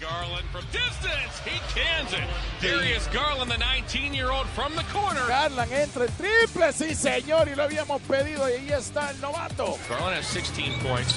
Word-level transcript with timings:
Garland 0.00 0.46
from 0.50 0.64
distance. 0.72 1.40
He 1.44 1.60
cans 1.78 2.12
it. 2.14 2.24
Darius 2.62 3.06
Garland, 3.08 3.50
the 3.50 3.56
19-year-old 3.56 4.46
from 4.48 4.74
the 4.74 4.82
corner. 4.84 5.20
Garland 5.28 5.70
entra 5.72 6.04
el 6.04 6.12
triple, 6.16 6.72
sí 6.72 6.94
señor, 6.94 7.48
y 7.48 7.54
lo 7.54 7.64
habíamos 7.64 8.00
pedido 8.02 8.48
y 8.48 8.52
ahí 8.52 8.70
está 8.70 9.10
el 9.10 9.20
novato. 9.20 9.76
Garland 9.90 10.16
has 10.16 10.26
16 10.32 10.72
points. 10.82 11.14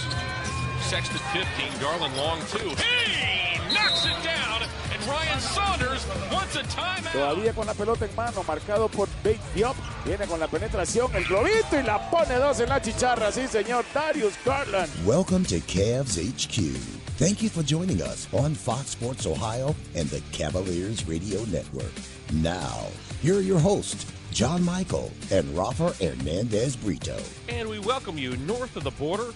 Sexton 0.89 1.17
15. 1.31 1.79
Garland 1.79 2.15
long 2.17 2.39
two. 2.51 2.69
He 2.75 3.73
knocks 3.73 4.05
it 4.05 4.19
down, 4.21 4.61
and 4.91 5.01
Ryan 5.07 5.39
Saunders 5.39 6.05
wants 6.29 6.55
a 6.57 6.63
timeout. 6.63 7.13
Todavía 7.13 7.53
con 7.53 7.65
la 7.65 7.73
pelota 7.73 8.03
en 8.05 8.13
mano, 8.15 8.43
marcado 8.43 8.89
por 8.89 9.07
Big 9.23 9.39
Diop. 9.55 9.77
Viene 10.03 10.27
con 10.27 10.41
la 10.41 10.47
penetración, 10.47 11.09
el 11.15 11.23
globito 11.23 11.79
y 11.79 11.83
la 11.83 12.09
pone 12.09 12.35
dos 12.35 12.59
en 12.59 12.67
la 12.67 12.81
chicharra, 12.81 13.31
sí 13.31 13.47
señor, 13.47 13.85
Darius 13.93 14.33
Garland. 14.43 14.89
Welcome 15.05 15.45
to 15.45 15.61
Cavs 15.67 16.17
HQ. 16.17 17.02
Thank 17.17 17.43
you 17.43 17.49
for 17.49 17.61
joining 17.61 18.01
us 18.01 18.27
on 18.33 18.55
Fox 18.55 18.87
Sports 18.87 19.27
Ohio 19.27 19.75
and 19.93 20.09
the 20.09 20.19
Cavaliers 20.31 21.07
Radio 21.07 21.43
Network. 21.45 21.91
Now, 22.33 22.87
here 23.21 23.35
are 23.35 23.41
your 23.41 23.59
hosts, 23.59 24.11
John 24.31 24.65
Michael 24.65 25.11
and 25.29 25.47
Rafa 25.55 25.93
Hernandez 26.03 26.75
Brito. 26.75 27.15
And 27.49 27.69
we 27.69 27.77
welcome 27.77 28.17
you 28.17 28.35
north 28.37 28.75
of 28.75 28.83
the 28.83 28.91
border 28.91 29.31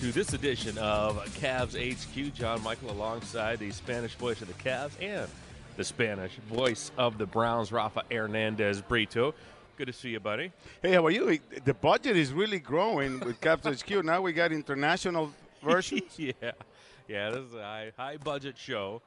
to 0.00 0.10
this 0.10 0.32
edition 0.32 0.76
of 0.78 1.24
Cavs 1.40 1.76
HQ. 1.78 2.34
John 2.34 2.64
Michael 2.64 2.90
alongside 2.90 3.60
the 3.60 3.70
Spanish 3.70 4.16
voice 4.16 4.42
of 4.42 4.48
the 4.48 4.54
Cavs 4.54 5.00
and 5.00 5.30
the 5.76 5.84
Spanish 5.84 6.32
voice 6.52 6.90
of 6.98 7.16
the 7.16 7.26
Browns, 7.26 7.70
Rafa 7.70 8.02
Hernandez 8.10 8.80
Brito. 8.82 9.34
Good 9.76 9.86
to 9.86 9.92
see 9.92 10.10
you, 10.10 10.20
buddy. 10.20 10.50
Hey, 10.82 10.94
how 10.94 11.06
are 11.06 11.12
you? 11.12 11.38
The 11.64 11.74
budget 11.74 12.16
is 12.16 12.32
really 12.32 12.58
growing 12.58 13.20
with 13.20 13.40
Cavs 13.40 13.80
HQ. 13.80 14.04
Now 14.04 14.20
we 14.20 14.32
got 14.32 14.50
international 14.50 15.30
versions. 15.62 16.02
yeah. 16.16 16.32
Yeah, 17.10 17.30
this 17.30 17.40
is 17.40 17.54
a 17.54 17.62
high, 17.62 17.92
high 17.96 18.16
budget 18.18 18.56
show. 18.56 19.02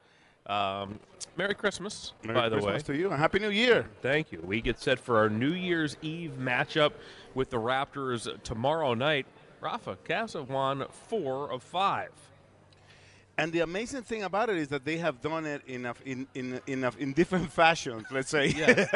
Um, 0.46 1.00
Merry 1.38 1.54
Christmas, 1.54 2.12
Merry 2.22 2.34
by 2.38 2.48
the 2.50 2.56
way. 2.56 2.62
Christmas 2.72 2.88
way. 2.88 2.94
to 2.96 3.00
you 3.00 3.10
and 3.10 3.18
Happy 3.18 3.38
New 3.38 3.48
Year. 3.48 3.86
Thank 4.02 4.30
you. 4.30 4.42
We 4.44 4.60
get 4.60 4.78
set 4.78 4.98
for 4.98 5.16
our 5.16 5.30
New 5.30 5.54
Year's 5.54 5.96
Eve 6.02 6.32
matchup 6.38 6.92
with 7.34 7.48
the 7.48 7.56
Raptors 7.56 8.28
tomorrow 8.42 8.92
night. 8.92 9.24
Rafa, 9.62 9.96
Cavs 10.04 10.34
have 10.34 10.50
won 10.50 10.84
four 11.08 11.50
of 11.50 11.62
five. 11.62 12.10
And 13.36 13.52
the 13.52 13.60
amazing 13.60 14.02
thing 14.02 14.22
about 14.22 14.48
it 14.48 14.56
is 14.56 14.68
that 14.68 14.84
they 14.84 14.96
have 14.98 15.20
done 15.20 15.44
it 15.44 15.62
in 15.66 15.86
a, 15.86 15.94
in 16.04 16.26
in 16.34 16.60
in, 16.66 16.84
a, 16.84 16.92
in 16.98 17.12
different 17.12 17.50
fashions. 17.50 18.06
Let's 18.10 18.30
say. 18.30 18.46
Yes. 18.46 18.88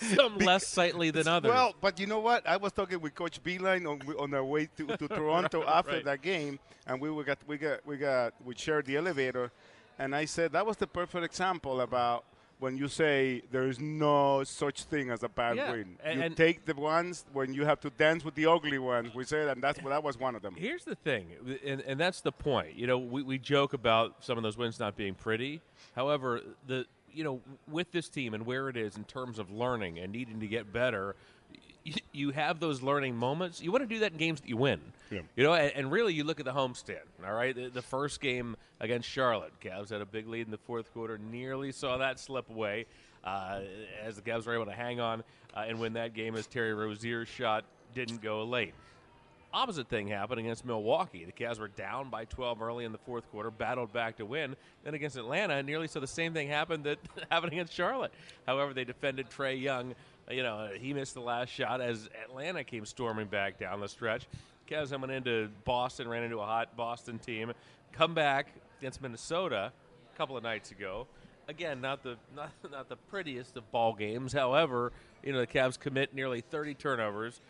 Some 0.14 0.36
less 0.38 0.66
sightly 0.66 1.10
than 1.10 1.26
others. 1.26 1.50
Well, 1.50 1.74
but 1.80 1.98
you 1.98 2.06
know 2.06 2.20
what? 2.20 2.46
I 2.46 2.58
was 2.58 2.72
talking 2.72 3.00
with 3.00 3.14
Coach 3.14 3.42
Beilein 3.42 3.88
on 3.88 4.00
on 4.16 4.34
our 4.34 4.44
way 4.44 4.68
to, 4.76 4.86
to 4.96 5.08
Toronto 5.08 5.64
after 5.66 5.92
right. 5.92 6.04
that 6.04 6.22
game, 6.22 6.58
and 6.86 7.00
we 7.00 7.08
got 7.24 7.38
we 7.46 7.56
got 7.56 7.86
we 7.86 7.96
got 7.96 8.34
we 8.44 8.54
shared 8.54 8.84
the 8.84 8.96
elevator, 8.96 9.50
and 9.98 10.14
I 10.14 10.26
said 10.26 10.52
that 10.52 10.66
was 10.66 10.76
the 10.76 10.86
perfect 10.86 11.24
example 11.24 11.80
about 11.80 12.24
when 12.58 12.76
you 12.76 12.88
say 12.88 13.42
there 13.52 13.68
is 13.68 13.78
no 13.78 14.42
such 14.44 14.82
thing 14.84 15.10
as 15.10 15.22
a 15.22 15.28
bad 15.28 15.56
Yeah, 15.56 15.70
win. 15.70 15.96
and- 16.02 16.18
you 16.18 16.26
and- 16.26 16.36
take 16.36 16.64
the 16.64 16.74
ones 16.74 17.24
when 17.32 17.54
you 17.54 17.64
have 17.64 17.80
to 17.80 17.90
dance 17.90 18.24
with 18.24 18.34
the 18.34 18.46
ugly 18.46 18.78
ones. 18.78 19.14
We 19.14 19.24
said, 19.24 19.48
and 19.48 19.62
that's 19.62 19.80
that 19.80 20.02
was 20.02 20.18
one 20.18 20.34
of 20.34 20.42
them. 20.42 20.54
Here's 20.56 20.84
the 20.84 20.96
thing, 20.96 21.28
and, 21.64 21.80
and 21.82 22.00
that's 22.00 22.20
the 22.20 22.32
point. 22.32 22.74
You 22.74 22.86
know, 22.86 22.98
we, 22.98 23.22
we 23.22 23.38
joke 23.38 23.72
about 23.72 24.24
some 24.24 24.36
of 24.36 24.42
those 24.42 24.56
wins 24.56 24.78
not 24.80 24.96
being 24.96 25.14
pretty. 25.14 25.60
However, 25.94 26.40
the 26.66 26.86
you 27.10 27.24
know, 27.24 27.40
with 27.66 27.90
this 27.90 28.08
team 28.08 28.34
and 28.34 28.44
where 28.44 28.68
it 28.68 28.76
is 28.76 28.96
in 28.96 29.04
terms 29.04 29.38
of 29.38 29.50
learning 29.50 29.98
and 29.98 30.12
needing 30.12 30.38
to 30.40 30.46
get 30.46 30.72
better, 30.72 31.16
you, 31.88 31.94
you 32.12 32.30
have 32.30 32.60
those 32.60 32.82
learning 32.82 33.16
moments. 33.16 33.60
You 33.60 33.72
want 33.72 33.88
to 33.88 33.94
do 33.94 34.00
that 34.00 34.12
in 34.12 34.18
games 34.18 34.40
that 34.40 34.48
you 34.48 34.56
win. 34.56 34.80
Yeah. 35.10 35.20
You 35.36 35.44
know, 35.44 35.54
and, 35.54 35.72
and 35.74 35.92
really, 35.92 36.14
you 36.14 36.24
look 36.24 36.40
at 36.40 36.46
the 36.46 36.52
homestand. 36.52 36.98
All 37.26 37.32
right, 37.32 37.54
the, 37.54 37.68
the 37.68 37.82
first 37.82 38.20
game 38.20 38.56
against 38.80 39.08
Charlotte, 39.08 39.52
Cavs 39.62 39.90
had 39.90 40.00
a 40.00 40.06
big 40.06 40.28
lead 40.28 40.46
in 40.46 40.50
the 40.50 40.58
fourth 40.58 40.92
quarter, 40.92 41.18
nearly 41.18 41.72
saw 41.72 41.98
that 41.98 42.20
slip 42.20 42.50
away. 42.50 42.86
Uh, 43.24 43.60
as 44.02 44.16
the 44.16 44.22
Cavs 44.22 44.46
were 44.46 44.54
able 44.54 44.66
to 44.66 44.72
hang 44.72 45.00
on 45.00 45.22
uh, 45.54 45.64
and 45.66 45.80
win 45.80 45.94
that 45.94 46.14
game, 46.14 46.36
as 46.36 46.46
Terry 46.46 46.72
Rozier's 46.72 47.28
shot 47.28 47.64
didn't 47.94 48.22
go 48.22 48.44
late. 48.44 48.74
Opposite 49.52 49.88
thing 49.88 50.08
happened 50.08 50.40
against 50.40 50.64
Milwaukee. 50.64 51.24
The 51.24 51.32
Cavs 51.32 51.58
were 51.58 51.68
down 51.68 52.10
by 52.10 52.26
12 52.26 52.60
early 52.60 52.84
in 52.84 52.92
the 52.92 52.98
fourth 52.98 53.28
quarter, 53.30 53.50
battled 53.50 53.92
back 53.92 54.16
to 54.18 54.26
win. 54.26 54.54
Then 54.84 54.92
against 54.94 55.16
Atlanta, 55.16 55.62
nearly 55.62 55.88
saw 55.88 56.00
the 56.00 56.06
same 56.06 56.34
thing 56.34 56.48
happen 56.48 56.82
that 56.82 56.98
happened 57.30 57.52
against 57.52 57.72
Charlotte. 57.72 58.12
However, 58.46 58.74
they 58.74 58.84
defended 58.84 59.30
Trae 59.30 59.60
Young. 59.60 59.94
You 60.30 60.42
know, 60.42 60.68
he 60.78 60.92
missed 60.92 61.14
the 61.14 61.20
last 61.20 61.48
shot 61.48 61.80
as 61.80 62.08
Atlanta 62.24 62.62
came 62.62 62.84
storming 62.84 63.28
back 63.28 63.58
down 63.58 63.80
the 63.80 63.88
stretch. 63.88 64.26
Cavs 64.68 64.98
went 64.98 65.10
into 65.10 65.48
Boston, 65.64 66.06
ran 66.06 66.22
into 66.22 66.38
a 66.38 66.44
hot 66.44 66.76
Boston 66.76 67.18
team. 67.18 67.52
Come 67.92 68.12
back 68.12 68.52
against 68.78 69.00
Minnesota 69.00 69.72
a 70.12 70.16
couple 70.18 70.36
of 70.36 70.42
nights 70.42 70.70
ago. 70.70 71.06
Again, 71.48 71.80
not 71.80 72.02
the 72.02 72.16
not, 72.36 72.50
not 72.70 72.88
the 72.90 72.96
prettiest 72.96 73.56
of 73.56 73.70
ball 73.72 73.94
games. 73.94 74.32
However, 74.32 74.92
you 75.22 75.32
know 75.32 75.40
the 75.40 75.46
Cavs 75.46 75.78
commit 75.78 76.14
nearly 76.14 76.42
30 76.42 76.74
turnovers, 76.74 77.40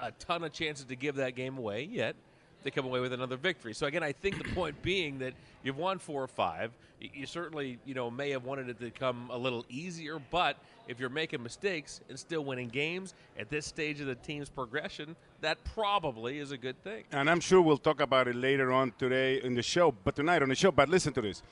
a 0.00 0.10
ton 0.12 0.42
of 0.42 0.52
chances 0.52 0.86
to 0.86 0.96
give 0.96 1.16
that 1.16 1.36
game 1.36 1.56
away. 1.56 1.84
Yet 1.84 2.16
they 2.66 2.70
come 2.72 2.84
away 2.84 2.98
with 2.98 3.12
another 3.12 3.36
victory. 3.36 3.72
So 3.72 3.86
again, 3.86 4.02
I 4.02 4.10
think 4.10 4.38
the 4.38 4.52
point 4.52 4.82
being 4.82 5.20
that 5.20 5.34
you've 5.62 5.78
won 5.78 6.00
four 6.00 6.22
or 6.22 6.26
five. 6.26 6.72
You 7.00 7.26
certainly, 7.26 7.78
you 7.84 7.94
know, 7.94 8.10
may 8.10 8.30
have 8.30 8.44
wanted 8.44 8.68
it 8.68 8.80
to 8.80 8.90
come 8.90 9.28
a 9.30 9.38
little 9.38 9.64
easier, 9.68 10.18
but 10.30 10.56
if 10.88 10.98
you're 10.98 11.10
making 11.10 11.42
mistakes 11.42 12.00
and 12.08 12.18
still 12.18 12.44
winning 12.44 12.68
games 12.68 13.14
at 13.38 13.50
this 13.50 13.66
stage 13.66 14.00
of 14.00 14.06
the 14.06 14.14
team's 14.16 14.48
progression, 14.48 15.14
that 15.42 15.62
probably 15.62 16.38
is 16.38 16.50
a 16.50 16.56
good 16.56 16.82
thing. 16.82 17.04
and 17.12 17.30
I'm 17.30 17.38
sure 17.38 17.60
we'll 17.60 17.76
talk 17.76 18.00
about 18.00 18.26
it 18.26 18.34
later 18.34 18.72
on 18.72 18.92
today 18.98 19.40
in 19.42 19.54
the 19.54 19.62
show, 19.62 19.92
but 19.92 20.16
tonight 20.16 20.42
on 20.42 20.48
the 20.48 20.54
show. 20.56 20.72
But 20.72 20.88
listen 20.88 21.12
to 21.12 21.20
this: 21.20 21.42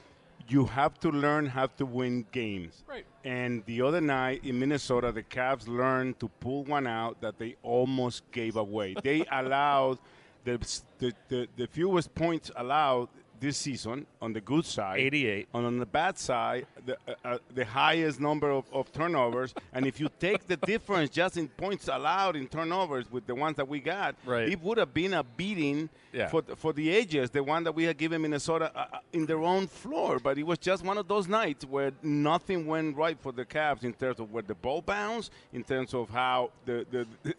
you 0.49 0.65
have 0.67 0.99
to 1.01 1.11
learn 1.11 1.47
how 1.47 1.67
to 1.67 1.87
win 1.87 2.27
games. 2.33 2.83
Right. 2.89 3.07
And 3.25 3.65
the 3.67 3.83
other 3.83 4.01
night 4.01 4.45
in 4.45 4.59
Minnesota, 4.59 5.13
the 5.13 5.23
Cavs 5.23 5.69
learned 5.69 6.19
to 6.21 6.29
pull 6.41 6.65
one 6.65 6.87
out 6.87 7.21
that 7.21 7.39
they 7.39 7.55
almost 7.63 8.23
gave 8.33 8.57
away. 8.57 8.97
They 9.03 9.25
allowed 9.33 9.99
the, 10.45 10.59
the, 10.99 11.13
the, 11.29 11.49
the 11.57 11.67
fewest 11.67 12.15
points 12.15 12.51
allowed 12.57 13.09
this 13.41 13.57
season 13.59 14.07
on 14.23 14.33
the 14.33 14.41
good 14.41 14.65
side. 14.65 15.01
88. 15.01 15.49
And 15.53 15.67
on 15.67 15.79
the 15.79 15.85
bad 15.85 16.17
side, 16.17 16.67
the, 16.87 16.97
uh, 17.07 17.15
uh, 17.25 17.39
the 17.55 17.65
highest 17.65 18.19
number 18.21 18.51
of, 18.51 18.65
of 18.73 18.91
turnovers. 18.93 19.53
and 19.75 19.87
if 19.87 20.01
you 20.01 20.09
take 20.19 20.47
the 20.47 20.57
difference 20.57 21.11
just 21.11 21.37
in 21.37 21.49
points 21.49 21.89
allowed 21.89 22.37
in 22.37 22.47
turnovers 22.47 23.11
with 23.11 23.27
the 23.27 23.35
ones 23.35 23.57
that 23.57 23.69
we 23.69 23.81
got, 23.81 24.15
Right. 24.25 24.49
it 24.49 24.63
would 24.63 24.79
have 24.79 24.95
been 24.95 25.13
a 25.15 25.23
beating 25.25 25.91
Yeah. 26.13 26.29
for, 26.29 26.43
for 26.57 26.73
the 26.73 26.89
ages, 26.89 27.31
the 27.31 27.43
one 27.43 27.65
that 27.65 27.75
we 27.75 27.85
had 27.85 27.99
given 27.99 28.23
Minnesota 28.23 28.71
uh, 28.75 28.87
uh, 28.95 28.99
in 29.13 29.27
their 29.27 29.43
own 29.43 29.67
floor. 29.67 30.21
But 30.21 30.39
it 30.39 30.45
was 30.47 30.59
just 30.59 30.83
one 30.85 30.97
of 30.97 31.09
those 31.09 31.29
nights 31.29 31.67
where 31.67 31.91
nothing 32.03 32.67
went 32.67 32.97
right 32.97 33.19
for 33.21 33.33
the 33.33 33.45
Cavs 33.45 33.83
in 33.85 33.93
terms 33.93 34.21
of 34.21 34.33
where 34.33 34.45
the 34.45 34.55
ball 34.55 34.81
bounced, 34.81 35.33
in 35.53 35.65
terms 35.65 35.93
of 35.93 36.09
how 36.09 36.51
the, 36.65 36.87
the, 36.91 37.07
the 37.25 37.35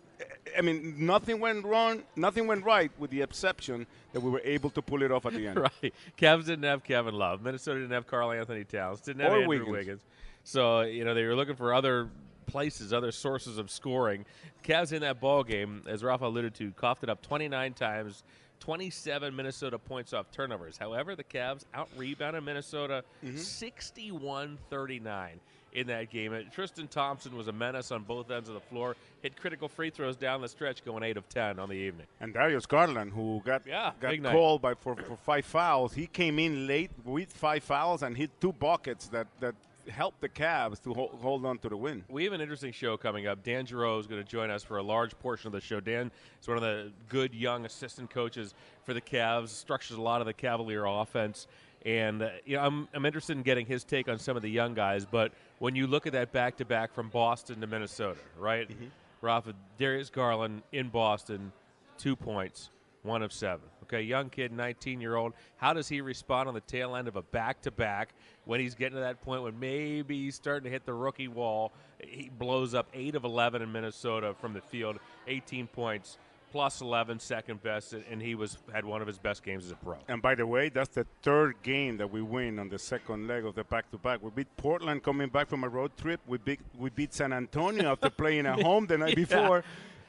I 0.57 0.61
mean, 0.61 0.95
nothing 0.97 1.39
went 1.39 1.65
wrong, 1.65 2.03
nothing 2.15 2.47
went 2.47 2.63
right, 2.63 2.91
with 2.99 3.11
the 3.11 3.21
exception 3.21 3.87
that 4.13 4.21
we 4.21 4.29
were 4.29 4.41
able 4.43 4.69
to 4.71 4.81
pull 4.81 5.01
it 5.03 5.11
off 5.11 5.25
at 5.25 5.33
the 5.33 5.47
end. 5.49 5.59
right. 5.59 5.93
Cavs 6.17 6.45
didn't 6.45 6.63
have 6.63 6.83
Kevin 6.83 7.15
Love. 7.15 7.41
Minnesota 7.41 7.79
didn't 7.79 7.93
have 7.93 8.07
Karl-Anthony 8.07 8.63
Towns. 8.63 9.01
Didn't 9.01 9.21
have 9.21 9.31
Or 9.31 9.35
Andrew 9.37 9.49
Wiggins. 9.49 9.71
Wiggins. 9.71 10.01
So 10.43 10.81
you 10.81 11.03
know 11.03 11.13
they 11.13 11.23
were 11.23 11.35
looking 11.35 11.55
for 11.55 11.73
other 11.73 12.09
places, 12.45 12.93
other 12.93 13.11
sources 13.11 13.57
of 13.57 13.71
scoring. 13.71 14.25
Cavs 14.63 14.93
in 14.93 15.01
that 15.01 15.19
ball 15.19 15.43
game, 15.43 15.81
as 15.87 16.03
Rafa 16.03 16.25
alluded 16.25 16.53
to, 16.55 16.71
coughed 16.71 17.03
it 17.03 17.09
up 17.09 17.21
29 17.21 17.73
times. 17.73 18.23
27 18.61 19.35
Minnesota 19.35 19.77
points 19.77 20.13
off 20.13 20.31
turnovers. 20.31 20.77
However, 20.77 21.15
the 21.15 21.23
Cavs 21.23 21.65
out 21.73 21.89
rebounded 21.97 22.43
Minnesota 22.43 23.03
mm-hmm. 23.23 23.37
61 23.37 24.57
39 24.69 25.39
in 25.75 25.87
that 25.87 26.09
game. 26.09 26.33
And 26.33 26.51
Tristan 26.51 26.87
Thompson 26.87 27.35
was 27.35 27.47
a 27.47 27.51
menace 27.51 27.91
on 27.91 28.03
both 28.03 28.31
ends 28.31 28.47
of 28.49 28.55
the 28.55 28.61
floor, 28.61 28.95
hit 29.21 29.39
critical 29.39 29.67
free 29.67 29.89
throws 29.89 30.15
down 30.15 30.41
the 30.41 30.47
stretch, 30.47 30.83
going 30.83 31.03
8 31.03 31.17
of 31.17 31.29
10 31.29 31.59
on 31.59 31.69
the 31.69 31.75
evening. 31.75 32.07
And 32.19 32.33
Darius 32.33 32.65
Garland, 32.65 33.11
who 33.11 33.41
got 33.45 33.67
Yeah, 33.67 33.91
got 33.99 34.17
night. 34.19 34.31
called 34.31 34.61
by 34.61 34.73
for, 34.73 34.95
for 34.95 35.17
five 35.17 35.45
fouls, 35.45 35.93
he 35.93 36.07
came 36.07 36.39
in 36.39 36.65
late 36.65 36.91
with 37.03 37.31
five 37.31 37.63
fouls 37.63 38.01
and 38.01 38.15
hit 38.17 38.31
two 38.39 38.53
buckets 38.53 39.07
that 39.09 39.27
that 39.39 39.55
helped 39.89 40.19
the 40.19 40.29
Cavs 40.29 40.81
to 40.81 40.93
hold, 40.95 41.11
hold 41.21 41.45
on 41.45 41.59
to 41.59 41.69
the 41.69 41.77
win. 41.77 42.03
We 42.09 42.23
have 42.23 42.33
an 42.33 42.41
interesting 42.41 42.71
show 42.71 42.97
coming 42.97 43.27
up. 43.27 43.43
Dan 43.43 43.67
Geriot 43.67 43.99
is 43.99 44.07
going 44.07 44.23
to 44.23 44.27
join 44.27 44.49
us 44.49 44.63
for 44.63 44.77
a 44.77 44.81
large 44.83 45.17
portion 45.19 45.45
of 45.47 45.53
the 45.53 45.61
show. 45.61 45.79
Dan 45.79 46.09
is 46.41 46.47
one 46.47 46.57
of 46.57 46.63
the 46.63 46.91
good 47.07 47.35
young 47.35 47.65
assistant 47.65 48.09
coaches 48.09 48.55
for 48.83 48.95
the 48.95 49.01
Cavs, 49.01 49.49
structures 49.49 49.97
a 49.97 50.01
lot 50.01 50.21
of 50.21 50.27
the 50.27 50.33
Cavalier 50.33 50.85
offense. 50.85 51.45
And 51.85 52.23
uh, 52.23 52.29
you 52.45 52.55
know, 52.55 52.63
I'm, 52.63 52.87
I'm 52.95 53.05
interested 53.05 53.37
in 53.37 53.43
getting 53.43 53.67
his 53.67 53.83
take 53.83 54.09
on 54.09 54.17
some 54.17 54.35
of 54.35 54.41
the 54.41 54.49
young 54.49 54.73
guys. 54.73 55.05
But 55.05 55.33
when 55.59 55.75
you 55.75 55.87
look 55.87 56.07
at 56.07 56.13
that 56.13 56.31
back 56.31 56.57
to 56.57 56.65
back 56.65 56.93
from 56.93 57.09
Boston 57.09 57.61
to 57.61 57.67
Minnesota, 57.67 58.19
right? 58.37 58.69
Mm-hmm. 58.69 58.85
Rafa, 59.21 59.53
Darius 59.77 60.09
Garland 60.09 60.61
in 60.71 60.89
Boston, 60.89 61.51
two 61.97 62.15
points, 62.15 62.69
one 63.03 63.23
of 63.23 63.31
seven. 63.31 63.67
Okay, 63.83 64.01
young 64.01 64.29
kid, 64.29 64.51
19 64.51 64.99
year 64.99 65.15
old. 65.15 65.33
How 65.57 65.73
does 65.73 65.87
he 65.87 66.01
respond 66.01 66.47
on 66.47 66.55
the 66.55 66.61
tail 66.61 66.95
end 66.95 67.07
of 67.07 67.15
a 67.15 67.21
back 67.21 67.61
to 67.61 67.71
back 67.71 68.13
when 68.45 68.59
he's 68.59 68.73
getting 68.73 68.95
to 68.95 69.01
that 69.01 69.21
point 69.21 69.43
when 69.43 69.59
maybe 69.59 70.23
he's 70.23 70.35
starting 70.35 70.63
to 70.63 70.69
hit 70.71 70.85
the 70.85 70.93
rookie 70.93 71.27
wall? 71.27 71.71
He 71.99 72.29
blows 72.35 72.73
up 72.73 72.87
8 72.93 73.15
of 73.15 73.23
11 73.23 73.61
in 73.61 73.71
Minnesota 73.71 74.35
from 74.39 74.53
the 74.53 74.61
field, 74.61 74.97
18 75.27 75.67
points, 75.67 76.17
plus 76.55 76.79
11, 76.79 77.19
second 77.19 77.61
best, 77.61 77.91
and 77.91 78.21
he 78.21 78.33
was 78.33 78.57
had 78.73 78.85
one 78.85 79.01
of 79.01 79.07
his 79.07 79.17
best 79.17 79.43
games 79.43 79.65
as 79.65 79.71
a 79.71 79.75
pro. 79.75 79.97
And 80.07 80.21
by 80.21 80.35
the 80.35 80.47
way, 80.47 80.69
that's 80.69 80.95
the 80.95 81.05
third 81.21 81.55
game 81.63 81.97
that 81.97 82.09
we 82.09 82.21
win 82.21 82.59
on 82.59 82.69
the 82.69 82.79
second 82.79 83.27
leg 83.27 83.43
of 83.43 83.55
the 83.55 83.65
back-to-back. 83.65 84.23
We 84.23 84.29
beat 84.29 84.47
Portland 84.55 85.03
coming 85.03 85.27
back 85.27 85.49
from 85.49 85.65
a 85.65 85.67
road 85.67 85.91
trip. 85.97 86.21
We 86.25 86.37
beat 86.37 86.61
we 86.79 86.89
beat 86.91 87.13
San 87.13 87.33
Antonio 87.33 87.91
after 87.91 88.09
playing 88.23 88.45
at 88.45 88.61
home 88.61 88.85
the 88.87 88.97
night 88.97 89.17
Yeah. 89.17 89.25
before, 89.25 89.63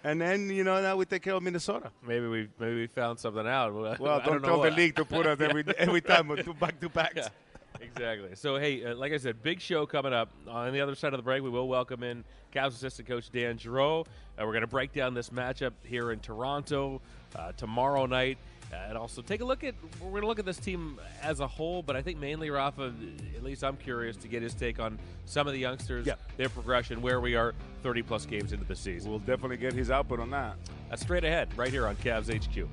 and 0.05 0.21
then 0.21 0.49
you 0.49 0.63
know 0.63 0.81
now 0.81 0.95
we 0.95 1.05
take 1.05 1.23
care 1.23 1.35
of 1.35 1.43
Minnesota. 1.43 1.91
Maybe 2.07 2.29
we 2.29 2.49
maybe 2.61 2.77
we 2.83 2.87
found 2.87 3.19
something 3.19 3.45
out. 3.49 3.73
Well, 3.75 3.97
don't, 3.99 4.25
don't 4.25 4.43
know 4.43 4.49
tell 4.49 4.63
the 4.63 4.71
league 4.71 4.95
to 4.95 5.05
put 5.05 5.27
us 5.27 5.41
every 5.49 5.65
every 5.79 6.01
time 6.01 6.29
with 6.29 6.45
two 6.45 6.55
back-to-backs. 6.55 7.17
Yeah, 7.17 7.29
exactly. 7.81 8.31
So, 8.35 8.57
hey, 8.57 8.85
uh, 8.85 8.95
like 8.97 9.13
I 9.13 9.17
said, 9.19 9.43
big 9.43 9.61
show 9.61 9.87
coming 9.87 10.13
up. 10.13 10.31
On 10.49 10.73
the 10.73 10.81
other 10.81 10.95
side 10.95 11.13
of 11.13 11.19
the 11.19 11.23
break, 11.23 11.43
we 11.43 11.51
will 11.51 11.69
welcome 11.69 12.03
in 12.03 12.25
Cavs 12.55 12.69
assistant 12.69 13.09
coach 13.09 13.31
Dan 13.31 13.59
Geriot. 13.59 14.07
Uh, 14.39 14.45
we're 14.45 14.53
going 14.53 14.61
to 14.63 14.67
break 14.67 14.93
down 14.93 15.15
this 15.15 15.31
matchup 15.31 15.73
here 15.85 16.13
in 16.13 16.21
Toronto 16.21 17.01
uh, 17.35 17.53
tomorrow 17.57 18.07
night. 18.07 18.39
Uh, 18.73 18.77
and 18.89 18.99
also 18.99 19.23
take 19.23 19.41
a 19.41 19.45
look 19.45 19.63
at 19.63 19.77
we're 20.01 20.11
going 20.11 20.23
to 20.23 20.27
look 20.27 20.41
at 20.41 20.45
this 20.45 20.59
team 20.59 20.99
as 21.23 21.39
a 21.39 21.47
whole, 21.47 21.85
but 21.85 21.95
I 21.95 22.03
think 22.03 22.19
mainly 22.19 22.51
Rafa. 22.51 22.93
At 23.37 23.45
least 23.45 23.63
I'm 23.63 23.77
curious 23.77 24.17
to 24.17 24.29
get 24.29 24.43
his 24.43 24.55
take 24.55 24.81
on 24.81 24.99
some 25.25 25.47
of 25.47 25.53
the 25.53 25.61
youngsters, 25.61 26.05
Yeah. 26.05 26.15
their 26.37 26.49
progression, 26.49 27.01
where 27.01 27.21
we 27.21 27.37
are 27.37 27.55
30 27.85 28.03
plus 28.03 28.27
games 28.27 28.53
into 28.53 28.65
the 28.65 28.75
season. 28.75 29.11
We'll 29.11 29.21
definitely 29.21 29.59
get 29.59 29.73
his 29.73 29.93
output 29.93 30.19
on 30.19 30.31
that. 30.31 30.57
That's 30.91 31.01
straight 31.03 31.23
ahead, 31.23 31.57
right 31.57 31.71
here 31.71 31.87
on 31.87 31.95
Cavs 31.95 32.27
HQ. 32.29 32.67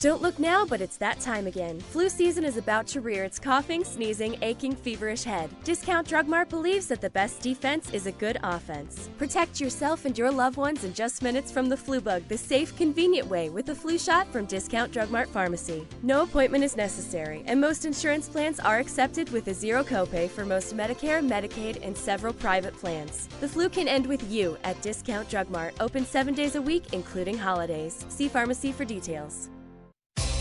Don't 0.00 0.22
look 0.22 0.38
now, 0.38 0.64
but 0.64 0.80
it's 0.80 0.96
that 0.98 1.18
time 1.18 1.48
again. 1.48 1.80
Flu 1.80 2.08
season 2.08 2.44
is 2.44 2.56
about 2.56 2.86
to 2.86 3.00
rear 3.00 3.24
its 3.24 3.40
coughing, 3.40 3.82
sneezing, 3.82 4.38
aching, 4.42 4.76
feverish 4.76 5.24
head. 5.24 5.50
Discount 5.64 6.06
Drug 6.06 6.28
Mart 6.28 6.48
believes 6.48 6.86
that 6.86 7.00
the 7.00 7.10
best 7.10 7.42
defense 7.42 7.92
is 7.92 8.06
a 8.06 8.12
good 8.12 8.38
offense. 8.44 9.10
Protect 9.18 9.60
yourself 9.60 10.04
and 10.04 10.16
your 10.16 10.30
loved 10.30 10.56
ones 10.56 10.84
in 10.84 10.94
just 10.94 11.20
minutes 11.20 11.50
from 11.50 11.68
the 11.68 11.76
flu 11.76 12.00
bug, 12.00 12.22
the 12.28 12.38
safe, 12.38 12.76
convenient 12.76 13.26
way 13.26 13.50
with 13.50 13.70
a 13.70 13.74
flu 13.74 13.98
shot 13.98 14.30
from 14.30 14.46
Discount 14.46 14.92
Drug 14.92 15.10
Mart 15.10 15.28
Pharmacy. 15.30 15.84
No 16.04 16.22
appointment 16.22 16.62
is 16.62 16.76
necessary, 16.76 17.42
and 17.46 17.60
most 17.60 17.84
insurance 17.84 18.28
plans 18.28 18.60
are 18.60 18.78
accepted 18.78 19.28
with 19.30 19.48
a 19.48 19.54
zero 19.54 19.82
copay 19.82 20.30
for 20.30 20.44
most 20.44 20.76
Medicare, 20.76 21.28
Medicaid, 21.28 21.84
and 21.84 21.98
several 21.98 22.32
private 22.32 22.74
plans. 22.74 23.28
The 23.40 23.48
flu 23.48 23.68
can 23.68 23.88
end 23.88 24.06
with 24.06 24.30
you 24.30 24.58
at 24.62 24.80
Discount 24.80 25.28
Drug 25.28 25.50
Mart, 25.50 25.74
open 25.80 26.06
seven 26.06 26.34
days 26.34 26.54
a 26.54 26.62
week, 26.62 26.84
including 26.92 27.36
holidays. 27.36 28.06
See 28.08 28.28
pharmacy 28.28 28.70
for 28.70 28.84
details. 28.84 29.50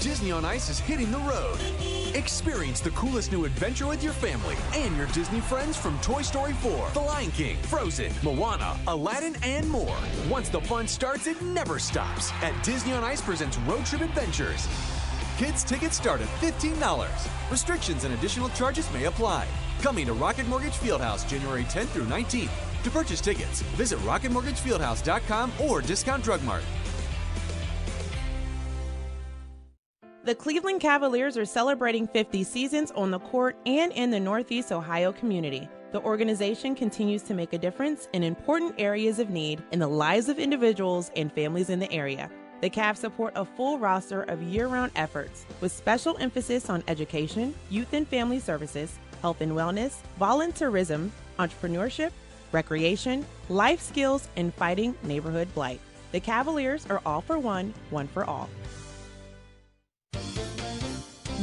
Disney 0.08 0.32
on 0.32 0.46
Ice 0.46 0.70
is 0.70 0.80
hitting 0.80 1.12
the 1.12 1.18
road. 1.18 1.60
Experience 2.16 2.80
the 2.80 2.92
coolest 2.92 3.30
new 3.34 3.44
adventure 3.44 3.88
with 3.88 4.02
your 4.02 4.14
family 4.14 4.56
and 4.74 4.96
your 4.96 5.08
Disney 5.08 5.42
friends 5.42 5.76
from 5.76 6.00
Toy 6.00 6.22
Story 6.22 6.54
4, 6.54 6.92
The 6.94 7.02
Lion 7.02 7.30
King, 7.32 7.58
Frozen, 7.64 8.14
Moana, 8.24 8.78
Aladdin, 8.88 9.36
and 9.44 9.70
more. 9.70 9.98
Once 10.30 10.48
the 10.48 10.62
fun 10.62 10.88
starts, 10.88 11.28
it 11.28 11.42
never 11.42 11.78
stops. 11.78 12.32
At 12.42 12.54
Disney 12.64 12.94
on 12.94 13.04
Ice 13.04 13.22
presents 13.22 13.58
Road 13.58 13.86
Trip 13.86 14.00
Adventures. 14.00 14.66
Kids 15.38 15.66
tickets 15.66 15.98
start 15.98 16.22
at 16.22 16.30
$15. 16.40 17.52
Restrictions 17.52 18.06
and 18.06 18.14
additional 18.14 18.48
charges 18.52 18.90
may 18.94 19.04
apply. 19.04 19.46
Coming 19.82 20.06
to 20.06 20.14
Rocket 20.14 20.48
Mortgage 20.48 20.76
Fieldhouse 20.76 21.28
January 21.28 21.66
10th 21.66 21.88
through 21.88 22.06
19th. 22.06 22.84
To 22.84 22.90
purchase 22.90 23.20
tickets, 23.20 23.60
visit 23.76 24.00
rocketmortgagefieldhouse.com 24.00 25.52
or 25.66 25.82
Discount 25.82 26.24
Drug 26.24 26.42
Mart. 26.44 26.64
The 30.28 30.36
Cleveland 30.36 30.82
Cavaliers 30.82 31.38
are 31.38 31.46
celebrating 31.46 32.06
50 32.06 32.44
seasons 32.44 32.92
on 32.92 33.12
the 33.12 33.20
court 33.20 33.56
and 33.66 33.94
in 33.94 34.12
the 34.12 34.20
Northeast 34.20 34.74
Ohio 34.74 35.14
community. 35.14 35.70
The 35.94 36.02
organization 36.02 36.76
continues 36.76 37.22
to 37.24 37.34
make 37.34 37.54
a 37.54 37.58
difference 37.58 38.10
in 38.12 38.24
important 38.24 38.76
areas 38.78 39.20
of 39.20 39.30
need 39.30 39.64
in 39.72 39.80
the 39.80 39.88
lives 39.88 40.28
of 40.28 40.38
individuals 40.38 41.12
and 41.16 41.32
families 41.32 41.70
in 41.70 41.80
the 41.80 41.90
area. 41.94 42.30
The 42.60 42.70
Cavs 42.70 42.98
support 42.98 43.32
a 43.38 43.46
full 43.46 43.80
roster 43.80 44.24
of 44.24 44.44
year 44.44 44.68
round 44.68 44.92
efforts 44.98 45.46
with 45.62 45.72
special 45.72 46.18
emphasis 46.18 46.70
on 46.70 46.84
education, 46.90 47.56
youth 47.70 47.94
and 47.94 48.06
family 48.06 48.42
services, 48.42 49.00
health 49.22 49.40
and 49.40 49.54
wellness, 49.54 50.00
volunteerism, 50.20 51.10
entrepreneurship, 51.40 52.12
recreation, 52.52 53.26
life 53.48 53.80
skills, 53.82 54.28
and 54.36 54.54
fighting 54.56 54.94
neighborhood 55.04 55.48
blight. 55.54 55.80
The 56.12 56.20
Cavaliers 56.20 56.86
are 56.90 57.02
all 57.06 57.22
for 57.22 57.40
one, 57.40 57.74
one 57.92 58.10
for 58.10 58.26
all. 58.26 58.50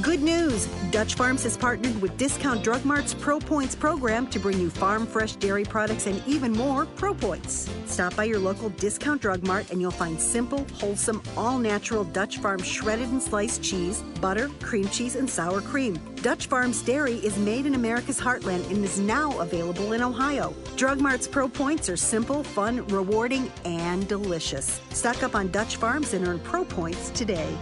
Good 0.02 0.22
news! 0.22 0.66
Dutch 0.90 1.14
Farms 1.14 1.44
has 1.44 1.56
partnered 1.56 2.02
with 2.02 2.16
Discount 2.16 2.64
Drug 2.64 2.84
Mart's 2.84 3.14
Pro 3.14 3.38
Points 3.38 3.76
program 3.76 4.26
to 4.30 4.40
bring 4.40 4.58
you 4.58 4.68
farm 4.68 5.06
fresh 5.06 5.36
dairy 5.36 5.64
products 5.64 6.08
and 6.08 6.20
even 6.26 6.50
more 6.50 6.84
Pro 6.84 7.14
Points. 7.14 7.70
Stop 7.86 8.16
by 8.16 8.24
your 8.24 8.40
local 8.40 8.70
Discount 8.70 9.22
Drug 9.22 9.46
Mart 9.46 9.70
and 9.70 9.80
you'll 9.80 9.92
find 9.92 10.20
simple, 10.20 10.66
wholesome, 10.74 11.22
all 11.36 11.60
natural 11.60 12.02
Dutch 12.02 12.38
Farms 12.38 12.66
shredded 12.66 13.08
and 13.10 13.22
sliced 13.22 13.62
cheese, 13.62 14.02
butter, 14.20 14.48
cream 14.60 14.88
cheese, 14.88 15.14
and 15.14 15.30
sour 15.30 15.60
cream. 15.60 15.94
Dutch 16.16 16.46
Farms 16.46 16.82
Dairy 16.82 17.18
is 17.18 17.38
made 17.38 17.64
in 17.64 17.76
America's 17.76 18.20
heartland 18.20 18.68
and 18.70 18.84
is 18.84 18.98
now 18.98 19.38
available 19.38 19.92
in 19.92 20.02
Ohio. 20.02 20.52
Drug 20.74 21.00
Mart's 21.00 21.28
Pro 21.28 21.48
Points 21.48 21.88
are 21.88 21.96
simple, 21.96 22.42
fun, 22.42 22.84
rewarding, 22.88 23.48
and 23.64 24.08
delicious. 24.08 24.80
Stock 24.90 25.22
up 25.22 25.36
on 25.36 25.52
Dutch 25.52 25.76
Farms 25.76 26.14
and 26.14 26.26
earn 26.26 26.40
Pro 26.40 26.64
Points 26.64 27.10
today. 27.10 27.56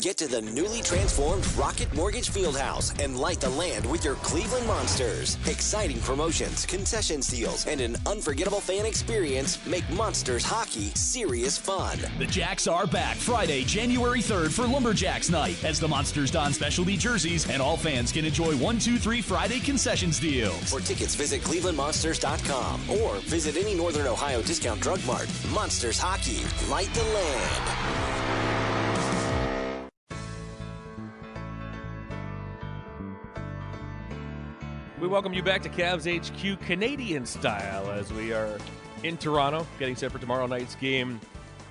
Get 0.00 0.18
to 0.18 0.26
the 0.28 0.42
newly 0.42 0.82
transformed 0.82 1.46
Rocket 1.54 1.92
Mortgage 1.94 2.30
Fieldhouse 2.30 3.02
and 3.02 3.18
light 3.18 3.40
the 3.40 3.48
land 3.50 3.90
with 3.90 4.04
your 4.04 4.16
Cleveland 4.16 4.66
Monsters. 4.66 5.38
Exciting 5.46 5.98
promotions, 6.00 6.66
concession 6.66 7.20
deals, 7.20 7.66
and 7.66 7.80
an 7.80 7.96
unforgettable 8.06 8.60
fan 8.60 8.84
experience 8.84 9.64
make 9.66 9.88
Monsters 9.90 10.44
hockey 10.44 10.90
serious 10.94 11.56
fun. 11.56 11.98
The 12.18 12.26
Jacks 12.26 12.66
are 12.66 12.86
back 12.86 13.16
Friday, 13.16 13.64
January 13.64 14.20
3rd 14.20 14.52
for 14.52 14.66
Lumberjacks 14.66 15.30
Night 15.30 15.62
as 15.64 15.80
the 15.80 15.88
Monsters 15.88 16.30
don 16.30 16.52
specialty 16.52 16.96
jerseys 16.96 17.48
and 17.48 17.62
all 17.62 17.76
fans 17.76 18.12
can 18.12 18.24
enjoy 18.26 18.54
1 18.56 18.78
2 18.78 18.98
3 18.98 19.22
Friday 19.22 19.60
concessions 19.60 20.20
deals. 20.20 20.70
For 20.70 20.80
tickets, 20.80 21.14
visit 21.14 21.40
clevelandmonsters.com 21.40 22.90
or 22.90 23.16
visit 23.20 23.56
any 23.56 23.74
Northern 23.74 24.06
Ohio 24.06 24.42
discount 24.42 24.80
drug 24.80 25.04
mart. 25.06 25.28
Monsters 25.52 25.98
hockey, 25.98 26.42
light 26.70 26.92
the 26.92 27.02
land. 27.02 28.05
We 35.06 35.12
welcome 35.12 35.32
you 35.32 35.42
back 35.44 35.62
to 35.62 35.68
Cavs 35.68 36.04
HQ 36.04 36.60
Canadian 36.62 37.26
style 37.26 37.92
as 37.92 38.12
we 38.12 38.32
are 38.32 38.58
in 39.04 39.16
Toronto, 39.16 39.64
getting 39.78 39.94
set 39.94 40.10
for 40.10 40.18
tomorrow 40.18 40.48
night's 40.48 40.74
game 40.74 41.20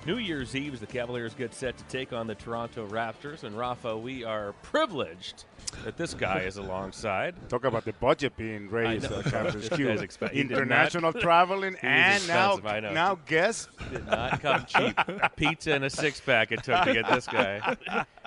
New 0.06 0.16
Year's 0.16 0.56
Eve, 0.56 0.80
the 0.80 0.86
Cavaliers 0.86 1.34
get 1.34 1.52
set 1.52 1.76
to 1.76 1.84
take 1.84 2.14
on 2.14 2.26
the 2.26 2.34
Toronto 2.34 2.88
Raptors. 2.88 3.42
And 3.42 3.58
Rafa, 3.58 3.94
we 3.94 4.24
are 4.24 4.54
privileged 4.62 5.44
that 5.84 5.98
this 5.98 6.14
guy 6.14 6.44
is 6.44 6.56
alongside. 6.56 7.34
Talk 7.50 7.64
about 7.64 7.84
the 7.84 7.92
budget 7.92 8.34
being 8.38 8.70
raised. 8.70 9.10
know. 9.10 9.18
at 9.18 9.26
Campus 9.26 9.68
This 9.68 9.68
Q. 9.68 9.86
guy's 9.88 10.00
expe- 10.00 10.30
he 10.30 10.38
did 10.42 10.52
not- 10.52 10.58
International 10.62 11.12
traveling 11.20 11.76
and 11.82 12.26
now 12.26 12.58
I 12.64 12.80
know. 12.80 12.94
now 12.94 13.18
guess 13.26 13.68
Did 13.92 14.06
not 14.06 14.40
come 14.40 14.64
cheap. 14.64 14.98
Pizza 15.36 15.72
and 15.74 15.84
a 15.84 15.90
six 15.90 16.20
pack 16.20 16.52
it 16.52 16.64
took 16.64 16.82
to 16.84 16.92
get 16.94 17.06
this 17.10 17.26
guy. 17.26 17.76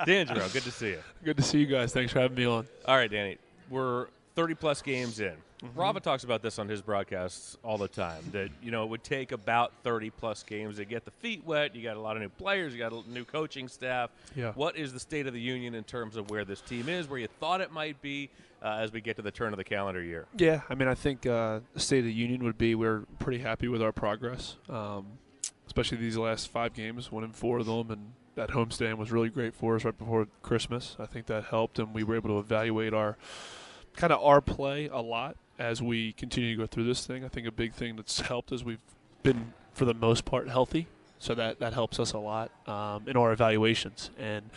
D'Angelo, 0.06 0.48
good 0.50 0.62
to 0.63 0.72
see 0.72 0.89
you. 0.89 1.00
Good 1.24 1.38
to 1.38 1.44
see 1.44 1.62
you 1.62 1.66
guys. 1.66 1.94
Thanks 1.94 2.13
for 2.13 2.20
having 2.20 2.38
me 2.38 2.46
on. 2.46 2.68
All 2.86 2.96
right, 2.96 3.10
Danny, 3.10 3.39
we're 3.72 4.06
30 4.36 4.55
plus 4.55 4.81
games 4.81 5.19
in. 5.19 5.33
Mm-hmm. 5.63 5.79
Rafa 5.79 6.00
talks 6.00 6.24
about 6.24 6.41
this 6.41 6.57
on 6.57 6.69
his 6.69 6.81
broadcasts 6.81 7.57
all 7.63 7.77
the 7.77 7.88
time. 7.88 8.24
That 8.31 8.50
you 8.62 8.71
know 8.71 8.83
it 8.83 8.89
would 8.89 9.03
take 9.03 9.31
about 9.31 9.74
30 9.83 10.09
plus 10.12 10.43
games 10.43 10.77
to 10.77 10.86
get 10.86 11.03
the 11.03 11.12
feet 11.12 11.43
wet. 11.45 11.75
You 11.75 11.83
got 11.83 11.98
a 11.98 12.00
lot 12.00 12.15
of 12.15 12.21
new 12.21 12.29
players. 12.29 12.74
You 12.74 12.79
got 12.79 12.93
a 12.93 13.09
new 13.09 13.25
coaching 13.25 13.67
staff. 13.67 14.09
Yeah. 14.36 14.53
What 14.53 14.77
is 14.77 14.93
the 14.93 15.00
state 15.00 15.27
of 15.27 15.33
the 15.33 15.41
union 15.41 15.75
in 15.75 15.83
terms 15.83 16.15
of 16.15 16.29
where 16.29 16.45
this 16.45 16.62
team 16.62 16.88
is, 16.88 17.09
where 17.09 17.19
you 17.19 17.27
thought 17.39 17.59
it 17.59 17.74
might 17.74 18.01
be 18.01 18.29
uh, 18.62 18.77
as 18.79 18.91
we 18.91 19.01
get 19.01 19.17
to 19.17 19.21
the 19.21 19.31
turn 19.31 19.51
of 19.51 19.57
the 19.57 19.63
calendar 19.63 20.01
year? 20.01 20.27
Yeah, 20.38 20.62
I 20.69 20.75
mean, 20.75 20.88
I 20.88 20.95
think 20.95 21.25
uh, 21.25 21.59
the 21.74 21.79
state 21.79 22.00
of 22.00 22.05
the 22.05 22.13
union 22.13 22.43
would 22.43 22.57
be 22.57 22.75
we're 22.75 23.01
pretty 23.19 23.39
happy 23.39 23.67
with 23.67 23.81
our 23.81 23.91
progress, 23.91 24.55
um, 24.69 25.07
especially 25.67 25.98
these 25.98 26.17
last 26.17 26.50
five 26.50 26.74
games, 26.74 27.12
one 27.12 27.24
in 27.24 27.31
four 27.31 27.59
of 27.59 27.65
them, 27.65 27.91
and 27.91 28.13
that 28.36 28.51
homestand 28.51 28.98
was 28.98 29.12
really 29.12 29.29
great 29.29 29.53
for 29.53 29.75
us 29.75 29.83
right 29.83 29.98
before 29.98 30.27
Christmas. 30.41 30.95
I 31.00 31.05
think 31.05 31.25
that 31.25 31.45
helped, 31.45 31.79
and 31.79 31.93
we 31.93 32.03
were 32.03 32.15
able 32.15 32.29
to 32.29 32.39
evaluate 32.39 32.93
our 32.93 33.17
kind 33.96 34.13
of 34.13 34.24
our 34.24 34.41
play 34.41 34.88
a 34.88 35.01
lot 35.01 35.36
as 35.58 35.81
we 35.81 36.13
continue 36.13 36.55
to 36.55 36.62
go 36.62 36.67
through 36.67 36.86
this 36.86 37.05
thing. 37.05 37.24
I 37.25 37.27
think 37.27 37.48
a 37.48 37.51
big 37.51 37.74
thing 37.74 37.96
that's 37.96 38.22
helped 38.22 38.51
is 38.51 38.63
we've 38.63 38.79
been, 39.24 39.53
for 39.74 39.86
the 39.86 39.93
most 39.93 40.25
part, 40.25 40.48
healthy, 40.48 40.88
so 41.19 41.36
that 41.36 41.60
that 41.60 41.74
helps 41.74 42.00
us 42.00 42.13
a 42.13 42.17
lot 42.17 42.51
um, 42.67 43.08
in 43.08 43.17
our 43.17 43.31
evaluations 43.31 44.10
and. 44.17 44.50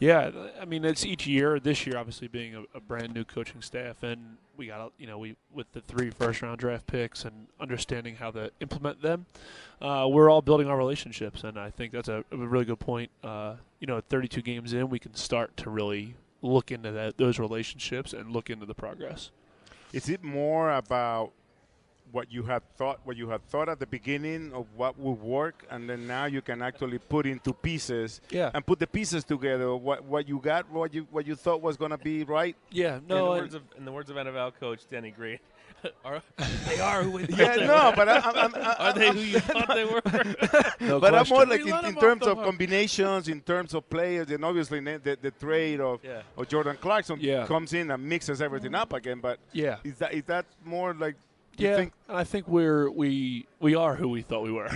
Yeah, 0.00 0.30
I 0.60 0.64
mean 0.64 0.84
it's 0.84 1.04
each 1.04 1.26
year. 1.26 1.58
This 1.58 1.84
year, 1.84 1.96
obviously, 1.96 2.28
being 2.28 2.54
a, 2.54 2.62
a 2.72 2.80
brand 2.80 3.14
new 3.14 3.24
coaching 3.24 3.60
staff, 3.60 4.04
and 4.04 4.36
we 4.56 4.68
got 4.68 4.92
you 4.96 5.08
know 5.08 5.18
we 5.18 5.34
with 5.52 5.72
the 5.72 5.80
three 5.80 6.10
first 6.10 6.40
round 6.40 6.58
draft 6.58 6.86
picks 6.86 7.24
and 7.24 7.48
understanding 7.60 8.14
how 8.14 8.30
to 8.30 8.52
implement 8.60 9.02
them, 9.02 9.26
uh, 9.80 10.06
we're 10.08 10.30
all 10.30 10.40
building 10.40 10.68
our 10.68 10.76
relationships, 10.76 11.42
and 11.42 11.58
I 11.58 11.70
think 11.70 11.92
that's 11.92 12.08
a, 12.08 12.24
a 12.30 12.36
really 12.36 12.64
good 12.64 12.78
point. 12.78 13.10
Uh, 13.24 13.56
you 13.80 13.86
know, 13.86 14.00
32 14.00 14.42
games 14.42 14.72
in, 14.72 14.88
we 14.88 14.98
can 14.98 15.14
start 15.14 15.56
to 15.58 15.70
really 15.70 16.14
look 16.42 16.70
into 16.70 16.90
that 16.92 17.16
those 17.18 17.38
relationships 17.38 18.12
and 18.12 18.30
look 18.32 18.50
into 18.50 18.66
the 18.66 18.74
progress. 18.74 19.30
Is 19.92 20.08
it 20.08 20.22
more 20.22 20.72
about 20.72 21.32
what 22.10 22.32
you 22.32 22.42
had 22.42 22.62
thought, 22.76 23.00
what 23.04 23.16
you 23.16 23.28
had 23.28 23.44
thought 23.48 23.68
at 23.68 23.78
the 23.78 23.86
beginning 23.86 24.52
of 24.54 24.66
what 24.76 24.98
would 24.98 25.20
work, 25.20 25.66
and 25.70 25.88
then 25.88 26.06
now 26.06 26.24
you 26.24 26.40
can 26.40 26.62
actually 26.62 26.98
put 26.98 27.26
into 27.26 27.52
pieces, 27.52 28.20
Yeah. 28.30 28.50
and 28.54 28.64
put 28.64 28.78
the 28.78 28.86
pieces 28.86 29.24
together. 29.24 29.74
What 29.76 30.04
what 30.04 30.26
you 30.28 30.38
got, 30.38 30.70
what 30.70 30.94
you 30.94 31.06
what 31.10 31.26
you 31.26 31.34
thought 31.34 31.60
was 31.60 31.76
going 31.76 31.90
to 31.90 31.98
be 31.98 32.24
right. 32.24 32.56
Yeah, 32.70 32.96
in, 32.98 33.08
the 33.08 33.24
words 33.24 33.54
of, 33.54 33.62
in 33.76 33.84
the 33.84 33.92
words 33.92 34.08
of 34.10 34.16
NFL 34.16 34.52
coach 34.58 34.80
Denny 34.88 35.10
Green, 35.10 35.38
are, 36.04 36.22
they 36.66 36.80
are 36.80 37.02
who 37.02 37.10
we 37.18 37.26
thought 37.26 37.38
Yeah, 37.38 37.56
they 37.56 37.66
no, 37.66 37.90
were. 37.90 37.96
but 37.96 38.08
I, 38.08 38.18
I'm, 38.18 38.54
I'm, 38.54 38.74
are 38.78 38.92
they 38.92 39.12
who 39.12 39.20
you 39.20 39.40
thought 39.40 39.68
they 39.68 39.84
were? 39.84 40.02
no 40.80 41.00
but 41.00 41.14
I'm 41.14 41.28
more 41.28 41.46
like 41.46 41.64
We 41.64 41.70
let 41.72 41.84
in, 41.84 41.90
in 41.90 41.92
'em 41.92 41.96
off 41.96 42.00
terms 42.00 42.26
of 42.26 42.36
combinations, 42.42 43.28
in 43.28 43.40
terms 43.40 43.74
of 43.74 43.88
players, 43.88 44.30
and 44.30 44.44
obviously 44.44 44.80
the, 44.80 44.98
the, 45.02 45.18
the 45.20 45.30
trade 45.32 45.80
of, 45.80 46.00
Yeah. 46.04 46.22
of 46.36 46.48
Jordan 46.48 46.76
Clarkson 46.80 47.18
Yeah. 47.20 47.46
comes 47.46 47.72
in 47.72 47.90
and 47.90 48.02
mixes 48.08 48.40
everything 48.42 48.74
up 48.74 48.92
again. 48.92 49.20
But 49.20 49.38
Yeah. 49.52 49.76
is 49.84 49.98
that 49.98 50.14
is 50.14 50.24
that 50.24 50.44
more 50.64 50.94
like 50.94 51.16
you 51.56 51.68
Yeah, 51.68 51.76
think 51.76 51.92
and 52.08 52.16
I 52.16 52.24
think 52.24 52.46
we're 52.48 52.88
we 52.90 53.46
we 53.60 53.74
are 53.74 53.96
who 53.96 54.08
we 54.08 54.22
thought 54.22 54.42
we 54.44 54.52
were. 54.52 54.70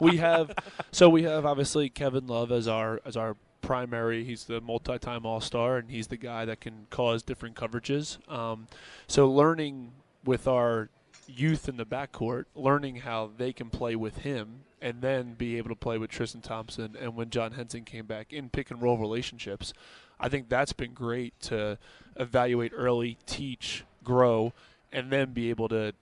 we 0.00 0.16
have 0.18 0.52
so 0.92 1.08
we 1.08 1.22
have 1.24 1.44
obviously 1.44 1.88
Kevin 1.88 2.26
Love 2.26 2.52
as 2.52 2.68
our 2.68 3.00
as 3.04 3.16
our 3.16 3.36
primary. 3.64 4.24
He's 4.24 4.44
the 4.44 4.60
multi-time 4.60 5.26
All-Star, 5.26 5.78
and 5.78 5.90
he's 5.90 6.06
the 6.06 6.16
guy 6.16 6.44
that 6.44 6.60
can 6.60 6.86
cause 6.90 7.22
different 7.22 7.56
coverages. 7.56 8.18
Um, 8.30 8.66
so 9.06 9.30
learning 9.30 9.92
with 10.24 10.46
our 10.46 10.88
youth 11.26 11.68
in 11.68 11.76
the 11.76 11.86
backcourt, 11.86 12.44
learning 12.54 12.96
how 12.96 13.30
they 13.36 13.52
can 13.52 13.70
play 13.70 13.96
with 13.96 14.18
him, 14.18 14.60
and 14.80 15.00
then 15.00 15.34
be 15.34 15.56
able 15.56 15.70
to 15.70 15.74
play 15.74 15.96
with 15.96 16.10
Tristan 16.10 16.42
Thompson. 16.42 16.96
And 17.00 17.16
when 17.16 17.30
John 17.30 17.52
Henson 17.52 17.84
came 17.84 18.04
back 18.04 18.32
in 18.32 18.50
pick 18.50 18.70
and 18.70 18.82
roll 18.82 18.98
relationships, 18.98 19.72
I 20.20 20.28
think 20.28 20.48
that's 20.48 20.74
been 20.74 20.92
great 20.92 21.38
to 21.42 21.78
evaluate 22.16 22.72
early, 22.74 23.16
teach, 23.26 23.84
grow, 24.04 24.52
and 24.92 25.10
then 25.10 25.32
be 25.32 25.50
able 25.50 25.68
to 25.68 25.94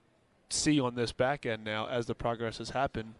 see 0.48 0.80
on 0.80 0.96
this 0.96 1.12
back 1.12 1.46
end 1.46 1.64
now 1.64 1.86
as 1.86 2.06
the 2.06 2.14
progress 2.14 2.58
has 2.58 2.70
happened. 2.70 3.14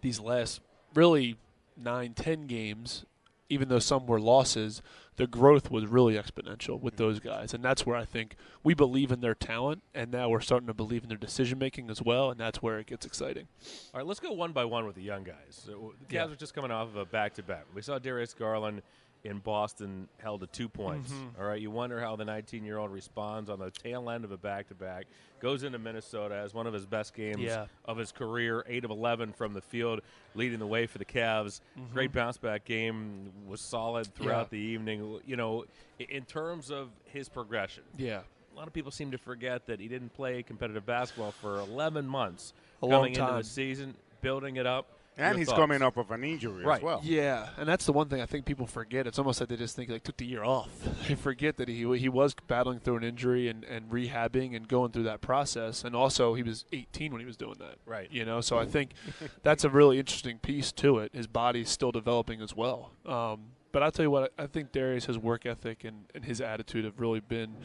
These 0.00 0.20
last 0.20 0.60
really 0.94 1.36
nine, 1.76 2.12
ten 2.14 2.46
games, 2.46 3.04
even 3.48 3.68
though 3.68 3.78
some 3.78 4.06
were 4.06 4.20
losses, 4.20 4.82
the 5.16 5.26
growth 5.26 5.70
was 5.70 5.86
really 5.86 6.14
exponential 6.14 6.80
with 6.80 6.94
mm-hmm. 6.94 7.04
those 7.04 7.20
guys, 7.20 7.52
and 7.54 7.64
that's 7.64 7.84
where 7.84 7.96
I 7.96 8.04
think 8.04 8.36
we 8.62 8.74
believe 8.74 9.10
in 9.10 9.20
their 9.20 9.34
talent, 9.34 9.82
and 9.94 10.10
now 10.10 10.28
we're 10.28 10.40
starting 10.40 10.66
to 10.68 10.74
believe 10.74 11.02
in 11.02 11.08
their 11.08 11.18
decision 11.18 11.58
making 11.58 11.90
as 11.90 12.00
well, 12.02 12.30
and 12.30 12.38
that's 12.38 12.62
where 12.62 12.78
it 12.78 12.86
gets 12.86 13.04
exciting. 13.04 13.48
All 13.92 13.98
right, 14.00 14.06
let's 14.06 14.20
go 14.20 14.32
one 14.32 14.52
by 14.52 14.64
one 14.64 14.86
with 14.86 14.94
the 14.94 15.02
young 15.02 15.24
guys. 15.24 15.34
So 15.50 15.94
the 15.98 16.06
Cavs 16.06 16.12
Yeah. 16.12 16.32
are 16.32 16.36
just 16.36 16.54
coming 16.54 16.70
off 16.70 16.88
of 16.88 16.96
a 16.96 17.04
back-to-back. 17.04 17.66
We 17.74 17.82
saw 17.82 17.98
Darius 17.98 18.34
Garland 18.34 18.82
in 19.28 19.38
Boston 19.40 20.08
held 20.18 20.40
to 20.40 20.46
two 20.46 20.68
points. 20.68 21.12
Mhm. 21.12 21.38
All 21.38 21.44
right, 21.46 21.60
you 21.60 21.70
wonder 21.70 22.00
how 22.00 22.16
the 22.16 22.24
19-year-old 22.24 22.90
responds 22.90 23.50
on 23.50 23.58
the 23.58 23.70
tail 23.70 24.08
end 24.08 24.24
of 24.24 24.32
a 24.32 24.38
back-to-back. 24.38 25.04
Goes 25.40 25.62
into 25.62 25.78
Minnesota 25.78 26.34
as 26.34 26.54
one 26.54 26.66
of 26.66 26.72
his 26.72 26.86
best 26.86 27.14
games 27.14 27.40
Yeah. 27.42 27.66
of 27.84 27.98
his 27.98 28.10
career, 28.10 28.64
eight 28.66 28.84
of 28.84 28.90
11 28.90 29.32
from 29.34 29.52
the 29.52 29.60
field, 29.60 30.00
leading 30.34 30.58
the 30.58 30.66
way 30.66 30.86
for 30.86 30.96
the 30.98 31.04
Cavs. 31.04 31.60
Mhm. 31.78 31.92
Great 31.92 32.12
bounce-back 32.12 32.64
game, 32.64 33.30
was 33.46 33.60
solid 33.60 34.06
throughout 34.14 34.48
the 34.50 34.58
evening. 34.58 35.20
You 35.26 35.36
know, 35.36 35.66
in 35.98 36.24
terms 36.24 36.70
of 36.70 36.90
his 37.04 37.28
progression. 37.28 37.84
Yeah. 37.98 38.22
A 38.52 38.56
lot 38.56 38.66
of 38.66 38.72
people 38.72 38.90
seem 38.90 39.10
to 39.12 39.18
forget 39.18 39.66
that 39.66 39.78
he 39.78 39.86
didn't 39.88 40.14
play 40.14 40.42
competitive 40.42 40.84
basketball 40.86 41.30
for 41.32 41.58
11 41.60 42.08
months 42.08 42.54
A 42.78 42.80
coming 42.86 42.92
long 42.96 43.06
into 43.08 43.20
the 43.20 43.44
season, 43.44 43.94
building 44.22 44.56
it 44.56 44.66
up. 44.66 44.86
And 45.18 45.36
he's 45.36 45.48
thoughts? 45.48 45.58
coming 45.58 45.82
up 45.82 45.96
of 45.96 46.10
an 46.10 46.22
injury 46.22 46.64
right. 46.64 46.76
as 46.76 46.82
well. 46.82 47.00
Yeah, 47.02 47.48
and 47.56 47.68
that's 47.68 47.84
the 47.84 47.92
one 47.92 48.08
thing 48.08 48.20
I 48.20 48.26
think 48.26 48.46
people 48.46 48.66
forget. 48.66 49.06
It's 49.06 49.18
almost 49.18 49.40
like 49.40 49.48
they 49.48 49.56
just 49.56 49.74
think 49.74 49.90
like 49.90 50.04
took 50.04 50.16
the 50.16 50.26
year 50.26 50.44
off. 50.44 50.70
They 51.08 51.14
forget 51.14 51.56
that 51.56 51.68
he 51.68 51.96
he 51.96 52.08
was 52.08 52.34
battling 52.46 52.80
through 52.80 52.98
an 52.98 53.04
injury 53.04 53.48
and, 53.48 53.64
and 53.64 53.90
rehabbing 53.90 54.54
and 54.54 54.68
going 54.68 54.92
through 54.92 55.04
that 55.04 55.20
process, 55.20 55.84
and 55.84 55.96
also 55.96 56.34
he 56.34 56.42
was 56.42 56.66
18 56.72 57.12
when 57.12 57.20
he 57.20 57.26
was 57.26 57.36
doing 57.36 57.56
that. 57.60 57.76
Right. 57.86 58.08
You 58.10 58.24
know, 58.24 58.40
so 58.40 58.58
I 58.58 58.66
think 58.66 58.90
that's 59.42 59.64
a 59.64 59.70
really 59.70 59.98
interesting 59.98 60.38
piece 60.38 60.70
to 60.72 60.98
it. 60.98 61.14
His 61.14 61.26
body's 61.26 61.70
still 61.70 61.92
developing 61.92 62.42
as 62.42 62.54
well. 62.54 62.92
Um, 63.06 63.52
but 63.72 63.82
I'll 63.82 63.90
tell 63.90 64.04
you 64.04 64.10
what, 64.10 64.32
I 64.38 64.46
think 64.46 64.72
Darius, 64.72 65.06
his 65.06 65.18
work 65.18 65.46
ethic 65.46 65.84
and, 65.84 66.04
and 66.14 66.24
his 66.24 66.40
attitude 66.40 66.84
have 66.84 67.00
really 67.00 67.20
been 67.20 67.56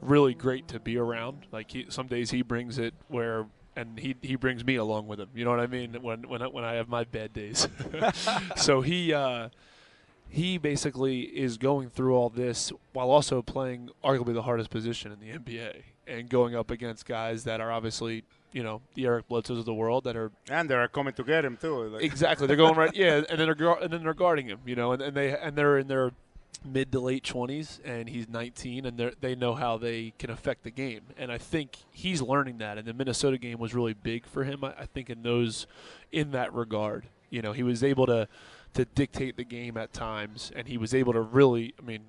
really 0.00 0.34
great 0.34 0.68
to 0.68 0.80
be 0.80 0.96
around. 0.96 1.46
Like 1.52 1.70
he, 1.70 1.86
some 1.88 2.06
days 2.06 2.30
he 2.30 2.42
brings 2.42 2.78
it 2.78 2.94
where 3.08 3.46
and 3.76 3.98
he 3.98 4.14
he 4.22 4.36
brings 4.36 4.64
me 4.64 4.76
along 4.76 5.06
with 5.06 5.20
him. 5.20 5.28
You 5.34 5.44
know 5.44 5.50
what 5.50 5.60
I 5.60 5.66
mean? 5.66 5.94
When 6.00 6.28
when 6.28 6.42
I, 6.42 6.46
when 6.46 6.64
I 6.64 6.74
have 6.74 6.88
my 6.88 7.04
bad 7.04 7.32
days. 7.32 7.68
so 8.56 8.80
he 8.80 9.12
uh, 9.12 9.48
he 10.28 10.58
basically 10.58 11.22
is 11.22 11.58
going 11.58 11.90
through 11.90 12.14
all 12.14 12.28
this 12.28 12.72
while 12.92 13.10
also 13.10 13.42
playing 13.42 13.90
arguably 14.02 14.34
the 14.34 14.42
hardest 14.42 14.70
position 14.70 15.12
in 15.12 15.20
the 15.20 15.38
NBA 15.38 15.82
and 16.06 16.28
going 16.28 16.54
up 16.54 16.70
against 16.70 17.06
guys 17.06 17.44
that 17.44 17.60
are 17.60 17.70
obviously 17.72 18.24
you 18.52 18.62
know 18.62 18.80
the 18.94 19.06
Eric 19.06 19.28
Bledsoes 19.28 19.58
of 19.58 19.64
the 19.64 19.74
world 19.74 20.04
that 20.04 20.16
are 20.16 20.30
And 20.48 20.68
they're 20.68 20.86
coming 20.88 21.14
to 21.14 21.24
get 21.24 21.44
him 21.44 21.56
too. 21.56 21.84
like- 21.88 22.02
exactly 22.02 22.46
they're 22.46 22.56
going 22.56 22.74
right 22.76 22.90
yeah 22.94 23.22
and 23.28 23.38
then 23.40 23.54
they're 23.56 23.72
and 23.82 23.92
then 23.92 24.02
they're 24.02 24.14
guarding 24.14 24.46
him 24.46 24.60
you 24.66 24.76
know 24.76 24.92
and, 24.92 25.02
and 25.02 25.16
they 25.16 25.36
and 25.36 25.56
they're 25.56 25.78
in 25.78 25.88
their 25.88 26.12
mid 26.64 26.90
to 26.92 27.00
late 27.00 27.24
20s 27.24 27.80
and 27.84 28.08
he's 28.08 28.28
19 28.28 28.86
and 28.86 28.98
they 28.98 29.12
they 29.20 29.34
know 29.34 29.54
how 29.54 29.76
they 29.76 30.12
can 30.18 30.30
affect 30.30 30.62
the 30.62 30.70
game. 30.70 31.02
And 31.16 31.30
I 31.30 31.38
think 31.38 31.76
he's 31.92 32.22
learning 32.22 32.58
that 32.58 32.78
and 32.78 32.86
the 32.86 32.94
Minnesota 32.94 33.38
game 33.38 33.58
was 33.58 33.74
really 33.74 33.94
big 33.94 34.26
for 34.26 34.44
him 34.44 34.64
I, 34.64 34.74
I 34.78 34.86
think 34.86 35.10
in 35.10 35.22
those 35.22 35.66
in 36.12 36.30
that 36.32 36.52
regard. 36.54 37.04
You 37.30 37.42
know 37.42 37.52
he 37.52 37.62
was 37.62 37.82
able 37.82 38.06
to 38.06 38.28
to 38.74 38.84
dictate 38.84 39.36
the 39.36 39.44
game 39.44 39.76
at 39.76 39.92
times 39.92 40.52
and 40.54 40.66
he 40.66 40.78
was 40.78 40.94
able 40.94 41.12
to 41.12 41.20
really 41.20 41.74
I 41.78 41.82
mean 41.82 42.04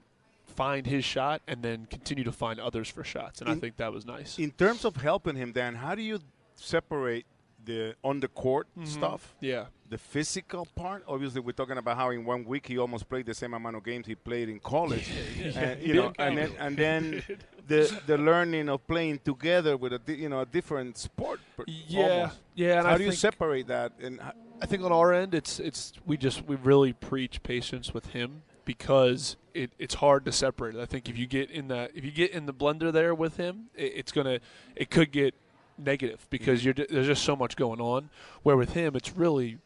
find 0.46 0.88
his 0.88 1.04
shot 1.04 1.42
and 1.48 1.62
then 1.62 1.86
continue 1.90 2.24
to 2.24 2.32
find 2.32 2.60
others 2.60 2.88
for 2.88 3.04
shots 3.04 3.42
and 3.42 3.50
I 3.50 3.56
think 3.56 3.78
that 3.78 3.92
was 3.92 4.06
nice. 4.06 4.40
In 4.40 4.52
terms 4.52 4.86
of 4.86 4.96
helping 4.96 5.36
him, 5.36 5.52
Dan, 5.52 5.76
how 5.76 5.96
do 5.96 6.02
you 6.02 6.20
separate 6.56 7.26
the 7.66 7.96
on 8.04 8.20
the 8.20 8.28
court 8.28 8.68
Mhm. 8.78 8.88
stuff? 8.88 9.36
Yeah. 9.42 9.66
The 9.90 9.98
physical 9.98 10.66
part. 10.76 11.04
Obviously, 11.08 11.42
we're 11.42 11.52
talking 11.52 11.78
about 11.78 11.98
how 11.98 12.10
in 12.10 12.26
one 12.26 12.44
week 12.46 12.68
he 12.68 12.78
almost 12.78 13.08
played 13.10 13.26
the 13.26 13.34
same 13.34 13.54
amount 13.54 13.76
of 13.76 13.84
games 13.84 14.08
he 14.08 14.16
played 14.16 14.50
in 14.50 14.60
college. 14.60 15.08
Yeah, 15.40 15.60
and, 15.60 15.82
you 15.82 15.94
know, 15.94 16.14
and 16.18 16.38
then 16.38 16.52
and 16.60 16.78
then 16.78 17.24
the 17.68 18.02
the 18.08 18.18
learning 18.18 18.70
of 18.70 18.86
playing 18.88 19.20
together 19.24 19.78
with 19.78 19.94
a 19.94 20.00
di- 20.00 20.16
you 20.24 20.30
know 20.30 20.42
a 20.42 20.46
different 20.46 20.98
sport. 20.98 21.40
per- 21.56 21.66
Yeah, 21.68 22.02
almost. 22.10 22.40
yeah. 22.56 22.78
And 22.80 22.88
how 22.88 22.94
I 22.96 22.98
do 22.98 23.04
you 23.06 23.12
separate 23.12 23.68
that? 23.68 23.92
And 24.02 24.20
h- 24.20 24.34
I 24.62 24.66
think 24.66 24.84
on 24.84 24.92
our 24.92 25.14
end, 25.14 25.34
it's 25.36 25.60
it's 25.60 25.94
we 26.06 26.18
just 26.18 26.46
we 26.48 26.56
really 26.56 26.94
preach 26.94 27.44
patience 27.44 27.94
with 27.94 28.08
him 28.08 28.42
because 28.66 29.38
it, 29.54 29.72
it's 29.78 29.96
hard 29.96 30.26
to 30.26 30.32
separate. 30.32 30.76
it. 30.76 30.82
I 30.82 30.86
think 30.86 31.08
if 31.10 31.18
you 31.18 31.28
get 31.28 31.52
in 31.52 31.68
the 31.68 31.90
if 31.94 32.04
you 32.04 32.12
get 32.12 32.32
in 32.32 32.48
the 32.48 32.54
blender 32.54 32.92
there 32.92 33.14
with 33.14 33.38
him, 33.38 33.68
it, 33.76 33.92
it's 33.98 34.12
gonna 34.12 34.40
it 34.76 34.90
could 34.90 35.12
get 35.12 35.36
negative 35.77 36.27
because 36.29 36.60
mm-hmm. 36.60 36.65
you're 36.65 36.74
ju- 36.74 36.88
there's 36.89 37.08
just 37.08 37.24
so 37.24 37.36
much 37.36 37.55
going 37.55 37.82
on. 37.82 38.10
Where 38.44 38.58
with 38.58 38.74
him, 38.74 38.96
it's 38.96 39.15
really 39.15 39.58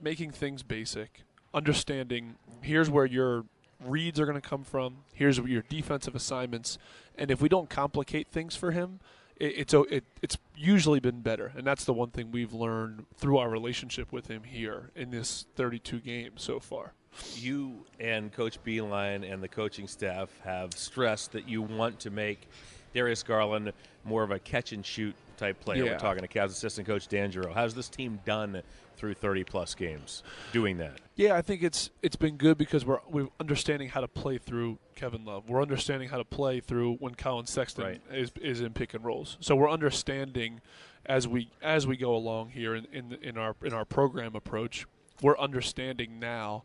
making 0.00 0.30
things 0.32 0.62
basic, 0.62 1.22
understanding 1.52 2.36
here's 2.62 2.90
where 2.90 3.06
your 3.06 3.44
reads 3.84 4.18
are 4.18 4.26
going 4.26 4.40
to 4.40 4.46
come 4.46 4.64
from, 4.64 4.98
here's 5.14 5.38
your 5.38 5.62
defensive 5.68 6.14
assignments, 6.14 6.78
and 7.16 7.30
if 7.30 7.40
we 7.40 7.48
don't 7.48 7.70
complicate 7.70 8.28
things 8.28 8.56
for 8.56 8.72
him, 8.72 9.00
it, 9.36 9.54
it's 9.56 9.74
it, 9.74 10.04
it's 10.22 10.38
usually 10.56 11.00
been 11.00 11.20
better, 11.20 11.52
and 11.56 11.66
that's 11.66 11.84
the 11.84 11.92
one 11.92 12.10
thing 12.10 12.30
we've 12.30 12.52
learned 12.52 13.06
through 13.16 13.38
our 13.38 13.48
relationship 13.48 14.12
with 14.12 14.26
him 14.26 14.42
here 14.44 14.90
in 14.96 15.10
this 15.10 15.46
32 15.56 16.00
games 16.00 16.42
so 16.42 16.58
far. 16.58 16.92
You 17.36 17.84
and 17.98 18.32
Coach 18.32 18.62
Beilein 18.64 19.30
and 19.30 19.42
the 19.42 19.48
coaching 19.48 19.88
staff 19.88 20.28
have 20.44 20.72
stressed 20.74 21.32
that 21.32 21.48
you 21.48 21.62
want 21.62 22.00
to 22.00 22.10
make 22.10 22.48
Darius 22.94 23.22
Garland 23.22 23.72
more 24.04 24.22
of 24.22 24.30
a 24.30 24.38
catch 24.38 24.72
and 24.72 24.84
shoot 24.84 25.14
type 25.38 25.60
player. 25.60 25.84
Yeah. 25.84 25.92
We're 25.92 25.98
talking 25.98 26.22
to 26.22 26.28
Cavs 26.28 26.46
assistant 26.50 26.86
coach 26.86 27.08
Dan 27.08 27.30
Geriot. 27.32 27.54
How's 27.54 27.74
this 27.74 27.88
team 27.88 28.20
done 28.26 28.62
through 28.96 29.14
30 29.14 29.44
plus 29.44 29.74
games 29.74 30.22
doing 30.52 30.78
that? 30.78 31.00
Yeah, 31.14 31.34
I 31.36 31.42
think 31.42 31.62
it's 31.62 31.90
it's 32.02 32.16
been 32.16 32.36
good 32.36 32.58
because 32.58 32.84
we're 32.84 33.00
we're 33.08 33.28
understanding 33.40 33.88
how 33.88 34.00
to 34.00 34.08
play 34.08 34.38
through 34.38 34.78
Kevin 34.94 35.24
Love. 35.24 35.48
We're 35.48 35.62
understanding 35.62 36.08
how 36.08 36.18
to 36.18 36.24
play 36.24 36.60
through 36.60 36.96
when 36.96 37.14
Colin 37.14 37.46
Sexton 37.46 37.84
Right. 37.84 38.00
is 38.12 38.32
is 38.40 38.60
in 38.60 38.72
pick 38.72 38.92
and 38.94 39.04
rolls. 39.04 39.36
So 39.40 39.54
we're 39.56 39.70
understanding 39.70 40.60
as 41.06 41.26
we 41.26 41.50
as 41.62 41.86
we 41.86 41.96
go 41.96 42.14
along 42.14 42.50
here 42.50 42.74
in 42.74 42.86
in, 42.92 43.16
in 43.22 43.38
our 43.38 43.56
in 43.64 43.72
our 43.72 43.84
program 43.84 44.34
approach. 44.34 44.86
We're 45.22 45.38
understanding 45.38 46.18
now. 46.20 46.64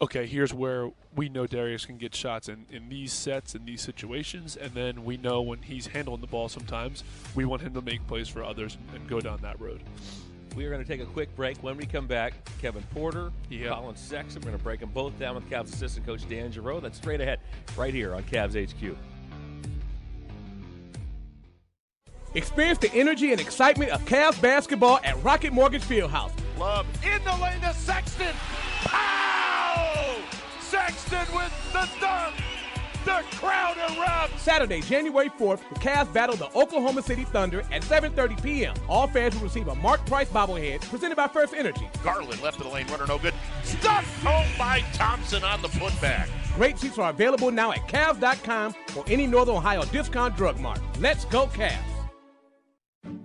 Okay, 0.00 0.26
here's 0.26 0.52
where 0.52 0.90
we 1.14 1.28
know 1.28 1.46
Darius 1.46 1.86
can 1.86 1.98
get 1.98 2.14
shots 2.14 2.48
in, 2.48 2.66
in 2.70 2.88
these 2.88 3.12
sets, 3.12 3.54
in 3.54 3.64
these 3.64 3.80
situations, 3.80 4.56
and 4.56 4.72
then 4.72 5.04
we 5.04 5.16
know 5.16 5.40
when 5.40 5.62
he's 5.62 5.86
handling 5.86 6.20
the 6.20 6.26
ball 6.26 6.48
sometimes, 6.48 7.04
we 7.34 7.44
want 7.44 7.62
him 7.62 7.72
to 7.74 7.80
make 7.80 8.04
plays 8.08 8.28
for 8.28 8.42
others 8.42 8.76
and, 8.76 9.00
and 9.00 9.08
go 9.08 9.20
down 9.20 9.38
that 9.42 9.58
road. 9.60 9.80
We 10.56 10.66
are 10.66 10.70
going 10.70 10.82
to 10.82 10.88
take 10.88 11.00
a 11.00 11.06
quick 11.06 11.34
break. 11.36 11.58
When 11.62 11.76
we 11.76 11.86
come 11.86 12.06
back, 12.06 12.34
Kevin 12.60 12.82
Porter, 12.92 13.32
Colin 13.50 13.96
Sexton. 13.96 14.40
We're 14.42 14.50
going 14.50 14.58
to 14.58 14.62
break 14.62 14.80
them 14.80 14.90
both 14.90 15.18
down 15.18 15.34
with 15.34 15.48
Cavs 15.50 15.72
assistant 15.72 16.06
coach 16.06 16.28
Dan 16.28 16.52
Geriot. 16.52 16.82
That's 16.82 16.98
straight 16.98 17.20
ahead, 17.20 17.40
right 17.76 17.92
here 17.92 18.14
on 18.14 18.22
Cavs 18.24 18.54
HQ. 18.54 18.96
Experience 22.34 22.78
the 22.78 22.92
energy 22.94 23.32
and 23.32 23.40
excitement 23.40 23.90
of 23.90 24.04
Cavs 24.06 24.40
basketball 24.40 24.98
at 25.04 25.22
Rocket 25.22 25.52
Mortgage 25.52 25.82
Fieldhouse. 25.82 26.32
Love 26.58 26.86
in 27.04 27.22
the 27.24 27.36
lane 27.42 27.60
to 27.60 27.72
Sexton. 27.74 28.34
Pow! 28.82 29.43
With 31.10 31.72
the 31.72 31.88
dunk. 32.00 32.34
The 33.04 33.22
crowd 33.36 33.76
erupts. 33.76 34.38
Saturday, 34.38 34.80
January 34.80 35.28
4th, 35.28 35.60
the 35.68 35.78
Cavs 35.78 36.10
battle 36.12 36.34
the 36.34 36.46
Oklahoma 36.58 37.02
City 37.02 37.24
Thunder 37.24 37.60
at 37.70 37.82
7:30 37.82 38.42
p.m. 38.42 38.74
All 38.88 39.06
fans 39.06 39.34
will 39.34 39.42
receive 39.42 39.68
a 39.68 39.74
Mark 39.74 40.04
Price 40.06 40.28
bobblehead 40.30 40.80
presented 40.88 41.16
by 41.16 41.28
First 41.28 41.52
Energy. 41.52 41.88
Garland 42.02 42.40
left 42.42 42.56
of 42.56 42.64
the 42.64 42.70
lane, 42.70 42.86
runner 42.86 43.06
no 43.06 43.18
good. 43.18 43.34
Stuffed 43.62 44.24
home 44.24 44.48
by 44.58 44.80
Thompson 44.94 45.44
on 45.44 45.60
the 45.60 45.68
putback. 45.68 46.28
Great 46.56 46.78
seats 46.78 46.98
are 46.98 47.10
available 47.10 47.50
now 47.50 47.72
at 47.72 47.86
Cavs.com 47.86 48.74
or 48.96 49.04
any 49.06 49.26
Northern 49.26 49.56
Ohio 49.56 49.84
discount 49.84 50.36
drug 50.36 50.58
mart. 50.58 50.80
Let's 51.00 51.26
go 51.26 51.46
Cavs! 51.48 51.93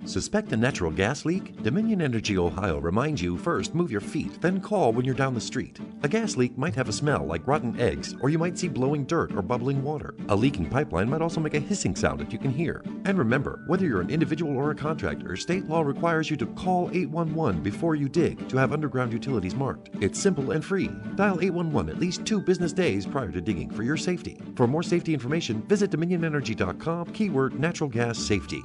Suspect 0.10 0.51
a 0.54 0.58
natural 0.58 0.89
gas 0.89 1.24
leak? 1.24 1.62
Dominion 1.62 2.01
Energy 2.01 2.36
Ohio 2.36 2.80
reminds 2.80 3.22
you 3.22 3.38
first 3.38 3.75
move 3.75 3.92
your 3.92 4.01
feet, 4.01 4.42
then 4.42 4.60
call 4.60 4.92
when 4.92 5.06
you're 5.06 5.13
down 5.13 5.36
the 5.36 5.39
street. 5.39 5.80
A 6.01 6.08
gas 6.08 6.36
leak 6.36 6.58
might 6.58 6.74
have 6.74 6.89
a 6.89 6.92
smell 6.92 7.28
like 7.28 7.46
rotten 7.46 7.80
eggs, 7.80 8.16
or 8.20 8.32
you 8.32 8.39
might 8.39 8.58
see 8.58 8.68
blowing 8.68 9.06
dirt 9.06 9.32
or 9.36 9.44
bubbling 9.44 9.84
water. 9.84 10.16
A 10.30 10.36
leaking 10.36 10.68
pipeline 10.68 11.12
might 11.12 11.22
also 11.22 11.39
make 11.39 11.54
a 11.54 11.60
hissing 11.60 11.96
sound 11.96 12.20
that 12.20 12.34
you 12.34 12.39
can 12.39 12.50
hear. 12.50 12.84
And 13.06 13.20
remember, 13.20 13.63
whether 13.68 13.86
you're 13.86 14.01
an 14.01 14.10
individual 14.10 14.58
or 14.58 14.72
a 14.72 14.75
contractor, 14.75 15.36
state 15.36 15.70
law 15.70 15.82
requires 15.82 16.28
you 16.28 16.38
to 16.38 16.48
call 16.48 16.89
811 16.92 17.62
before 17.62 17.94
you 17.94 18.10
dig 18.10 18.50
to 18.50 18.58
have 18.58 18.74
underground 18.74 19.13
utilities 19.13 19.54
marked. 19.54 19.92
It's 20.01 20.20
simple 20.20 20.54
and 20.54 20.66
free. 20.66 20.89
Dial 21.13 21.39
811 21.39 21.88
at 21.88 22.01
least 22.01 22.25
two 22.25 22.42
business 22.42 22.74
days 22.74 23.06
prior 23.06 23.32
to 23.32 23.42
digging 23.42 23.70
for 23.70 23.84
your 23.84 23.98
safety. 23.98 24.42
For 24.56 24.66
more 24.66 24.82
safety 24.82 25.13
information, 25.13 25.62
visit 25.68 25.92
dominionenergy.com, 25.92 27.13
keyword 27.13 27.60
natural 27.60 27.92
gas 27.92 28.18
safety. 28.18 28.63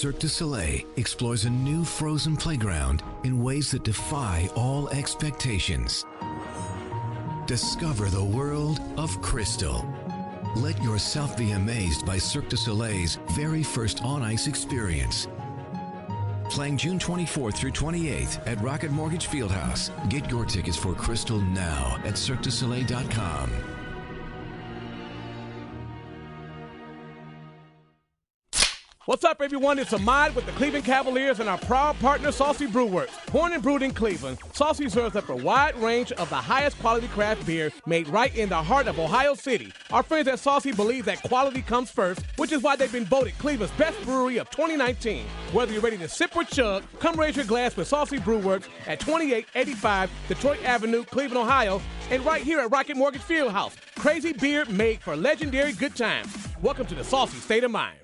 Cirque 0.00 0.18
du 0.18 0.28
Soleil 0.28 0.86
explores 0.96 1.44
a 1.44 1.50
new 1.50 1.84
frozen 1.84 2.34
playground 2.34 3.02
in 3.24 3.42
ways 3.42 3.70
that 3.70 3.84
defy 3.84 4.48
all 4.56 4.88
expectations. 4.88 6.06
Discover 7.46 8.08
the 8.08 8.24
world 8.24 8.80
of 8.96 9.20
crystal. 9.20 9.86
Let 10.56 10.82
yourself 10.82 11.36
be 11.36 11.50
amazed 11.50 12.06
by 12.06 12.16
Cirque 12.16 12.48
du 12.48 12.56
Soleil's 12.56 13.18
very 13.32 13.62
first 13.62 14.02
on 14.02 14.22
ice 14.22 14.46
experience. 14.46 15.28
Playing 16.48 16.78
June 16.78 16.98
24th 16.98 17.56
through 17.56 17.72
28th 17.72 18.40
at 18.46 18.58
Rocket 18.62 18.92
Mortgage 18.92 19.28
Fieldhouse. 19.28 19.90
Get 20.08 20.30
your 20.30 20.46
tickets 20.46 20.78
for 20.78 20.94
Crystal 20.94 21.42
now 21.42 22.00
at 22.06 22.14
CirqueDuSoleil.com. 22.14 23.69
What's 29.10 29.24
up, 29.24 29.42
everyone? 29.42 29.80
It's 29.80 29.92
Ahmad 29.92 30.36
with 30.36 30.46
the 30.46 30.52
Cleveland 30.52 30.84
Cavaliers 30.84 31.40
and 31.40 31.48
our 31.48 31.58
proud 31.58 31.98
partner, 31.98 32.30
Saucy 32.30 32.66
Brew 32.66 32.86
Works. 32.86 33.12
Born 33.32 33.52
and 33.52 33.60
brewed 33.60 33.82
in 33.82 33.90
Cleveland, 33.90 34.38
Saucy 34.52 34.88
serves 34.88 35.16
up 35.16 35.28
a 35.30 35.34
wide 35.34 35.74
range 35.78 36.12
of 36.12 36.30
the 36.30 36.36
highest 36.36 36.78
quality 36.78 37.08
craft 37.08 37.44
beer 37.44 37.72
made 37.86 38.06
right 38.06 38.32
in 38.36 38.48
the 38.48 38.62
heart 38.62 38.86
of 38.86 39.00
Ohio 39.00 39.34
City. 39.34 39.72
Our 39.90 40.04
friends 40.04 40.28
at 40.28 40.38
Saucy 40.38 40.70
believe 40.70 41.06
that 41.06 41.24
quality 41.24 41.60
comes 41.60 41.90
first, 41.90 42.22
which 42.36 42.52
is 42.52 42.62
why 42.62 42.76
they've 42.76 42.92
been 42.92 43.04
voted 43.04 43.36
Cleveland's 43.38 43.74
best 43.74 44.00
brewery 44.04 44.36
of 44.36 44.48
2019. 44.50 45.26
Whether 45.50 45.72
you're 45.72 45.82
ready 45.82 45.98
to 45.98 46.08
sip 46.08 46.36
or 46.36 46.44
chug, 46.44 46.84
come 47.00 47.18
raise 47.18 47.34
your 47.34 47.46
glass 47.46 47.76
with 47.76 47.88
Saucy 47.88 48.20
Brew 48.20 48.38
Works 48.38 48.68
at 48.86 49.00
2885 49.00 50.08
Detroit 50.28 50.62
Avenue, 50.62 51.02
Cleveland, 51.02 51.48
Ohio, 51.48 51.82
and 52.10 52.24
right 52.24 52.44
here 52.44 52.60
at 52.60 52.70
Rocket 52.70 52.96
Mortgage 52.96 53.22
Fieldhouse. 53.22 53.74
Crazy 53.98 54.34
beer 54.34 54.64
made 54.66 55.00
for 55.00 55.16
legendary 55.16 55.72
good 55.72 55.96
times. 55.96 56.32
Welcome 56.62 56.86
to 56.86 56.94
the 56.94 57.02
Saucy 57.02 57.38
State 57.38 57.64
of 57.64 57.72
Mind. 57.72 57.99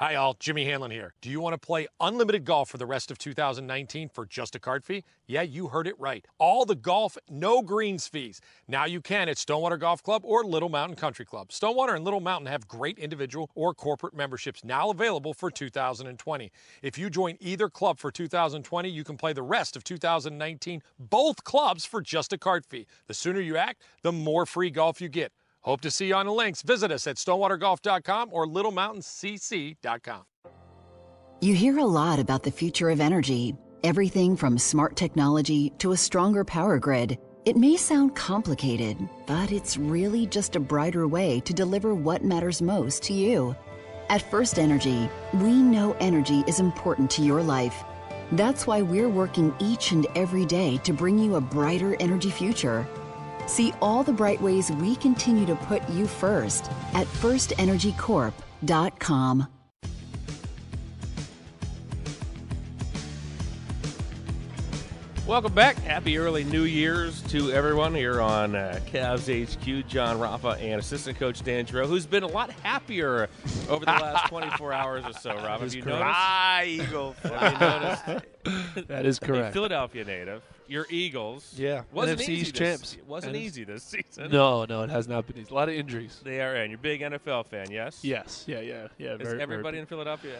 Hi, 0.00 0.14
all. 0.14 0.34
Jimmy 0.40 0.64
Hanlon 0.64 0.90
here. 0.90 1.12
Do 1.20 1.28
you 1.28 1.42
want 1.42 1.52
to 1.52 1.58
play 1.58 1.86
unlimited 2.00 2.46
golf 2.46 2.70
for 2.70 2.78
the 2.78 2.86
rest 2.86 3.10
of 3.10 3.18
2019 3.18 4.08
for 4.08 4.24
just 4.24 4.54
a 4.54 4.58
card 4.58 4.82
fee? 4.82 5.04
Yeah, 5.26 5.42
you 5.42 5.68
heard 5.68 5.86
it 5.86 5.94
right. 6.00 6.24
All 6.38 6.64
the 6.64 6.74
golf, 6.74 7.18
no 7.28 7.60
greens 7.60 8.08
fees. 8.08 8.40
Now 8.66 8.86
you 8.86 9.02
can 9.02 9.28
at 9.28 9.36
Stonewater 9.36 9.76
Golf 9.76 10.02
Club 10.02 10.22
or 10.24 10.42
Little 10.42 10.70
Mountain 10.70 10.96
Country 10.96 11.26
Club. 11.26 11.52
Stonewater 11.52 11.94
and 11.94 12.02
Little 12.02 12.20
Mountain 12.20 12.46
have 12.46 12.66
great 12.66 12.98
individual 12.98 13.50
or 13.54 13.74
corporate 13.74 14.14
memberships 14.14 14.64
now 14.64 14.88
available 14.88 15.34
for 15.34 15.50
2020. 15.50 16.50
If 16.80 16.96
you 16.96 17.10
join 17.10 17.36
either 17.38 17.68
club 17.68 17.98
for 17.98 18.10
2020, 18.10 18.88
you 18.88 19.04
can 19.04 19.18
play 19.18 19.34
the 19.34 19.42
rest 19.42 19.76
of 19.76 19.84
2019, 19.84 20.82
both 20.98 21.44
clubs 21.44 21.84
for 21.84 22.00
just 22.00 22.32
a 22.32 22.38
card 22.38 22.64
fee. 22.64 22.86
The 23.06 23.12
sooner 23.12 23.40
you 23.40 23.58
act, 23.58 23.82
the 24.00 24.12
more 24.12 24.46
free 24.46 24.70
golf 24.70 25.02
you 25.02 25.10
get. 25.10 25.30
Hope 25.62 25.80
to 25.82 25.90
see 25.90 26.08
you 26.08 26.14
on 26.14 26.26
the 26.26 26.32
links. 26.32 26.62
Visit 26.62 26.90
us 26.90 27.06
at 27.06 27.16
stonewatergolf.com 27.16 28.30
or 28.32 28.46
littlemountainCC.com. 28.46 30.22
You 31.42 31.54
hear 31.54 31.78
a 31.78 31.84
lot 31.84 32.18
about 32.18 32.42
the 32.42 32.50
future 32.50 32.90
of 32.90 33.00
energy 33.00 33.56
everything 33.82 34.36
from 34.36 34.58
smart 34.58 34.96
technology 34.96 35.72
to 35.78 35.92
a 35.92 35.96
stronger 35.96 36.44
power 36.44 36.78
grid. 36.78 37.18
It 37.44 37.56
may 37.56 37.76
sound 37.76 38.14
complicated, 38.14 38.96
but 39.26 39.50
it's 39.50 39.78
really 39.78 40.26
just 40.26 40.56
a 40.56 40.60
brighter 40.60 41.08
way 41.08 41.40
to 41.40 41.54
deliver 41.54 41.94
what 41.94 42.22
matters 42.22 42.60
most 42.60 43.02
to 43.04 43.14
you. 43.14 43.56
At 44.10 44.28
First 44.30 44.58
Energy, 44.58 45.08
we 45.34 45.54
know 45.54 45.96
energy 46.00 46.44
is 46.46 46.60
important 46.60 47.10
to 47.12 47.22
your 47.22 47.42
life. 47.42 47.84
That's 48.32 48.66
why 48.66 48.82
we're 48.82 49.08
working 49.08 49.54
each 49.58 49.92
and 49.92 50.06
every 50.14 50.44
day 50.44 50.76
to 50.78 50.92
bring 50.92 51.18
you 51.18 51.36
a 51.36 51.40
brighter 51.40 51.96
energy 52.00 52.30
future. 52.30 52.86
See 53.50 53.74
all 53.82 54.04
the 54.04 54.12
bright 54.12 54.40
ways 54.40 54.70
we 54.70 54.94
continue 54.94 55.44
to 55.46 55.56
put 55.56 55.82
you 55.90 56.06
first 56.06 56.70
at 56.94 57.08
firstenergycorp.com. 57.08 59.48
Welcome 65.26 65.52
back. 65.52 65.78
Happy 65.78 66.16
early 66.16 66.44
New 66.44 66.62
Year's 66.62 67.22
to 67.22 67.50
everyone 67.50 67.92
here 67.92 68.20
on 68.20 68.54
uh, 68.54 68.78
Cavs 68.86 69.26
HQ. 69.28 69.84
John 69.88 70.20
Rafa 70.20 70.50
and 70.60 70.80
assistant 70.80 71.18
coach 71.18 71.42
Dan 71.42 71.66
Geriot, 71.66 71.88
who's 71.88 72.06
been 72.06 72.22
a 72.22 72.28
lot 72.28 72.50
happier 72.50 73.28
over 73.68 73.84
the 73.84 73.90
last 73.90 74.28
24 74.28 74.72
hours 74.72 75.04
or 75.04 75.12
so. 75.12 75.34
Rob, 75.34 75.60
have 75.60 75.74
you 75.74 75.82
correct. 75.82 75.98
noticed? 75.98 76.16
Ah, 76.16 76.62
Eagle. 76.62 77.16
Have 77.24 77.52
you 77.52 77.58
noticed? 77.58 78.04
That 78.88 79.06
is 79.06 79.18
correct. 79.18 79.52
Philadelphia 79.52 80.04
native. 80.04 80.42
Your 80.70 80.86
Eagles. 80.88 81.52
Yeah, 81.56 81.82
wasn't 81.92 82.20
NFC 82.20 82.28
easy 82.28 82.50
this, 82.52 82.52
champs. 82.52 82.94
It 82.94 83.04
wasn't 83.06 83.34
easy 83.34 83.64
this 83.64 83.82
season. 83.82 84.30
No, 84.30 84.64
no, 84.64 84.82
it 84.82 84.90
has 84.90 85.08
not 85.08 85.26
been 85.26 85.38
easy. 85.38 85.50
A 85.50 85.54
lot 85.54 85.68
of 85.68 85.74
injuries. 85.74 86.20
They 86.22 86.40
are 86.40 86.54
and 86.54 86.70
You're 86.70 86.78
a 86.78 86.82
big 86.82 87.00
NFL 87.00 87.46
fan, 87.46 87.70
yes? 87.70 88.04
Yes, 88.04 88.44
yeah, 88.46 88.60
yeah, 88.60 88.86
yeah. 88.96 89.14
Is 89.14 89.18
very- 89.18 89.30
very 89.30 89.42
everybody 89.42 89.76
big. 89.76 89.80
in 89.80 89.86
Philadelphia? 89.86 90.36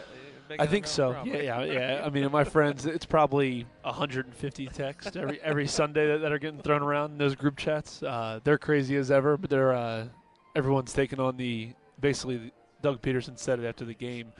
big 0.47 0.61
I 0.61 0.67
think 0.67 0.85
NFL 0.85 0.89
so. 0.89 1.11
Probably. 1.11 1.43
Yeah, 1.45 1.63
yeah, 1.63 1.73
yeah. 1.73 2.01
I 2.05 2.09
mean, 2.15 2.31
my 2.31 2.45
friends, 2.45 2.85
it's 2.85 3.05
probably 3.05 3.65
150 3.81 4.67
texts 4.67 5.15
every 5.17 5.41
every 5.41 5.67
Sunday 5.67 6.07
that, 6.07 6.21
that 6.21 6.31
are 6.31 6.39
getting 6.39 6.61
thrown 6.61 6.81
around 6.81 7.11
in 7.11 7.17
those 7.17 7.35
group 7.35 7.57
chats. 7.57 8.01
Uh, 8.01 8.39
they're 8.43 8.57
crazy 8.57 8.95
as 8.95 9.11
ever, 9.11 9.35
but 9.35 9.49
they're 9.49 9.73
uh, 9.73 10.07
everyone's 10.55 10.93
taking 10.93 11.19
on 11.19 11.35
the 11.37 11.73
basically 11.99 12.51
Doug 12.81 13.01
Pederson 13.01 13.37
said 13.37 13.59
it 13.59 13.65
after 13.65 13.85
the 13.85 13.93
game. 13.93 14.31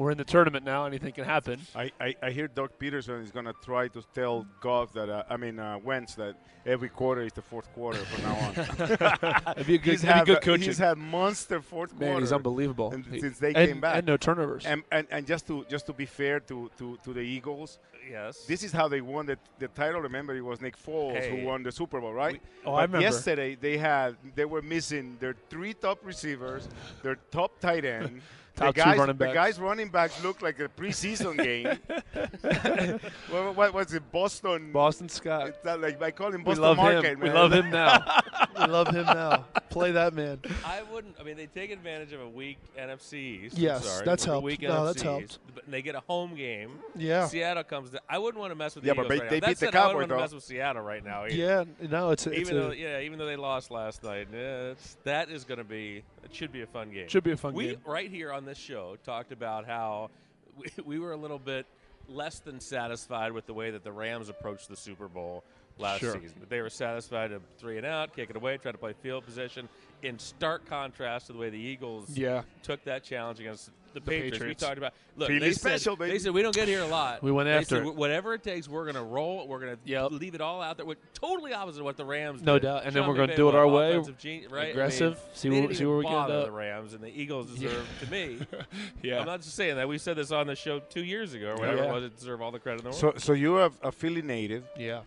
We're 0.00 0.10
in 0.12 0.16
the 0.16 0.24
tournament 0.24 0.64
now. 0.64 0.86
Anything 0.86 1.12
can 1.12 1.26
happen. 1.26 1.60
I, 1.76 1.92
I, 2.00 2.14
I 2.22 2.30
hear 2.30 2.48
Doug 2.48 2.70
Pederson 2.78 3.22
is 3.22 3.30
going 3.30 3.44
to 3.44 3.52
try 3.62 3.88
to 3.88 4.02
tell 4.14 4.46
Goff 4.62 4.94
that 4.94 5.10
uh, 5.10 5.24
I 5.28 5.36
mean 5.36 5.58
uh, 5.58 5.76
Wentz 5.76 6.14
that 6.14 6.36
every 6.64 6.88
quarter 6.88 7.20
is 7.20 7.34
the 7.34 7.42
fourth 7.42 7.70
quarter 7.74 7.98
from 7.98 8.22
now 8.22 8.34
on. 8.36 8.54
That'd 9.44 9.66
be 9.66 9.74
a 9.74 9.78
good- 9.78 9.90
He's 9.90 10.00
that'd 10.00 10.24
be 10.24 10.32
had- 10.32 10.40
good 10.40 10.40
coaching. 10.42 10.68
He's 10.68 10.78
had 10.78 10.96
monster 10.96 11.60
fourth 11.60 11.92
Man, 11.92 12.00
quarter. 12.08 12.20
he's 12.20 12.32
unbelievable. 12.32 12.92
and- 12.94 13.04
He- 13.04 13.20
since 13.20 13.38
they 13.38 13.52
and- 13.52 13.68
came 13.68 13.80
back, 13.82 13.96
and 13.98 14.06
no 14.06 14.16
turnovers. 14.16 14.64
And, 14.64 14.84
and 14.90 15.06
and 15.10 15.26
just 15.26 15.46
to 15.48 15.66
just 15.68 15.84
to 15.88 15.92
be 15.92 16.06
fair 16.06 16.40
to 16.40 16.70
to, 16.78 16.98
to 17.04 17.12
the 17.12 17.20
Eagles, 17.20 17.78
Yes. 18.10 18.46
this 18.46 18.62
is 18.64 18.72
how 18.72 18.88
they 18.88 19.02
won 19.02 19.26
the, 19.26 19.36
the 19.58 19.68
title. 19.68 20.00
Remember, 20.00 20.34
it 20.34 20.40
was 20.40 20.62
Nick 20.62 20.78
Foles 20.82 21.18
Hey. 21.20 21.28
who 21.42 21.46
won 21.46 21.62
the 21.62 21.72
Super 21.72 22.00
Bowl, 22.00 22.14
right? 22.14 22.40
Oh, 22.64 22.72
But 22.72 22.72
I 22.72 22.82
remember. 22.84 23.02
Yesterday 23.02 23.54
they 23.54 23.76
had 23.76 24.16
they 24.34 24.46
were 24.46 24.62
missing 24.62 25.18
their 25.20 25.34
three 25.50 25.74
top 25.74 25.98
receivers, 26.06 26.68
their 27.02 27.16
top 27.30 27.60
tight 27.60 27.84
end. 27.84 28.22
Top 28.56 28.74
the 28.74 28.80
two 28.82 28.84
guys, 28.84 28.98
running 28.98 29.06
the 29.06 29.14
backs. 29.24 29.34
guys 29.34 29.60
running 29.60 29.88
backs 29.88 30.22
look 30.24 30.42
like 30.42 30.58
a 30.60 30.68
preseason 30.68 31.36
game. 31.42 31.78
what, 33.30 33.56
what 33.56 33.74
was 33.74 33.94
it? 33.94 34.10
Boston. 34.12 34.72
Boston 34.72 35.08
Scott. 35.08 35.48
It's 35.48 35.64
not 35.64 35.80
like 35.80 36.00
I 36.02 36.10
call 36.10 36.28
him 36.32 36.40
We 36.42 36.54
Boston 36.54 36.62
love 36.62 36.76
Market. 36.76 37.04
him. 37.04 37.20
We 37.20 37.30
love 37.30 37.52
him 37.52 37.70
now. 37.70 38.20
we 38.58 38.66
love 38.66 38.88
him 38.88 39.06
now. 39.06 39.44
Play 39.70 39.92
that 39.92 40.14
man. 40.14 40.40
I 40.64 40.82
wouldn't. 40.92 41.16
I 41.20 41.22
mean, 41.22 41.36
they 41.36 41.46
take 41.46 41.70
advantage 41.70 42.12
of 42.12 42.20
a 42.20 42.28
weak 42.28 42.58
NFC 42.78 43.44
East. 43.44 43.56
Yes, 43.58 43.84
sorry, 43.86 44.04
that's 44.04 44.24
a 44.26 44.30
helped. 44.30 44.44
Weak 44.44 44.62
No, 44.62 44.70
NFC 44.70 44.86
that's 44.86 45.02
helped. 45.02 45.24
East, 45.24 45.38
but 45.54 45.70
they 45.70 45.80
get 45.82 45.94
a 45.94 46.00
home 46.00 46.34
game. 46.34 46.72
Yeah. 46.96 47.26
Seattle 47.28 47.64
comes. 47.64 47.90
To, 47.90 48.00
I 48.08 48.18
wouldn't 48.18 48.40
want 48.40 48.50
to 48.50 48.56
mess 48.56 48.74
with 48.74 48.84
the 48.84 48.88
Yeah, 48.88 48.94
but 48.94 49.06
Eagles 49.06 49.18
they- 49.18 49.20
right 49.24 49.30
they 49.30 49.40
now. 49.40 49.46
beat 49.46 49.58
That 49.58 49.60
the 49.60 49.66
said, 49.66 49.68
I 49.76 49.78
Cowboys, 49.78 49.94
wouldn't 49.94 49.98
want 50.00 50.08
though. 50.10 50.16
to 50.16 50.22
mess 50.22 50.34
with 50.34 50.44
Seattle 50.44 50.82
right 50.82 51.04
now. 51.04 51.24
either. 51.26 51.34
Yeah, 51.34 51.64
no, 51.88 52.10
it's 52.10 52.26
a, 52.26 52.30
it's 52.30 52.40
even 52.50 52.56
a, 52.56 52.60
though 52.66 52.70
yeah, 52.72 53.00
even 53.00 53.18
though 53.18 53.26
they 53.26 53.36
lost 53.36 53.70
last 53.70 54.02
night, 54.02 54.28
yeah, 54.32 54.70
it's, 54.72 54.96
that 55.04 55.30
is 55.30 55.44
going 55.44 55.58
to 55.58 55.64
be. 55.64 56.02
It 56.24 56.34
should 56.34 56.52
be 56.52 56.62
a 56.62 56.66
fun 56.66 56.90
game. 56.90 57.08
Should 57.08 57.24
be 57.24 57.32
a 57.32 57.36
fun 57.36 57.54
we, 57.54 57.68
game. 57.68 57.76
We 57.84 57.92
right 57.92 58.10
here 58.10 58.32
on 58.32 58.44
this 58.44 58.58
show 58.58 58.96
talked 59.04 59.32
about 59.32 59.66
how 59.66 60.10
we, 60.56 60.66
we 60.84 60.98
were 60.98 61.12
a 61.12 61.16
little 61.16 61.38
bit 61.38 61.66
less 62.08 62.40
than 62.40 62.60
satisfied 62.60 63.32
with 63.32 63.46
the 63.46 63.54
way 63.54 63.70
that 63.70 63.84
the 63.84 63.92
Rams 63.92 64.28
approached 64.28 64.68
the 64.68 64.76
Super 64.76 65.08
Bowl 65.08 65.44
last 65.78 66.00
Sure. 66.00 66.14
season. 66.14 66.36
But 66.40 66.50
they 66.50 66.60
were 66.60 66.70
satisfied 66.70 67.28
to 67.28 67.40
three 67.58 67.76
and 67.78 67.86
out, 67.86 68.14
kick 68.14 68.30
it 68.30 68.36
away, 68.36 68.56
try 68.58 68.72
to 68.72 68.78
play 68.78 68.92
field 69.02 69.24
position. 69.24 69.68
In 70.02 70.18
stark 70.18 70.66
contrast 70.68 71.26
to 71.28 71.32
the 71.32 71.38
way 71.38 71.50
the 71.50 71.58
Eagles 71.58 72.16
Yeah. 72.16 72.42
took 72.62 72.82
that 72.84 73.04
challenge 73.04 73.38
against 73.40 73.70
the, 73.92 74.00
The 74.00 74.06
Patriots. 74.06 74.38
Patriots. 74.38 74.62
We 74.62 74.66
talked 74.66 74.78
about. 74.78 74.92
Look, 75.16 75.28
Feeling 75.28 75.40
they 75.42 75.52
special, 75.52 75.94
said, 75.94 75.98
baby. 75.98 76.12
They 76.12 76.18
said 76.18 76.32
we 76.32 76.42
don't 76.42 76.54
get 76.54 76.68
here 76.68 76.82
a 76.82 76.86
lot. 76.86 77.22
We 77.22 77.30
went 77.32 77.46
They 77.48 77.52
after 77.54 77.76
said, 77.78 77.86
it. 77.86 77.94
whatever 77.94 78.34
it 78.34 78.42
takes. 78.42 78.68
We're 78.68 78.84
going 78.84 78.94
to 78.96 79.02
roll. 79.02 79.46
We're 79.48 79.60
going 79.60 79.76
to 79.86 80.08
leave 80.08 80.34
it 80.34 80.40
all 80.40 80.62
out 80.62 80.76
there. 80.76 80.86
We're 80.86 80.96
totally 81.14 81.52
opposite 81.52 81.80
of 81.80 81.84
what 81.84 81.96
the 81.96 82.04
Rams. 82.04 82.42
No 82.42 82.54
did. 82.58 82.62
doubt. 82.66 82.82
And 82.84 82.94
then 82.94 83.06
we're 83.06 83.14
gonna 83.14 83.36
do 83.36 83.48
it 83.48 83.54
our 83.54 83.66
way. 83.68 83.90
offensive 83.92 84.18
gene- 84.18 84.46
right? 84.50 84.60
I 84.60 84.62
mean, 84.62 84.70
Aggressive. 84.72 85.18
See 85.34 85.48
they 85.48 85.54
where- 85.56 85.62
didn't 85.68 85.76
see 85.78 85.86
where 85.86 85.96
we 85.98 86.04
even 86.04 86.12
can 86.14 86.20
end 86.20 86.28
bother 86.28 86.38
up. 86.40 86.44
The 86.46 86.52
Rams 86.52 86.94
and 86.94 87.02
the 87.02 87.08
Eagles 87.08 87.50
Yeah. 87.58 87.68
deserve 87.68 87.88
to 88.00 88.10
me. 88.10 88.38
Yeah. 89.02 89.20
I'm 89.20 89.26
not 89.26 89.40
just 89.42 89.54
saying 89.54 89.76
that. 89.76 89.88
We 89.88 89.98
said 89.98 90.16
this 90.16 90.30
on 90.32 90.46
the 90.46 90.54
show 90.56 90.80
two 90.80 91.04
years 91.04 91.34
ago, 91.34 91.50
or 91.50 91.54
whatever 91.56 91.82
Yeah. 91.84 91.90
it 91.90 91.92
was. 91.92 92.04
It 92.04 92.16
deserve 92.16 92.40
all 92.42 92.50
the 92.50 92.58
credit 92.58 92.84
in 92.84 92.90
the 92.90 92.96
So, 92.96 93.08
world. 93.08 93.20
so 93.20 93.32
you 93.32 93.54
have 93.54 93.72
a 93.82 93.90
Philly 93.92 94.22
native, 94.22 94.64
yeah. 94.78 95.00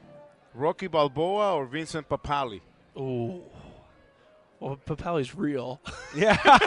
Rocky 0.54 0.88
Balboa 0.88 1.56
or 1.56 1.66
Vincent 1.66 2.08
Papale? 2.10 2.62
Ooh. 2.98 3.42
Well, 4.60 4.78
Papale's 4.86 5.36
real. 5.36 5.82
Yeah. 6.16 6.38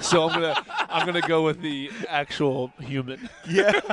so 0.00 0.28
I'm 0.28 0.32
gonna 0.40 0.54
I'm 0.88 1.06
gonna 1.06 1.20
go 1.20 1.42
with 1.44 1.60
the 1.60 1.90
actual 2.08 2.72
human. 2.80 3.28
Yeah. 3.48 3.80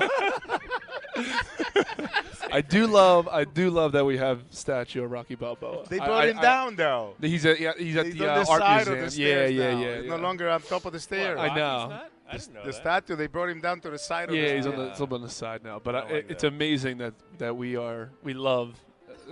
I 2.51 2.61
do 2.61 2.87
love 2.87 3.27
I 3.27 3.43
do 3.43 3.69
love 3.69 3.91
that 3.91 4.05
we 4.05 4.17
have 4.17 4.43
statue 4.49 5.03
of 5.03 5.11
Rocky 5.11 5.35
Balboa. 5.35 5.85
They 5.87 5.97
brought 5.97 6.23
I- 6.23 6.27
him 6.29 6.39
I- 6.39 6.41
down 6.41 6.75
though. 6.75 7.15
He's 7.21 7.45
at 7.45 7.59
yeah, 7.59 7.73
he's 7.77 7.95
at 7.95 8.05
He's 8.07 8.15
the, 8.17 8.29
on 8.29 8.39
uh, 8.39 8.43
the 8.43 8.49
art 8.49 8.61
side 8.61 8.87
museum. 8.87 9.05
of 9.05 9.13
the 9.13 9.21
yeah, 9.21 9.45
yeah, 9.45 9.73
now. 9.73 9.79
yeah, 9.81 9.95
He's 9.97 10.05
yeah. 10.05 10.09
no 10.09 10.17
longer 10.17 10.49
on 10.49 10.61
top 10.61 10.85
of 10.85 10.93
the 10.93 10.99
stairs. 10.99 11.37
I 11.39 11.55
know. 11.55 11.99
I 12.27 12.33
didn't 12.37 12.53
know 12.53 12.61
the 12.61 12.71
that. 12.71 12.75
statue 12.75 13.15
they 13.15 13.27
brought 13.27 13.49
him 13.49 13.59
down 13.61 13.81
to 13.81 13.89
the 13.89 13.97
side 13.97 14.29
of 14.29 14.35
Yeah, 14.35 14.49
the 14.49 14.55
he's 14.55 14.67
on 14.67 14.75
the 14.77 14.87
it's 14.89 15.01
up 15.01 15.13
on 15.13 15.21
the 15.21 15.29
side 15.29 15.63
now. 15.63 15.79
But 15.83 15.95
I 15.95 15.99
I 15.99 16.01
like 16.03 16.11
it- 16.11 16.25
it's 16.29 16.41
that. 16.41 16.47
amazing 16.53 16.97
that 16.99 17.13
that 17.37 17.55
we 17.55 17.75
are 17.75 18.09
we 18.23 18.33
love. 18.33 18.75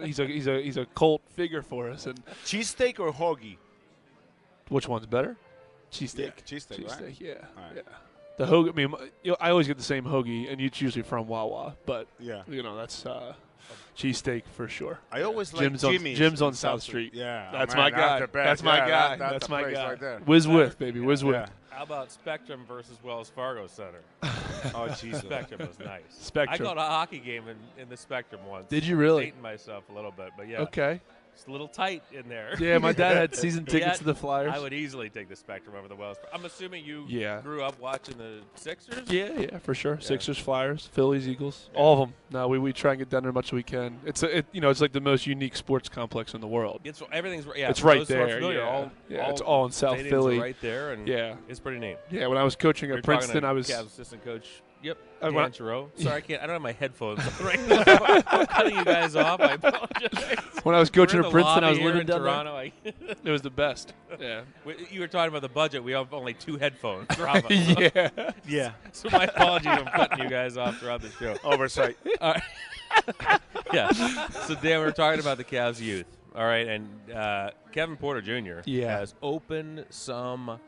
He's 0.04 0.20
a 0.20 0.26
he's 0.28 0.46
a 0.48 0.62
he's 0.62 0.78
a 0.78 0.86
cult 0.86 1.22
figure 1.36 1.62
for 1.64 1.90
us. 1.90 2.06
And 2.06 2.24
cheesesteak 2.46 3.00
or 3.00 3.12
hoagie? 3.12 3.58
which 4.70 4.88
one's 4.88 5.06
better? 5.06 5.38
Cheesesteak. 5.91 6.19
Yeah, 6.19 6.30
cheesesteak, 6.45 6.88
right? 6.89 7.00
Cheesesteak. 7.00 7.19
Yeah. 7.19 7.34
All 7.58 7.63
right. 7.63 7.76
Yeah. 7.76 7.82
The 8.38 8.45
hoagie. 8.45 8.69
I 8.69 8.71
mean, 8.73 8.93
you 9.23 9.32
know, 9.32 9.38
I 9.39 9.50
always 9.50 9.67
get 9.67 9.78
the 9.78 9.84
same 9.84 10.04
hoagie, 10.04 10.52
and 10.52 10.62
it's 10.62 10.80
usually 10.82 11.02
from 11.04 11.28
Wawa. 11.28 11.76
But 11.86 12.08
Yeah. 12.19 12.43
you 12.47 12.62
know 12.62 12.76
that's 12.78 13.06
uh, 13.06 13.34
cheesesteak 13.97 14.43
for 14.54 14.67
sure. 14.67 15.00
I 15.12 15.23
always 15.23 15.54
like 15.54 15.63
Jim's 15.63 15.84
on, 15.84 15.93
Jim's 15.97 16.41
on 16.41 16.54
South 16.54 16.60
South 16.82 16.84
Street. 16.84 17.10
Street. 17.10 17.19
Yeah, 17.19 17.50
that's 17.52 17.73
man, 17.73 17.84
my 17.86 17.89
guy. 17.91 18.19
the 18.19 18.28
best. 18.28 18.45
That's 18.45 18.63
my 18.63 18.78
Yeah, 18.78 18.88
guy. 18.88 19.10
that- 19.10 19.19
that's 19.19 19.32
that's 19.34 19.50
my 19.50 19.71
guy. 19.71 19.89
right 19.89 20.00
there. 20.00 20.19
Whiz 20.19 20.47
with 20.47 20.78
baby. 20.78 21.00
Whiz 21.00 21.23
with. 21.23 21.36
Yeah. 21.36 21.47
How 21.69 21.84
about 21.84 22.12
Spectrum 22.12 22.63
versus 22.67 22.97
Wells 23.04 23.30
Fargo 23.30 23.67
Center? 23.67 24.02
Oh 24.73 24.88
Jesus. 25.00 25.21
Spectrum 25.21 25.62
was 25.67 25.78
nice. 25.80 26.02
Spectrum. 26.10 26.67
I 26.67 26.73
got 26.73 26.78
a 26.78 26.82
hockey 26.82 27.19
game 27.19 27.43
in, 27.47 27.56
in 27.82 27.88
the 27.89 27.95
Spectrum 27.95 28.41
once. 28.47 28.67
Did 28.67 28.84
you 28.84 28.97
really? 28.97 29.26
Hating 29.26 29.41
myself 29.41 29.84
a 29.89 29.93
little 29.93 30.12
bit, 30.12 30.32
but 30.36 30.47
yeah. 30.47 30.62
Okay. 30.62 31.00
It's 31.38 31.45
a 31.45 31.52
little 31.52 31.67
tight 31.67 32.02
in 32.12 32.28
there. 32.28 32.56
Yeah, 32.60 32.80
my 32.80 32.93
dad 32.93 33.15
had 33.15 33.36
season 33.43 33.63
tickets 33.63 33.86
yet, 33.86 33.95
to 33.97 34.04
the 34.06 34.15
Flyers. 34.15 34.52
I 34.52 34.58
would 34.58 34.73
easily 34.73 35.08
take 35.12 35.30
the 35.30 35.36
Spectrum 35.36 35.76
over 35.78 35.88
the 35.88 35.95
Wells. 35.95 36.17
I'm 36.34 36.45
assuming 36.45 36.84
you 36.84 37.06
Yeah. 37.08 37.41
grew 37.41 37.62
up 37.62 37.80
watching 37.80 38.17
the 38.17 38.39
Sixers. 38.56 39.08
Yeah, 39.08 39.38
yeah, 39.38 39.60
for 39.60 39.76
sure. 39.76 40.00
Sixers, 40.02 40.39
Flyers, 40.39 40.89
Phillies, 40.93 41.28
Eagles, 41.28 41.69
all 41.76 41.93
of 41.93 42.00
them. 42.00 42.15
No, 42.32 42.47
we, 42.47 42.58
we 42.58 42.73
try 42.73 42.93
and 42.93 43.00
get 43.00 43.10
down 43.12 43.21
there 43.21 43.30
as 43.30 43.36
much 43.36 43.50
as 43.50 43.54
we 43.54 43.62
can. 43.62 44.00
It's 44.04 44.23
a, 44.23 44.39
it, 44.39 44.45
you 44.52 44.62
know 44.62 44.71
it's 44.71 44.82
like 44.82 44.93
the 44.93 45.00
most 45.00 45.28
unique 45.28 45.56
sports 45.56 45.89
complex 45.89 46.34
in 46.34 46.41
the 46.41 46.47
world. 46.47 46.82
It's 46.84 47.04
everything's 47.12 47.45
yeah. 47.56 47.69
it's 47.69 47.84
right 47.84 48.00
those 48.00 48.08
who 48.08 48.15
aren't 48.15 48.30
there. 48.30 48.38
familiar, 48.39 48.60
yeah, 48.60 48.67
all, 48.67 48.91
yeah, 49.08 49.26
all 49.26 49.32
it's 49.32 49.41
all 49.41 49.65
in 49.67 49.71
South 49.71 50.02
Philly. 50.02 50.39
right 50.39 50.60
there, 50.60 50.93
and 50.93 51.08
yeah, 51.08 51.36
it's 51.47 51.60
pretty 51.60 51.78
neat. 51.78 51.97
yeah. 52.10 52.26
When 52.26 52.39
I 52.39 52.43
was 52.43 52.56
coaching 52.56 52.89
You're 52.89 52.97
at 52.97 53.04
Princeton, 53.04 53.43
to 53.43 53.47
I 53.47 53.52
was 53.52 53.67
Cavs 53.67 53.86
assistant 53.86 54.26
coach. 54.26 54.63
Yep, 54.84 54.98
Uh, 55.22 55.26
Dan 55.26 55.34
when 55.34 55.46
I- 55.46 55.50
Geriot. 55.50 55.90
Sorry, 56.02 56.16
I 56.18 56.22
can't. 56.22 56.42
I 56.42 56.46
don't 56.46 56.54
have 56.54 56.62
my 56.62 56.72
headphones 56.72 57.20
on 57.20 57.46
right 57.46 57.60
now. 57.68 57.84
I'm 58.28 58.46
cutting 58.46 58.76
you 58.78 58.86
guys 58.86 59.16
off. 59.16 59.40
I 59.42 59.54
apologize. 59.54 60.38
when 60.63 60.76
I 60.76 60.80
was 60.80 60.90
coaching 60.92 61.20
in 61.20 61.26
at 61.26 61.32
Princeton. 61.32 61.63
I 61.63 61.70
was 61.72 61.80
living 61.80 62.02
in. 62.02 62.08
Toronto. 62.08 62.56
I- 62.56 62.72
It 62.86 63.26
was 63.32 63.42
the 63.42 63.50
best. 63.50 63.94
Yeah. 64.20 64.42
We- 64.66 64.76
You 64.92 65.00
were 65.00 65.08
talking 65.08 65.30
about 65.30 65.42
the 65.42 65.50
budget. 65.50 65.84
We 65.84 65.94
have 65.94 66.13
only 66.13 66.34
two 66.36 66.58
headphones. 66.58 67.08
Bravo. 67.18 67.48
yeah. 67.50 68.32
Yeah. 68.48 68.72
So 68.92 69.10
my 69.12 69.24
apologies. 69.26 69.68
I'm 69.68 69.86
cutting 69.88 70.20
you 70.20 70.30
guys 70.30 70.58
off 70.58 70.78
throughout 70.78 71.02
the 71.02 71.10
show. 71.12 71.36
Oversight. 71.44 71.98
All 72.22 72.34
right. 72.34 73.42
yeah. 73.74 73.92
So 74.46 74.56
Dan, 74.56 74.80
we 74.80 74.86
we're 74.86 74.92
talking 74.92 75.20
about 75.20 75.38
the 75.38 75.44
Cavs 75.44 75.80
youth. 75.82 76.06
All 76.36 76.46
right, 76.46 76.68
and 76.68 76.88
uh, 77.12 77.50
Kevin 77.72 77.98
Porter 77.98 78.22
Jr. 78.22 78.62
Yeah. 78.70 79.00
has 79.00 79.16
opened 79.24 79.86
some 79.90 80.60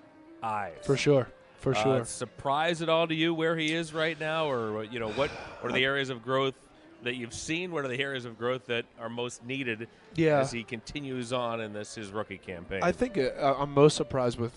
eyes. 0.41 0.73
For 0.83 0.97
sure. 0.97 1.27
For 1.59 1.75
Uh, 1.75 1.83
sure. 1.83 2.05
surprise 2.05 2.81
at 2.81 2.89
all 2.89 3.07
to 3.07 3.13
you 3.15 3.33
where 3.33 3.57
he 3.57 3.73
is 3.73 3.93
right 3.93 4.19
now, 4.19 4.49
or 4.49 4.83
you 4.85 4.99
know 4.99 5.09
what? 5.11 5.29
What 5.61 5.71
are 5.71 5.73
the 5.73 5.83
areas 5.83 6.09
of 6.09 6.23
growth 6.23 6.55
that 7.03 7.15
you've 7.15 7.33
seen? 7.33 7.71
What 7.71 7.83
are 7.85 7.89
the 7.89 7.99
areas 7.99 8.25
of 8.25 8.37
growth 8.37 8.65
that 8.67 8.85
are 8.99 9.09
most 9.09 9.43
needed 9.45 9.87
Yeah. 10.15 10.39
as 10.39 10.51
he 10.51 10.63
continues 10.63 11.33
on 11.33 11.59
in 11.61 11.73
this 11.73 11.95
his 11.95 12.11
rookie 12.11 12.37
campaign? 12.37 12.79
I 12.81 12.91
think 12.93 13.17
uh, 13.17 13.55
I'm 13.57 13.73
most 13.73 13.97
surprised 13.97 14.39
with 14.39 14.53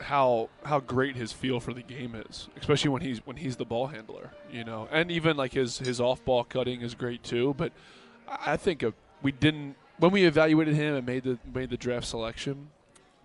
how 0.00 0.48
how 0.64 0.80
great 0.80 1.14
his 1.14 1.32
feel 1.32 1.60
for 1.60 1.72
the 1.74 1.82
game 1.82 2.14
is, 2.14 2.48
especially 2.58 2.88
when 2.90 3.02
he's 3.02 3.24
when 3.26 3.36
he's 3.36 3.56
the 3.56 3.64
ball 3.66 3.88
handler, 3.88 4.30
you 4.50 4.64
know, 4.64 4.88
and 4.90 5.10
even 5.10 5.36
like 5.36 5.52
his 5.52 5.78
his 5.78 6.00
off 6.00 6.24
ball 6.24 6.42
cutting 6.42 6.80
is 6.80 6.94
great 6.94 7.22
too. 7.22 7.54
But 7.56 7.72
I 8.28 8.56
think 8.56 8.82
uh 8.82 8.90
we 9.22 9.30
didn't 9.30 9.76
when 9.98 10.10
we 10.10 10.24
evaluated 10.24 10.74
him 10.74 10.94
and 10.96 11.06
made 11.06 11.22
the 11.24 11.38
made 11.52 11.70
the 11.70 11.76
draft 11.76 12.06
selection. 12.06 12.70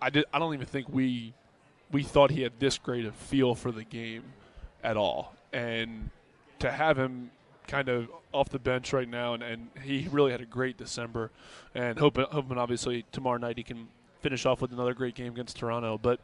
I 0.00 0.10
did. 0.10 0.26
I 0.32 0.38
don't 0.38 0.52
even 0.54 0.66
think 0.66 0.88
we 0.90 1.32
we 1.92 2.02
thought 2.02 2.30
he 2.30 2.42
had 2.42 2.58
this 2.58 2.78
great 2.78 3.06
a 3.06 3.12
feel 3.12 3.54
for 3.54 3.72
the 3.72 3.84
game 3.84 4.24
at 4.82 4.96
all, 4.96 5.34
and 5.52 6.10
to 6.58 6.70
have 6.70 6.98
him 6.98 7.30
kind 7.66 7.88
of 7.88 8.08
off 8.32 8.48
the 8.48 8.58
bench 8.58 8.92
right 8.92 9.08
now, 9.08 9.34
and, 9.34 9.42
and 9.42 9.68
he 9.82 10.08
really 10.10 10.30
had 10.30 10.40
a 10.40 10.46
great 10.46 10.76
December, 10.76 11.30
and 11.74 11.98
hoping, 11.98 12.26
hoping 12.30 12.58
obviously 12.58 13.04
tomorrow 13.12 13.38
night 13.38 13.56
he 13.56 13.62
can 13.62 13.88
finish 14.20 14.46
off 14.46 14.60
with 14.60 14.72
another 14.72 14.94
great 14.94 15.14
game 15.14 15.32
against 15.32 15.58
Toronto. 15.58 15.98
But 15.98 16.20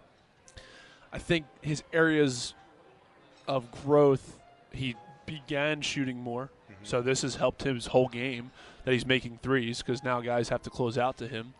I 1.12 1.18
think 1.18 1.46
his 1.60 1.82
areas 1.92 2.54
of 3.46 3.70
growth, 3.84 4.38
he 4.72 4.96
began 5.26 5.80
shooting 5.80 6.18
more, 6.18 6.50
mm-hmm. 6.70 6.84
so 6.84 7.02
this 7.02 7.22
has 7.22 7.36
helped 7.36 7.64
him 7.64 7.74
his 7.74 7.86
whole 7.86 8.08
game 8.08 8.50
that 8.84 8.92
he's 8.92 9.06
making 9.06 9.38
threes 9.42 9.78
because 9.78 10.02
now 10.02 10.20
guys 10.20 10.48
have 10.48 10.62
to 10.62 10.70
close 10.70 10.98
out 10.98 11.16
to 11.18 11.28
him, 11.28 11.54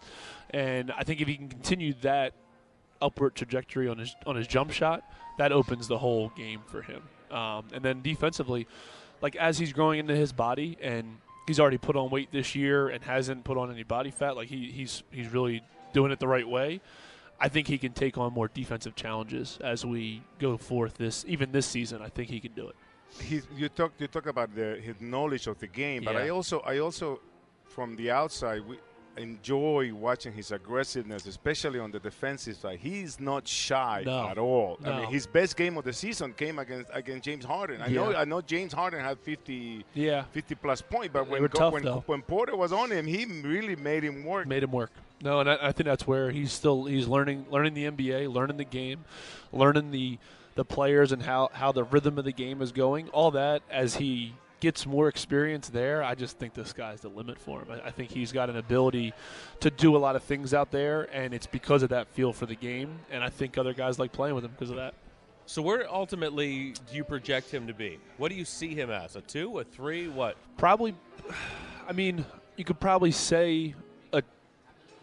and 0.51 0.91
I 0.93 1.05
think 1.05 1.21
if 1.21 1.29
he 1.29 1.37
can 1.37 1.49
continue 1.49 1.95
that 2.03 2.35
upward 3.03 3.35
trajectory 3.35 3.89
on 3.89 3.99
his 3.99 4.15
on 4.27 4.37
his 4.37 4.47
jump 4.47 4.71
shot, 4.71 5.03
that 5.39 5.53
opens 5.53 5.89
the 5.89 5.99
whole 5.99 6.31
game 6.31 6.61
for 6.67 6.83
him. 6.83 7.03
Um, 7.31 7.65
and 7.75 7.85
then 7.85 8.03
defensively, 8.03 8.67
like 9.21 9.37
as 9.37 9.59
he's 9.59 9.73
growing 9.73 9.99
into 9.99 10.15
his 10.15 10.33
body 10.33 10.77
and 10.81 11.19
he's 11.47 11.59
already 11.59 11.79
put 11.79 11.97
on 11.97 12.11
weight 12.11 12.31
this 12.31 12.55
year 12.55 12.89
and 12.89 13.03
hasn't 13.03 13.45
put 13.45 13.57
on 13.59 13.71
any 13.71 13.83
body 13.83 14.11
fat, 14.11 14.37
like 14.37 14.49
he, 14.49 14.71
he's 14.71 15.03
he's 15.11 15.29
really 15.33 15.63
doing 15.93 16.13
it 16.13 16.19
the 16.21 16.29
right 16.29 16.49
way. 16.49 16.81
I 17.41 17.49
think 17.49 17.67
he 17.67 17.77
can 17.77 17.93
take 17.93 18.17
on 18.19 18.33
more 18.33 18.49
defensive 18.49 18.95
challenges 18.95 19.59
as 19.63 19.85
we 19.85 20.23
go 20.39 20.57
forth 20.57 20.95
this 20.95 21.25
even 21.27 21.51
this 21.53 21.67
season. 21.67 22.01
I 22.01 22.09
think 22.09 22.31
he 22.31 22.39
can 22.39 22.53
do 22.53 22.69
it. 22.69 22.77
He's, 23.21 23.47
you 23.57 23.69
talk 23.69 23.93
you 23.99 24.07
talk 24.07 24.27
about 24.27 24.55
the, 24.55 24.79
his 24.81 25.01
knowledge 25.01 25.47
of 25.47 25.59
the 25.59 25.67
game, 25.67 26.05
but 26.05 26.15
Yeah. 26.15 26.23
I 26.25 26.29
also 26.29 26.61
I 26.61 26.79
also 26.79 27.21
from 27.65 27.97
the 27.97 28.11
outside 28.11 28.61
we 28.67 28.79
enjoy 29.17 29.93
watching 29.95 30.33
his 30.33 30.51
aggressiveness, 30.53 31.27
especially 31.27 31.79
on 31.79 31.91
the 31.91 31.99
defensive 32.01 32.57
side. 32.57 32.79
He's 32.81 33.21
not 33.21 33.47
shy 33.47 34.03
No. 34.07 34.29
at 34.29 34.39
all. 34.39 34.79
No. 34.81 34.93
I 34.93 35.01
mean, 35.01 35.11
his 35.11 35.27
best 35.27 35.57
game 35.57 35.77
of 35.77 35.85
the 35.85 35.93
season 35.93 36.33
came 36.33 36.59
against 36.59 36.91
against 36.93 37.25
James 37.25 37.45
Harden. 37.45 37.81
I 37.83 37.89
know 37.89 38.15
I 38.15 38.25
know 38.25 38.41
James 38.41 38.73
Harden 38.73 39.01
had 39.01 39.19
50, 39.21 39.85
Yeah. 39.95 40.25
50 40.33 40.55
plus 40.57 40.83
points, 40.83 41.11
but 41.13 41.29
when 41.29 41.49
tough, 41.49 41.73
when, 41.73 41.85
when 41.85 42.23
Porter 42.23 42.57
was 42.57 42.73
on 42.73 42.91
him, 42.91 43.07
he 43.07 43.25
really 43.25 43.77
made 43.77 44.03
him 44.05 44.25
work. 44.25 44.47
made 44.47 44.63
him 44.63 44.73
work. 44.73 44.91
No, 45.23 45.41
and 45.41 45.49
I, 45.49 45.59
I 45.69 45.73
think 45.73 45.87
that's 45.87 46.07
where 46.07 46.31
he's 46.31 46.51
still 46.53 46.85
he's 46.87 47.07
learning 47.07 47.47
learning 47.51 47.75
the 47.75 47.85
NBA, 47.85 48.33
learning 48.33 48.57
the 48.57 48.65
game, 48.65 49.05
learning 49.53 49.91
the 49.93 50.19
the 50.55 50.65
players 50.65 51.13
and 51.13 51.23
how 51.23 51.49
how 51.53 51.73
the 51.73 51.85
rhythm 51.85 52.19
of 52.19 52.25
the 52.25 52.33
game 52.33 52.61
is 52.61 52.73
going. 52.73 53.09
All 53.11 53.31
that 53.33 53.63
as 53.71 53.97
he 53.97 54.35
gets 54.63 54.87
more 54.87 55.09
experience 55.09 55.69
there, 55.69 56.05
I 56.05 56.15
just 56.15 56.39
think 56.39 56.55
the 56.55 56.65
sky's 56.65 57.01
the 57.01 57.09
limit 57.09 57.37
for 57.37 57.63
him. 57.63 57.67
I, 57.73 57.89
I 57.89 57.91
think 57.91 58.13
he's 58.13 58.31
got 58.31 58.49
an 58.49 58.57
ability 58.57 59.13
to 59.59 59.71
do 59.73 59.97
a 59.97 59.99
lot 59.99 60.15
of 60.15 60.23
things 60.23 60.55
out 60.55 60.71
there, 60.71 61.09
and 61.13 61.35
it's 61.35 61.49
because 61.49 61.83
of 61.83 61.89
that 61.89 62.07
feel 62.07 62.33
for 62.33 62.47
the 62.47 62.55
game. 62.55 63.01
And 63.11 63.25
I 63.25 63.29
think 63.29 63.59
other 63.59 63.75
guys 63.75 63.99
like 63.99 64.13
playing 64.13 64.37
with 64.37 64.45
him 64.45 64.53
because 64.53 64.71
of 64.71 64.77
that. 64.77 64.95
So 65.47 65.63
where 65.63 65.93
ultimately 65.93 66.75
do 66.89 66.95
you 66.97 67.03
project 67.03 67.51
him 67.51 67.67
to 67.67 67.75
be? 67.75 67.99
What 68.19 68.29
do 68.31 68.37
you 68.37 68.45
see 68.45 68.73
him 68.73 68.89
as? 68.89 69.17
A 69.17 69.21
two, 69.21 69.59
a 69.59 69.65
three, 69.65 70.07
what? 70.07 70.37
Probably, 70.59 70.95
I 71.89 71.93
mean, 71.93 72.25
you 72.57 72.63
could 72.65 72.79
probably 72.79 73.11
say 73.11 73.75
a 74.13 74.23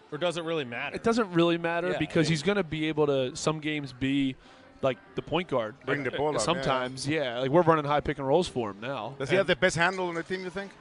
Or 0.10 0.18
does 0.18 0.38
it 0.38 0.46
really 0.46 0.64
matter? 0.64 0.96
It 0.96 1.04
doesn't 1.04 1.34
really 1.34 1.58
matter 1.58 1.90
Yeah, 1.90 1.96
I 1.98 2.00
because 2.00 2.28
mean- 2.28 2.32
he's 2.32 2.44
going 2.44 2.56
to 2.56 2.64
be 2.64 2.88
able 2.88 3.08
to 3.08 3.36
some 3.36 3.60
games 3.60 3.92
be 3.92 4.38
like 4.82 4.98
the 5.16 5.22
point 5.22 5.48
guard. 5.50 5.76
Bring 5.86 6.04
the 6.04 6.12
ball 6.12 6.30
up, 6.30 6.34
yeah. 6.36 6.40
Sometimes, 6.40 7.08
yeah. 7.08 7.40
Like 7.40 7.52
we're 7.52 7.62
running 7.62 7.86
high 7.86 8.00
pick 8.02 8.18
and 8.18 8.28
rolls 8.28 8.48
for 8.48 8.72
him 8.72 8.80
now. 8.82 9.16
Does 9.20 9.30
he 9.30 9.36
have 9.36 9.48
the 9.48 9.56
best 9.56 9.76
handle 9.76 10.08
on 10.08 10.16
the 10.16 10.24
team? 10.24 10.44
You 10.44 10.50
think? 10.50 10.72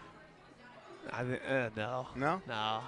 I 1.13 1.25
thi- 1.25 1.39
uh, 1.49 1.71
no. 1.77 2.07
No. 2.17 2.43
No. 2.47 2.81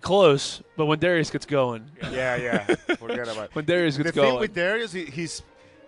Close, 0.00 0.60
but 0.76 0.86
when 0.86 0.98
Darius 0.98 1.30
gets 1.30 1.46
going, 1.46 1.88
Yeah, 2.10 2.34
yeah. 2.36 2.64
Forget 2.96 3.28
about 3.28 3.44
it. 3.44 3.50
When 3.54 3.64
Darius 3.64 3.96
the 3.96 4.02
gets 4.04 4.16
thing 4.16 4.38
with 4.40 4.52
Darius, 4.52 4.92
he, 4.92 5.04
he's 5.04 5.40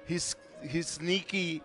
he's 0.06 0.36
he's 0.68 0.86
sneaky 0.86 1.60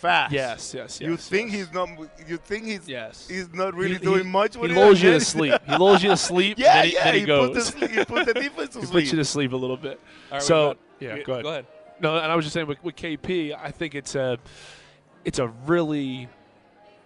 fast. 0.00 0.32
Yes, 0.32 0.72
yes, 0.72 0.98
yes. 0.98 1.00
You 1.02 1.10
yes, 1.12 1.28
think 1.28 1.50
he's 1.50 1.70
not? 1.74 1.90
You 2.26 2.38
think 2.38 2.64
he's? 2.64 2.88
Yes. 2.88 3.28
He's 3.28 3.52
not 3.52 3.74
really 3.74 3.94
He- 3.96 3.98
doing 3.98 4.24
he- 4.24 4.30
much. 4.30 4.54
he 4.54 4.60
with 4.62 4.70
it, 4.70 4.76
lulls 4.78 5.02
you 5.02 5.10
to 5.12 5.20
sleep. 5.20 5.52
He 5.66 5.76
lulls 5.76 6.02
you 6.02 6.08
to 6.08 6.16
sleep, 6.16 6.58
Yeah, 6.58 6.72
then 6.74 6.86
he- 6.86 6.94
yeah. 6.94 7.04
then 7.04 7.14
he 7.16 7.20
Put 7.20 7.26
goes. 7.26 7.54
the, 7.54 7.60
sleep- 7.78 7.90
he 7.90 8.04
put 8.06 8.26
the 8.26 8.34
defense 8.40 8.72
to 8.72 8.80
he 8.80 8.86
sleep. 8.86 9.02
puts 9.04 9.12
you 9.12 9.18
to 9.18 9.24
sleep 9.26 9.52
a 9.52 9.56
little 9.56 9.76
bit. 9.76 10.00
All 10.32 10.38
right, 10.38 10.42
so 10.42 10.68
what 10.68 10.78
yeah, 11.00 11.18
go 11.22 11.32
ahead. 11.34 11.42
go 11.44 11.50
ahead. 11.50 11.66
No, 12.00 12.16
and 12.16 12.30
I 12.30 12.34
was 12.34 12.44
just 12.44 12.54
saying 12.54 12.66
with, 12.66 12.82
with 12.82 12.96
KP, 12.96 13.56
I 13.58 13.70
think 13.70 13.94
it's 13.94 14.14
a 14.14 14.38
it's 15.24 15.38
a 15.38 15.48
really 15.66 16.28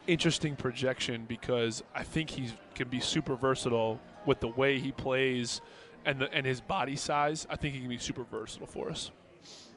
interesting 0.07 0.57
projection 0.57 1.27
because 1.29 1.83
I 1.95 2.03
think 2.03 2.31
he 2.31 2.51
can 2.75 2.89
be 2.89 3.01
super 3.01 3.37
versatile 3.37 4.01
with 4.27 4.41
the 4.41 4.49
way 4.49 4.79
he 4.79 4.91
plays 4.91 5.61
and 6.05 6.21
the, 6.21 6.33
and 6.33 6.45
his 6.47 6.61
body 6.61 6.97
size. 6.97 7.47
I 7.51 7.57
think 7.57 7.75
he 7.75 7.81
can 7.81 7.89
be 7.89 7.99
super 7.99 8.25
versatile 8.25 8.67
for 8.67 8.91
us. 8.91 9.11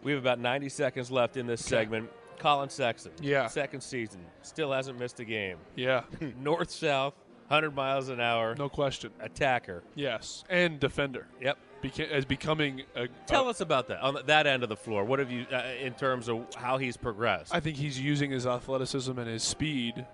We 0.04 0.14
have 0.14 0.22
about 0.22 0.40
90 0.40 0.70
seconds 0.70 1.12
left 1.12 1.38
in 1.38 1.46
this 1.46 1.64
segment. 1.64 2.10
Colin 2.40 2.70
Sexton. 2.70 3.12
Yeah. 3.22 3.48
Second 3.48 3.82
season. 3.82 4.22
Still 4.42 4.72
hasn't 4.72 4.98
missed 4.98 5.20
a 5.20 5.26
game. 5.26 5.58
Yeah. 5.76 6.04
North 6.42 6.72
south, 6.72 7.14
100 7.48 7.76
miles 7.76 8.10
an 8.10 8.20
hour. 8.20 8.56
No 8.56 8.68
question. 8.68 9.12
Attacker. 9.20 9.84
Yes, 9.94 10.44
and 10.50 10.80
defender. 10.80 11.28
Yep. 11.40 11.58
Beca- 11.82 12.10
as 12.12 12.26
becoming 12.26 12.84
a, 12.96 13.08
Tell 13.26 13.48
a- 13.48 13.50
us 13.52 13.62
about 13.62 13.88
that 13.88 14.02
on 14.02 14.18
that 14.26 14.48
end 14.48 14.64
of 14.64 14.70
the 14.70 14.76
floor. 14.76 15.04
What 15.04 15.20
have 15.20 15.32
you, 15.32 15.46
uh, 15.52 15.64
in 15.82 15.94
terms 15.94 16.30
of 16.30 16.54
how 16.56 16.78
he's 16.78 16.98
progressed? 16.98 17.54
I 17.54 17.60
think 17.60 17.78
he's 17.78 18.00
using 18.00 18.32
his 18.32 18.46
athleticism 18.46 19.18
and 19.18 19.28
his 19.28 19.44
speed, 19.44 20.06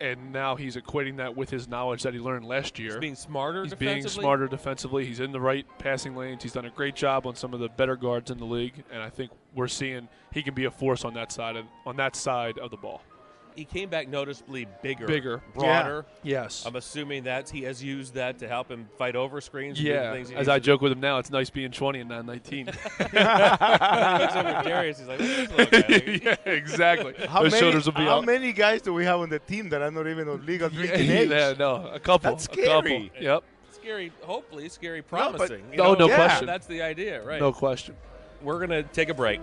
and 0.00 0.32
now 0.32 0.56
he's 0.56 0.76
equating 0.76 1.16
that 1.18 1.36
with 1.36 1.50
his 1.50 1.68
knowledge 1.68 2.02
that 2.04 2.14
he 2.14 2.20
learned 2.20 2.46
last 2.46 2.78
year. 2.78 2.92
He's 2.92 3.00
being 3.00 3.14
smarter 3.14 3.64
He's 3.64 3.74
being 3.74 4.06
smarter 4.06 4.46
defensively. 4.48 5.04
He's 5.04 5.20
in 5.20 5.32
the 5.32 5.40
right 5.40 5.66
passing 5.78 6.16
lanes. 6.16 6.42
He's 6.42 6.52
done 6.52 6.64
a 6.64 6.70
great 6.70 6.94
job 6.94 7.26
on 7.26 7.34
some 7.34 7.52
of 7.52 7.60
the 7.60 7.68
better 7.68 7.96
guards 7.96 8.30
in 8.30 8.38
the 8.38 8.46
league, 8.46 8.82
and 8.92 9.02
I 9.02 9.10
think 9.10 9.30
we're 9.54 9.68
seeing 9.68 10.08
he 10.32 10.42
can 10.42 10.54
be 10.54 10.64
a 10.64 10.70
force 10.70 11.04
on 11.04 11.14
that 11.14 11.32
side 11.32 11.56
of, 11.56 11.66
on 11.84 11.96
that 11.96 12.16
side 12.16 12.58
of 12.58 12.70
the 12.70 12.76
ball. 12.76 13.02
He 13.56 13.64
came 13.64 13.88
back 13.90 14.08
noticeably 14.08 14.66
bigger, 14.82 15.06
Bigger. 15.06 15.42
broader. 15.54 16.04
Yeah. 16.22 16.42
Yes. 16.42 16.64
I'm 16.66 16.76
assuming 16.76 17.24
that 17.24 17.50
he 17.50 17.62
has 17.62 17.82
used 17.82 18.14
that 18.14 18.38
to 18.38 18.48
help 18.48 18.70
him 18.70 18.88
fight 18.96 19.16
over 19.16 19.40
screens. 19.40 19.78
and 19.78 19.86
Yeah, 19.88 20.12
things 20.12 20.30
as 20.30 20.48
I 20.48 20.58
to 20.58 20.64
joke 20.64 20.80
with 20.80 20.92
him 20.92 21.00
now, 21.00 21.18
it's 21.18 21.30
nice 21.30 21.50
being 21.50 21.70
20 21.70 22.00
and 22.00 22.08
not 22.08 22.24
19. 22.26 22.66
He 23.00 23.02
looks 23.04 24.36
over 24.36 24.62
Darius, 24.64 24.98
he's 24.98 25.08
like, 25.08 25.18
this 25.18 25.48
guy." 25.48 26.20
yeah, 26.46 26.52
exactly. 26.52 27.14
How 27.28 27.42
Those 27.42 27.52
many, 27.52 27.60
shoulders 27.62 27.86
will 27.86 27.92
be 27.92 28.02
how 28.04 28.18
up. 28.20 28.24
many 28.26 28.52
guys 28.52 28.82
do 28.82 28.92
we 28.94 29.04
have 29.04 29.20
on 29.20 29.28
the 29.30 29.38
team 29.38 29.68
that 29.70 29.82
are 29.82 29.90
not 29.90 30.06
even 30.06 30.28
of 30.28 30.44
legal 30.44 30.70
Yeah, 30.70 30.86
drinking 30.86 31.10
age? 31.10 31.30
yeah, 31.30 31.54
no, 31.58 31.86
a 31.92 31.98
couple. 32.00 32.30
That's 32.30 32.46
a 32.46 32.48
couple. 32.48 32.80
scary. 32.82 33.12
Yep. 33.20 33.42
Scary, 33.72 34.12
hopefully 34.22 34.68
scary, 34.68 35.00
but- 35.00 35.08
promising. 35.08 35.64
you 35.72 35.76
No, 35.78 35.92
know? 35.94 36.06
no 36.06 36.08
Yeah, 36.08 36.16
question. 36.16 36.46
That's 36.46 36.66
the 36.66 36.82
idea, 36.82 37.22
right? 37.22 37.40
No 37.40 37.52
question. 37.52 37.94
We're 38.42 38.58
going 38.64 38.70
to 38.70 38.82
take 38.84 39.08
a 39.10 39.14
break. 39.14 39.40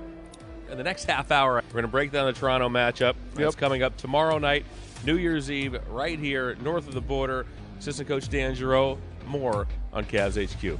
In 0.69 0.77
the 0.77 0.83
next 0.83 1.05
half 1.05 1.31
hour, 1.31 1.55
we're 1.55 1.71
going 1.71 1.83
to 1.83 1.87
break 1.87 2.11
down 2.11 2.25
the 2.25 2.33
Toronto 2.33 2.67
matchup. 2.67 3.15
That's 3.35 3.55
coming 3.55 3.83
up 3.83 3.95
tomorrow 3.97 4.37
night, 4.37 4.65
New 5.05 5.15
Year's 5.15 5.49
Eve, 5.49 5.77
right 5.89 6.19
here 6.19 6.55
north 6.55 6.87
of 6.87 6.93
the 6.93 7.01
border. 7.01 7.45
Assistant 7.79 8.07
Coach 8.07 8.29
Dan 8.29 8.53
Giroux. 8.53 8.97
More 9.27 9.67
on 9.93 10.05
Cavs 10.05 10.35
HQ. 10.37 10.79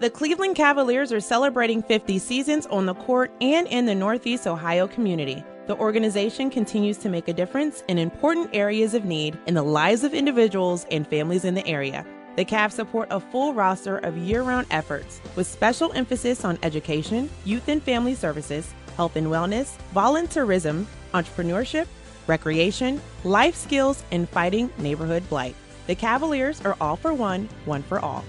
The 0.00 0.10
Cleveland 0.10 0.54
Cavaliers 0.54 1.10
are 1.12 1.20
celebrating 1.20 1.82
50 1.82 2.20
seasons 2.20 2.66
on 2.66 2.86
the 2.86 2.94
court 2.94 3.32
and 3.40 3.66
in 3.66 3.84
the 3.84 3.94
Northeast 3.94 4.46
Ohio 4.46 4.86
community. 4.86 5.42
The 5.68 5.76
organization 5.76 6.48
continues 6.48 6.96
to 6.96 7.10
make 7.10 7.28
a 7.28 7.34
difference 7.34 7.84
in 7.88 7.98
important 7.98 8.48
areas 8.54 8.94
of 8.94 9.04
need 9.04 9.38
in 9.46 9.52
the 9.52 9.62
lives 9.62 10.02
of 10.02 10.14
individuals 10.14 10.86
and 10.90 11.06
families 11.06 11.44
in 11.44 11.52
the 11.52 11.66
area. 11.66 12.06
The 12.36 12.44
Cavs 12.46 12.72
support 12.72 13.08
a 13.10 13.20
full 13.20 13.52
roster 13.52 13.98
of 13.98 14.16
year 14.16 14.42
round 14.42 14.66
efforts 14.70 15.20
with 15.36 15.46
special 15.46 15.92
emphasis 15.92 16.42
on 16.42 16.58
education, 16.62 17.28
youth 17.44 17.68
and 17.68 17.82
family 17.82 18.14
services, 18.14 18.72
health 18.96 19.16
and 19.16 19.26
wellness, 19.26 19.76
volunteerism, 19.94 20.86
entrepreneurship, 21.12 21.86
recreation, 22.26 22.98
life 23.24 23.54
skills, 23.54 24.02
and 24.10 24.26
fighting 24.26 24.72
neighborhood 24.78 25.28
blight. 25.28 25.54
The 25.86 25.94
Cavaliers 25.94 26.62
are 26.62 26.78
all 26.80 26.96
for 26.96 27.12
one, 27.12 27.46
one 27.66 27.82
for 27.82 27.98
all. 27.98 28.24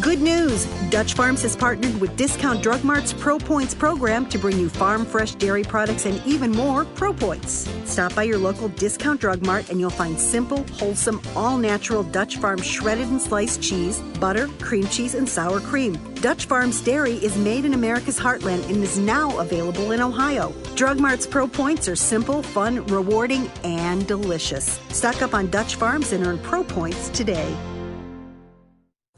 Good 0.00 0.20
news! 0.20 0.66
Dutch 0.90 1.14
Farms 1.14 1.40
has 1.40 1.56
partnered 1.56 1.98
with 2.02 2.16
Discount 2.16 2.62
Drug 2.62 2.84
Mart's 2.84 3.14
Pro 3.14 3.38
Points 3.38 3.74
program 3.74 4.28
to 4.28 4.38
bring 4.38 4.58
you 4.58 4.68
farm 4.68 5.06
fresh 5.06 5.34
dairy 5.34 5.64
products 5.64 6.04
and 6.04 6.24
even 6.26 6.50
more 6.50 6.84
Pro 6.84 7.14
Points. 7.14 7.66
Stop 7.86 8.14
by 8.14 8.24
your 8.24 8.36
local 8.36 8.68
Discount 8.68 9.22
Drug 9.22 9.44
Mart 9.46 9.70
and 9.70 9.80
you'll 9.80 9.88
find 9.88 10.20
simple, 10.20 10.64
wholesome, 10.74 11.22
all 11.34 11.56
natural 11.56 12.02
Dutch 12.02 12.36
Farm 12.36 12.60
shredded 12.60 13.08
and 13.08 13.20
sliced 13.20 13.62
cheese, 13.62 14.00
butter, 14.20 14.48
cream 14.60 14.86
cheese, 14.88 15.14
and 15.14 15.26
sour 15.26 15.60
cream. 15.60 15.94
Dutch 16.16 16.44
Farms 16.44 16.82
Dairy 16.82 17.14
is 17.14 17.38
made 17.38 17.64
in 17.64 17.72
America's 17.72 18.18
heartland 18.18 18.68
and 18.68 18.84
is 18.84 18.98
now 18.98 19.38
available 19.38 19.92
in 19.92 20.02
Ohio. 20.02 20.52
Drug 20.74 21.00
Mart's 21.00 21.26
Pro 21.26 21.48
Points 21.48 21.88
are 21.88 21.96
simple, 21.96 22.42
fun, 22.42 22.84
rewarding, 22.88 23.50
and 23.64 24.06
delicious. 24.06 24.78
Stock 24.90 25.22
up 25.22 25.32
on 25.32 25.48
Dutch 25.48 25.76
Farms 25.76 26.12
and 26.12 26.26
earn 26.26 26.38
Pro 26.40 26.64
Points 26.64 27.08
today. 27.08 27.56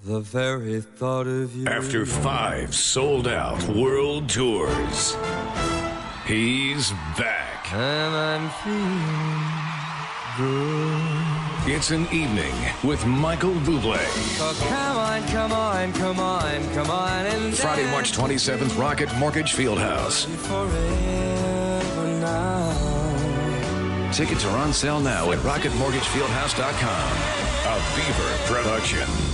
The 0.09 0.21
very 0.21 0.81
thought 0.81 1.27
of 1.27 1.55
you. 1.55 1.67
After 1.67 2.07
five 2.07 2.75
sold 2.75 3.29
out 3.29 3.63
world 3.65 4.31
tours, 4.31 5.15
he's 6.27 6.93
back. 7.19 7.71
And 7.75 8.17
I'm 8.17 8.49
feeling 8.65 9.43
good. 10.39 11.75
It's 11.77 11.91
an 11.91 12.07
evening 12.11 12.55
with 12.83 13.05
Michael 13.05 13.53
Bublé. 13.53 13.99
So 14.39 14.51
come 14.71 14.97
on, 14.97 15.23
come 15.29 15.53
on, 15.53 15.93
come 15.93 16.21
on, 16.21 16.67
come 16.73 16.91
on. 16.91 17.27
And 17.27 17.55
Friday, 17.55 17.85
March 17.91 18.13
27th, 18.13 18.79
Rocket 18.79 19.15
Mortgage 19.17 19.53
Fieldhouse. 19.53 20.25
Tickets 24.15 24.47
are 24.47 24.57
on 24.57 24.73
sale 24.73 25.01
now 25.01 25.33
at 25.33 25.39
rocketmortgagefieldhouse.com. 25.41 27.13
A 27.69 27.79
Beaver 27.95 28.39
production. 28.51 29.28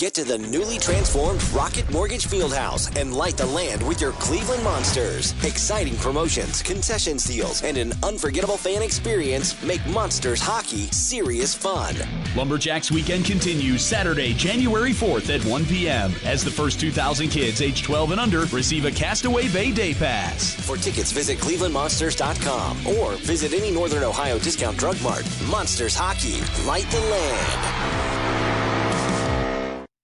Get 0.00 0.14
to 0.14 0.24
the 0.24 0.38
newly 0.38 0.78
transformed 0.78 1.46
Rocket 1.52 1.90
Mortgage 1.90 2.26
Fieldhouse 2.26 2.98
and 2.98 3.12
light 3.12 3.36
the 3.36 3.44
land 3.44 3.86
with 3.86 4.00
your 4.00 4.12
Cleveland 4.12 4.64
Monsters. 4.64 5.34
Exciting 5.44 5.94
promotions, 5.98 6.62
concession 6.62 7.18
deals, 7.18 7.62
and 7.62 7.76
an 7.76 7.92
unforgettable 8.02 8.56
fan 8.56 8.80
experience 8.80 9.62
make 9.62 9.86
Monsters 9.88 10.40
hockey 10.40 10.86
serious 10.86 11.54
fun. 11.54 11.94
Lumberjacks 12.34 12.90
weekend 12.90 13.26
continues 13.26 13.84
Saturday, 13.84 14.32
January 14.32 14.92
4th 14.92 15.28
at 15.28 15.44
1 15.44 15.66
p.m. 15.66 16.14
as 16.24 16.42
the 16.42 16.50
first 16.50 16.80
2,000 16.80 17.28
kids 17.28 17.60
age 17.60 17.82
12 17.82 18.12
and 18.12 18.20
under 18.22 18.46
receive 18.46 18.86
a 18.86 18.90
Castaway 18.90 19.48
Bay 19.52 19.70
Day 19.70 19.92
Pass. 19.92 20.54
For 20.66 20.78
tickets, 20.78 21.12
visit 21.12 21.36
clevelandmonsters.com 21.36 22.86
or 22.86 23.16
visit 23.16 23.52
any 23.52 23.70
Northern 23.70 24.04
Ohio 24.04 24.38
discount 24.38 24.78
drug 24.78 24.96
mart. 25.02 25.26
Monsters 25.50 25.94
hockey, 25.94 26.40
light 26.64 26.90
the 26.90 27.00
land. 27.00 28.09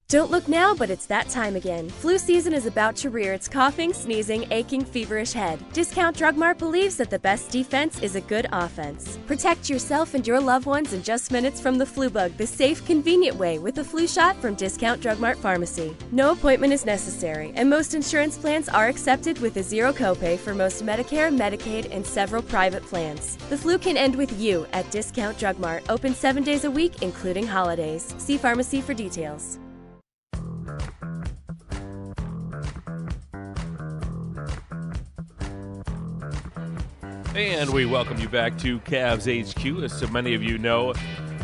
Don't 0.09 0.31
look 0.31 0.47
now, 0.47 0.73
but 0.73 0.88
it's 0.88 1.07
that 1.07 1.29
time 1.31 1.57
again. 1.57 1.88
Flu 1.90 2.16
season 2.16 2.53
is 2.53 2.64
about 2.64 2.95
to 2.95 3.11
rear 3.11 3.33
its 3.33 3.49
coughing, 3.49 3.92
sneezing, 3.92 4.47
aching, 4.53 4.85
feverish 4.85 5.33
head. 5.33 5.59
Discount 5.73 6.16
Drug 6.16 6.37
Mart 6.37 6.59
believes 6.59 6.95
that 6.99 7.11
the 7.11 7.19
best 7.19 7.51
defense 7.51 8.01
is 8.01 8.14
a 8.14 8.21
good 8.21 8.47
offense. 8.53 9.19
Protect 9.27 9.69
yourself 9.69 10.14
and 10.14 10.25
your 10.25 10.38
loved 10.38 10.64
ones 10.64 10.92
in 10.92 11.03
just 11.03 11.33
minutes 11.33 11.61
from 11.61 11.77
the 11.77 11.85
flu 11.85 12.09
bug 12.09 12.31
the 12.37 12.47
safe, 12.47 12.87
convenient 12.87 13.37
way 13.37 13.59
with 13.59 13.79
a 13.79 13.85
flu 13.85 14.07
shot 14.07 14.37
from 14.37 14.55
Discount 14.55 15.01
Drug 15.01 15.19
Mart 15.19 15.38
Pharmacy. 15.38 15.97
No 16.12 16.31
appointment 16.31 16.73
is 16.73 16.87
necessary, 16.87 17.53
and 17.57 17.69
most 17.69 17.92
insurance 17.92 18.38
plans 18.38 18.69
are 18.69 18.87
accepted 18.87 19.40
with 19.40 19.57
a 19.57 19.62
zero 19.62 19.92
copay 19.92 20.38
for 20.38 20.55
most 20.55 20.85
Medicare, 20.85 21.37
Medicaid, 21.37 21.92
and 21.92 22.07
several 22.07 22.42
private 22.42 22.85
plans. 22.85 23.35
The 23.51 23.59
flu 23.59 23.77
can 23.77 23.97
end 23.97 24.14
with 24.14 24.40
you 24.40 24.69
at 24.73 24.88
Discount 24.92 25.37
Drug 25.37 25.59
Mart, 25.59 25.83
open 25.88 26.14
seven 26.14 26.45
days 26.45 26.62
a 26.62 26.71
week, 26.71 27.03
including 27.03 27.45
holidays. 27.45 28.14
See 28.19 28.38
pharmacy 28.38 28.81
for 28.81 28.95
details. 28.95 29.59
And 37.37 37.68
we 37.68 37.85
welcome 37.85 38.18
you 38.18 38.31
back 38.31 38.57
to 38.61 38.81
Cavs 38.81 39.27
HQ. 39.27 39.85
As 39.85 39.92
so 39.92 40.07
many 40.07 40.33
of 40.33 40.42
you 40.42 40.57
know, 40.57 40.94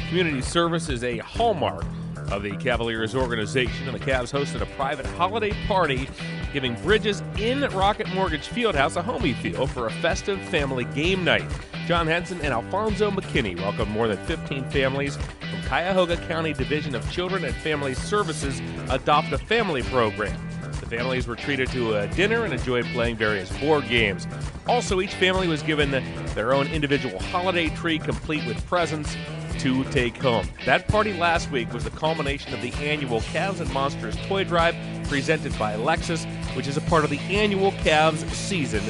community 0.08 0.40
service 0.40 0.88
is 0.88 1.04
a 1.04 1.18
hallmark 1.18 1.84
of 2.30 2.42
the 2.42 2.56
Cavaliers 2.56 3.14
organization, 3.14 3.86
and 3.86 3.94
the 3.94 4.02
Cavs 4.02 4.32
hosted 4.32 4.62
a 4.62 4.66
private 4.74 5.04
holiday 5.04 5.52
party 5.66 6.08
giving 6.54 6.76
Bridges 6.76 7.22
in 7.36 7.60
Rocket 7.72 8.08
Mortgage 8.14 8.48
Fieldhouse 8.48 8.96
a 8.96 9.02
homey 9.02 9.34
feel 9.34 9.66
for 9.66 9.86
a 9.86 9.90
festive 9.90 10.40
family 10.48 10.86
game 10.94 11.24
night. 11.24 11.44
John 11.86 12.06
Henson 12.06 12.40
and 12.40 12.54
Alfonzo 12.54 13.10
McKinnie 13.10 13.58
welcomed 13.58 13.90
more 13.90 14.08
than 14.08 14.16
15 14.24 14.70
families 14.70 15.16
from 15.16 15.60
Cuyahoga 15.64 16.16
County 16.26 16.54
Division 16.54 16.94
of 16.94 17.10
Children 17.12 17.44
and 17.44 17.54
Family 17.56 17.92
Services 17.92 18.62
Adopt 18.88 19.30
a 19.32 19.36
Family 19.36 19.82
program. 19.82 20.51
Families 20.92 21.26
were 21.26 21.36
treated 21.36 21.70
to 21.70 21.94
a 21.94 22.06
dinner 22.08 22.44
and 22.44 22.52
enjoyed 22.52 22.84
playing 22.92 23.16
various 23.16 23.50
board 23.60 23.88
games. 23.88 24.26
Also, 24.68 25.00
each 25.00 25.14
family 25.14 25.48
was 25.48 25.62
given 25.62 25.90
their 26.34 26.52
own 26.52 26.66
individual 26.66 27.18
holiday 27.18 27.70
tree 27.70 27.98
complete 27.98 28.46
with 28.46 28.62
presents 28.66 29.16
to 29.60 29.84
take 29.84 30.18
home. 30.18 30.46
That 30.66 30.88
party 30.88 31.14
last 31.14 31.50
week 31.50 31.72
was 31.72 31.84
the 31.84 31.90
culmination 31.90 32.52
of 32.52 32.60
the 32.60 32.74
annual 32.74 33.20
Cavs 33.20 33.62
and 33.62 33.72
Monsters 33.72 34.16
toy 34.26 34.44
drive 34.44 34.76
presented 35.04 35.58
by 35.58 35.76
Lexus, 35.76 36.26
which 36.54 36.66
is 36.66 36.76
a 36.76 36.82
part 36.82 37.04
of 37.04 37.10
the 37.10 37.20
annual 37.20 37.72
Cavs 37.72 38.28
season 38.34 38.82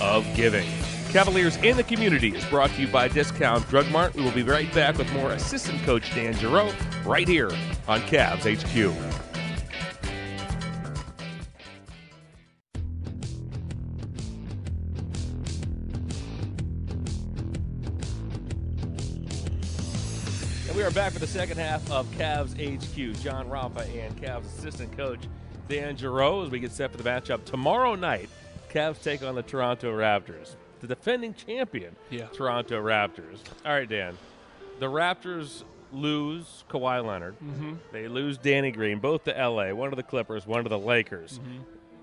of 0.00 0.26
giving. 0.34 0.66
Cavaliers 1.10 1.58
in 1.58 1.76
the 1.76 1.84
Community 1.84 2.34
is 2.34 2.44
brought 2.46 2.70
to 2.70 2.80
you 2.80 2.88
by 2.88 3.06
Discount 3.06 3.68
Drug 3.68 3.86
Mart. 3.90 4.14
We 4.14 4.22
will 4.22 4.30
be 4.30 4.44
right 4.44 4.72
back 4.72 4.96
with 4.96 5.12
more 5.12 5.32
assistant 5.32 5.82
coach 5.82 6.10
Dan 6.14 6.32
Geriot 6.32 6.74
right 7.04 7.28
here 7.28 7.50
on 7.86 8.00
Cavs 8.00 8.46
HQ. 8.48 9.29
Are 20.90 20.92
back 20.92 21.12
for 21.12 21.20
the 21.20 21.26
second 21.28 21.58
half 21.58 21.88
of 21.92 22.04
Cavs 22.16 22.50
HQ. 22.58 23.22
John 23.22 23.48
Rafa 23.48 23.82
and 23.82 24.20
Cavs 24.20 24.46
assistant 24.58 24.96
coach 24.96 25.20
Dan 25.68 25.96
Geriot 25.96 26.46
as 26.46 26.50
we 26.50 26.58
get 26.58 26.72
set 26.72 26.90
for 26.90 26.96
the 26.96 27.08
matchup 27.08 27.44
tomorrow 27.44 27.94
night. 27.94 28.28
Cavs 28.72 29.00
take 29.00 29.22
on 29.22 29.36
the 29.36 29.42
Toronto 29.44 29.96
Raptors, 29.96 30.56
the 30.80 30.88
defending 30.88 31.32
champion 31.32 31.94
Yeah. 32.10 32.26
Toronto 32.32 32.82
Raptors. 32.82 33.38
All 33.64 33.70
right, 33.72 33.88
Dan. 33.88 34.18
The 34.80 34.86
Raptors 34.86 35.62
lose 35.92 36.64
Kawhi 36.68 37.06
Leonard. 37.06 37.36
Mhm. 37.38 37.76
They 37.92 38.08
lose 38.08 38.36
Danny 38.36 38.72
Green, 38.72 38.98
both 38.98 39.22
to 39.26 39.38
LA, 39.38 39.72
one 39.72 39.90
to 39.90 39.96
the 39.96 40.02
Clippers, 40.02 40.44
one 40.44 40.64
to 40.64 40.68
the 40.68 40.76
Lakers. 40.78 41.38
Mhm. 41.38 41.60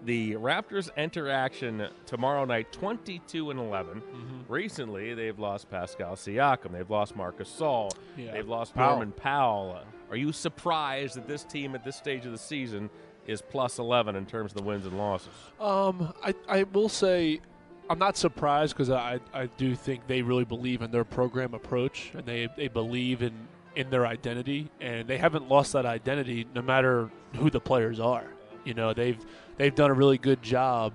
The 0.07 0.35
Raptors 0.35 0.89
enter 0.95 1.29
action 1.29 1.85
tomorrow 2.05 2.45
night 2.45 2.71
22 2.71 3.51
and 3.51 3.59
11. 3.59 3.99
Mm-hmm. 3.99 4.37
Recently, 4.47 5.13
they've 5.13 5.37
lost 5.37 5.69
Pascal 5.69 6.15
Siakam. 6.15 6.71
They've 6.71 6.89
lost 6.89 7.17
Marc 7.17 7.39
Gasol. 7.39 7.91
Yeah. 8.15 8.31
They've 8.31 8.47
lost 8.47 8.73
Powell. 8.73 8.91
Norman 8.91 9.11
Powell. 9.11 9.81
Are 10.09 10.15
you 10.15 10.31
surprised 10.31 11.17
that 11.17 11.27
this 11.27 11.43
team 11.43 11.75
at 11.75 11.83
this 11.83 11.97
stage 11.97 12.25
of 12.25 12.31
the 12.31 12.37
season 12.37 12.89
is 13.25 13.41
plus 13.41 13.79
11 13.79 14.15
in 14.15 14.25
terms 14.25 14.53
of 14.53 14.59
the 14.59 14.63
wins 14.63 14.85
and 14.85 14.97
losses? 14.97 15.33
Um, 15.59 16.13
I, 16.23 16.33
I 16.47 16.63
will 16.63 16.87
say 16.87 17.41
I'm 17.89 17.99
not 17.99 18.15
surprised 18.15 18.75
because 18.75 18.89
I, 18.89 19.19
I 19.33 19.47
do 19.57 19.75
think 19.75 20.07
they 20.07 20.21
really 20.21 20.45
believe 20.45 20.81
in 20.81 20.89
their 20.89 21.03
program 21.03 21.53
approach 21.53 22.11
and 22.13 22.25
they, 22.25 22.47
they 22.55 22.69
believe 22.69 23.21
in, 23.21 23.33
in 23.75 23.89
their 23.89 24.07
identity 24.07 24.69
and 24.79 25.05
they 25.05 25.17
haven't 25.17 25.49
lost 25.49 25.73
that 25.73 25.85
identity 25.85 26.47
no 26.55 26.61
matter 26.61 27.11
who 27.35 27.49
the 27.49 27.59
players 27.59 27.99
are. 27.99 28.27
You 28.63 28.73
know, 28.73 28.93
they've 28.93 29.17
they've 29.57 29.75
done 29.75 29.91
a 29.91 29.93
really 29.93 30.17
good 30.17 30.41
job 30.41 30.93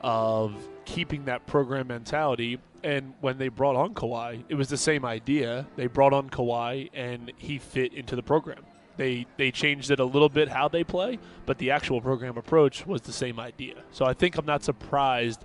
of 0.00 0.54
keeping 0.84 1.24
that 1.26 1.46
program 1.46 1.88
mentality. 1.88 2.58
And 2.82 3.14
when 3.20 3.38
they 3.38 3.48
brought 3.48 3.76
on 3.76 3.94
Kawhi, 3.94 4.44
it 4.48 4.54
was 4.54 4.68
the 4.68 4.76
same 4.76 5.04
idea. 5.04 5.66
They 5.76 5.86
brought 5.86 6.12
on 6.12 6.30
Kawhi 6.30 6.90
and 6.94 7.32
he 7.36 7.58
fit 7.58 7.92
into 7.92 8.16
the 8.16 8.22
program. 8.22 8.64
They 8.96 9.26
they 9.36 9.50
changed 9.50 9.90
it 9.90 10.00
a 10.00 10.04
little 10.04 10.28
bit 10.28 10.48
how 10.48 10.68
they 10.68 10.84
play, 10.84 11.18
but 11.46 11.58
the 11.58 11.70
actual 11.70 12.00
program 12.00 12.36
approach 12.36 12.86
was 12.86 13.00
the 13.02 13.12
same 13.12 13.40
idea. 13.40 13.76
So 13.92 14.04
I 14.04 14.12
think 14.12 14.36
I'm 14.36 14.44
not 14.44 14.62
surprised 14.62 15.44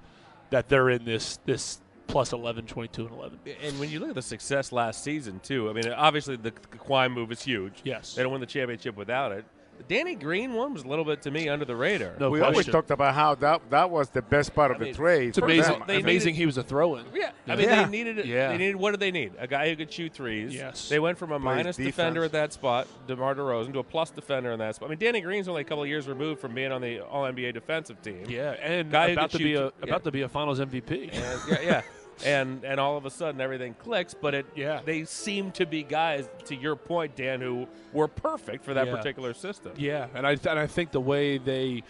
that 0.50 0.68
they're 0.68 0.90
in 0.90 1.06
this 1.06 1.40
this 1.46 1.80
plus 2.08 2.34
11, 2.34 2.66
22, 2.66 3.08
and 3.08 3.16
11. 3.16 3.40
And 3.64 3.80
when 3.80 3.90
you 3.90 4.00
look 4.00 4.10
at 4.10 4.16
the 4.16 4.22
success 4.22 4.72
last 4.72 5.04
season, 5.04 5.40
too, 5.40 5.70
I 5.70 5.74
mean, 5.74 5.88
obviously 5.90 6.36
the 6.36 6.52
Kawhi 6.52 7.12
move 7.12 7.32
is 7.32 7.42
huge. 7.42 7.82
Yes. 7.84 8.16
They 8.16 8.24
don't 8.24 8.32
win 8.32 8.42
the 8.42 8.48
championship 8.48 8.96
without 8.96 9.32
it. 9.32 9.46
The 9.78 9.84
Danny 9.84 10.16
Green 10.16 10.54
one 10.54 10.74
was 10.74 10.84
a 10.84 10.88
little 10.88 11.06
bit, 11.06 11.22
to 11.24 11.32
me, 11.32 11.50
under 11.50 11.66
the 11.66 11.76
radar. 11.76 12.14
No 12.20 12.30
we 12.30 12.42
always 12.42 12.66
talked 12.66 12.92
about 12.92 13.14
how 13.14 13.36
that 13.36 13.62
that 13.70 13.90
was 13.90 14.10
the 14.10 14.22
best 14.22 14.56
part 14.56 14.72
of 14.72 14.80
the 14.80 14.94
trade. 14.94 15.30
It's 15.30 15.40
for 15.40 15.46
amazing. 15.46 15.80
them. 15.80 15.84
They 15.88 16.00
amazing 16.00 16.28
needed- 16.34 16.38
he 16.40 16.46
was 16.46 16.58
a 16.58 16.64
throw-in. 16.64 17.06
Yeah, 17.14 17.32
I 17.48 17.56
mean 17.56 17.68
Yeah. 17.70 17.84
they 17.84 17.90
needed. 18.04 18.26
Yeah. 18.26 18.48
They 18.50 18.58
needed. 18.58 18.76
What 18.78 18.92
did 18.92 19.00
they 19.00 19.12
need? 19.12 19.34
A 19.38 19.48
guy 19.48 19.70
who 19.70 19.76
could 19.76 19.92
shoot 19.92 20.14
threes. 20.14 20.54
Yes. 20.56 20.90
They 20.90 21.00
went 21.00 21.18
from 21.18 21.32
a 21.32 21.40
Plays 21.40 21.44
minus 21.58 21.78
defender 21.78 22.24
at 22.24 22.32
that 22.32 22.54
spot, 22.54 22.88
DeMar 23.08 23.36
DeRozan, 23.36 23.74
to 23.74 23.80
a 23.80 23.84
plus 23.84 24.10
defender 24.12 24.52
in 24.52 24.60
that 24.60 24.76
spot. 24.76 24.88
I 24.88 24.90
mean, 24.92 25.00
Danny 25.00 25.22
Green's 25.22 25.48
only 25.48 25.62
a 25.62 25.66
couple 25.66 25.84
of 25.84 25.90
years 25.90 26.08
removed 26.08 26.40
from 26.42 26.54
being 26.54 26.72
on 26.72 26.82
the 26.82 27.02
All 27.02 27.24
NBA 27.26 27.54
defensive 27.54 28.02
team. 28.02 28.26
Yeah, 28.30 28.52
and 28.62 28.90
Guy 28.92 29.08
about 29.08 29.32
could 29.32 29.38
to 29.40 29.44
be 29.44 29.54
a 29.56 29.60
th- 29.62 29.74
yeah. 29.80 29.86
about 29.90 30.04
to 30.06 30.12
be 30.12 30.22
a 30.22 30.30
Finals 30.30 30.60
MVP. 30.60 31.10
And, 31.14 31.42
yeah, 31.50 31.62
yeah. 31.62 31.82
And 32.24 32.64
and 32.64 32.80
all 32.80 32.96
of 32.98 33.06
a 33.06 33.10
sudden 33.10 33.42
everything 33.42 33.74
clicks, 33.76 34.14
but 34.14 34.34
it 34.34 34.46
Yeah. 34.56 34.80
they 34.86 35.04
seem 35.04 35.52
to 35.54 35.66
be 35.66 35.84
guys 35.84 36.30
to 36.46 36.56
your 36.56 36.76
point, 36.76 37.16
Dan, 37.16 37.42
who 37.42 37.68
were 37.92 38.08
perfect 38.08 38.64
for 38.64 38.74
that 38.74 38.88
Yeah. 38.88 38.96
particular 38.96 39.34
system. 39.34 39.74
Yeah, 39.76 40.08
and 40.14 40.26
I 40.26 40.32
and 40.32 40.60
I 40.60 40.68
think 40.68 40.92
the 40.92 41.02
way 41.02 41.38
they 41.38 41.84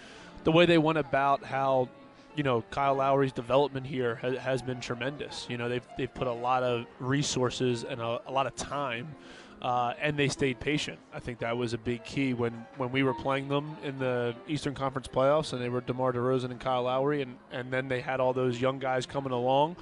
the 0.44 0.52
way 0.52 0.66
they 0.66 0.78
went 0.80 0.98
about 0.98 1.44
how 1.44 1.90
you 2.36 2.44
know 2.44 2.64
Kyle 2.72 2.96
Lowry's 2.96 3.32
development 3.34 3.86
here 3.86 4.16
has, 4.16 4.38
has 4.38 4.62
been 4.62 4.80
tremendous. 4.82 5.46
You 5.50 5.58
know 5.58 5.70
they've 5.70 5.88
they've 5.98 6.14
put 6.14 6.28
a 6.28 6.34
lot 6.34 6.64
of 6.64 6.86
resources 7.00 7.84
and 7.84 8.02
a, 8.02 8.20
a 8.28 8.32
lot 8.32 8.48
of 8.48 8.56
time. 8.56 9.16
Uh, 9.62 9.94
and 10.00 10.16
they 10.18 10.28
stayed 10.28 10.60
patient. 10.60 11.00
I 11.14 11.20
think 11.20 11.40
that 11.40 11.58
was 11.58 11.74
a 11.74 11.78
big 11.80 12.04
key 12.04 12.34
when, 12.36 12.52
when 12.78 12.92
we 12.92 13.02
were 13.02 13.16
playing 13.16 13.48
them 13.48 13.78
in 13.84 13.98
the 13.98 14.36
Eastern 14.48 14.76
Conference 14.76 15.08
playoffs, 15.08 15.54
and 15.54 15.62
they 15.62 15.70
were 15.70 15.82
DeMar 15.82 16.12
DeRozan 16.14 16.52
and 16.52 16.60
Kyle 16.60 16.84
Lowry, 16.84 17.24
and, 17.24 17.38
and 17.52 17.72
then 17.72 17.88
they 17.88 18.02
had 18.02 18.20
all 18.20 18.32
those 18.34 18.62
young 18.62 18.78
guys 18.78 19.08
coming 19.08 19.32
along. 19.32 19.76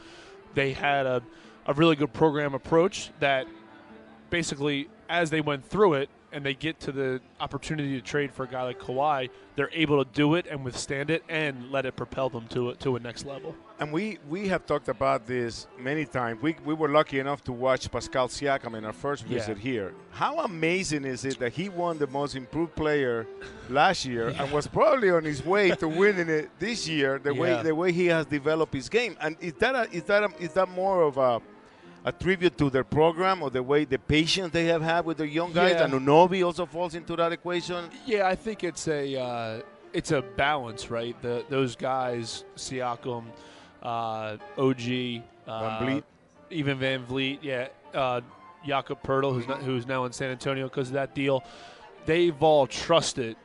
They 0.53 0.73
had 0.73 1.05
a, 1.05 1.21
a 1.65 1.73
really 1.73 1.95
good 1.95 2.13
program 2.13 2.53
approach 2.53 3.11
that 3.19 3.47
basically 4.29 4.89
as 5.09 5.29
they 5.29 5.41
went 5.41 5.65
through 5.65 5.93
it 5.95 6.09
and 6.31 6.43
they 6.43 6.55
get 6.55 6.79
to 6.81 6.91
the 6.91 7.21
opportunity 7.39 7.93
to 7.93 8.01
trade 8.01 8.33
for 8.33 8.43
a 8.43 8.47
guy 8.47 8.63
like 8.63 8.79
Kawhi, 8.79 9.29
they're 9.55 9.69
able 9.71 10.03
to 10.03 10.11
do 10.11 10.33
it 10.33 10.47
and 10.49 10.65
withstand 10.65 11.11
it 11.11 11.23
and 11.29 11.71
let 11.71 11.85
it 11.85 11.95
propel 11.95 12.29
them 12.29 12.47
to 12.47 12.71
a, 12.71 12.75
to 12.77 12.95
a 12.95 12.99
next 12.99 13.25
level. 13.25 13.55
And 13.83 13.91
we, 13.91 14.17
we 14.29 14.47
have 14.47 14.65
talked 14.65 14.87
about 14.87 15.27
this 15.27 15.67
many 15.77 16.05
times. 16.05 16.41
We, 16.41 16.55
we 16.63 16.73
were 16.73 16.87
lucky 16.87 17.19
enough 17.19 17.43
to 17.43 17.51
watch 17.51 17.91
Pascal 17.91 18.29
Siakam 18.29 18.77
in 18.77 18.85
our 18.85 18.93
first 18.93 19.25
Yeah. 19.27 19.39
visit 19.39 19.57
here. 19.57 19.93
How 20.11 20.39
amazing 20.39 21.03
is 21.03 21.25
it 21.25 21.37
that 21.39 21.51
he 21.51 21.67
won 21.67 21.97
the 21.97 22.07
most 22.07 22.33
improved 22.37 22.77
player 22.77 23.27
last 23.69 24.05
year 24.05 24.29
and 24.29 24.49
was 24.53 24.67
probably 24.67 25.09
on 25.11 25.25
his 25.25 25.45
way 25.45 25.71
to 25.71 25.87
winning 25.89 26.29
it 26.29 26.49
this 26.59 26.87
year? 26.87 27.19
The 27.19 27.33
Yeah. 27.33 27.41
way 27.41 27.61
the 27.63 27.75
way 27.75 27.91
he 27.91 28.05
has 28.05 28.25
developed 28.25 28.73
his 28.73 28.87
game. 28.87 29.17
And 29.19 29.35
is 29.41 29.51
that 29.59 29.75
a, 29.75 29.91
is 29.91 30.03
that 30.03 30.23
a, 30.23 30.29
is 30.39 30.53
that 30.53 30.69
more 30.69 31.01
of 31.03 31.17
a 31.17 31.41
a 32.05 32.11
tribute 32.13 32.57
to 32.59 32.69
their 32.69 32.85
program 32.85 33.43
or 33.43 33.49
the 33.49 33.63
way 33.63 33.83
the 33.83 33.99
patience 33.99 34.53
they 34.53 34.65
have 34.67 34.81
had 34.81 35.03
with 35.03 35.17
the 35.17 35.27
young 35.27 35.51
guys? 35.51 35.73
Yeah. 35.75 35.83
And 35.83 35.93
Anunoby 35.93 36.45
also 36.45 36.65
falls 36.65 36.95
into 36.95 37.17
that 37.17 37.33
equation. 37.33 37.89
Yeah, 38.05 38.29
I 38.29 38.35
think 38.35 38.63
it's 38.63 38.87
a 38.87 39.03
uh, 39.19 39.61
it's 39.91 40.11
a 40.11 40.21
balance, 40.21 40.89
right? 40.89 41.21
The 41.21 41.43
those 41.49 41.75
guys, 41.75 42.45
Siakam, 42.55 43.25
uh, 43.83 44.37
OG, 44.57 45.21
uh, 45.47 45.79
Van 45.79 46.03
even 46.49 46.77
VanVleet, 46.77 47.39
yeah, 47.41 47.67
uh, 47.93 48.21
Jakob 48.65 49.01
Poeltl, 49.03 49.33
who's 49.33 49.47
not, 49.47 49.61
who's 49.61 49.87
now 49.87 50.05
in 50.05 50.11
San 50.11 50.29
Antonio 50.31 50.67
because 50.67 50.87
of 50.87 50.93
that 50.93 51.13
deal. 51.13 51.43
They've 52.05 52.41
all 52.41 52.67
trusted 52.67 53.35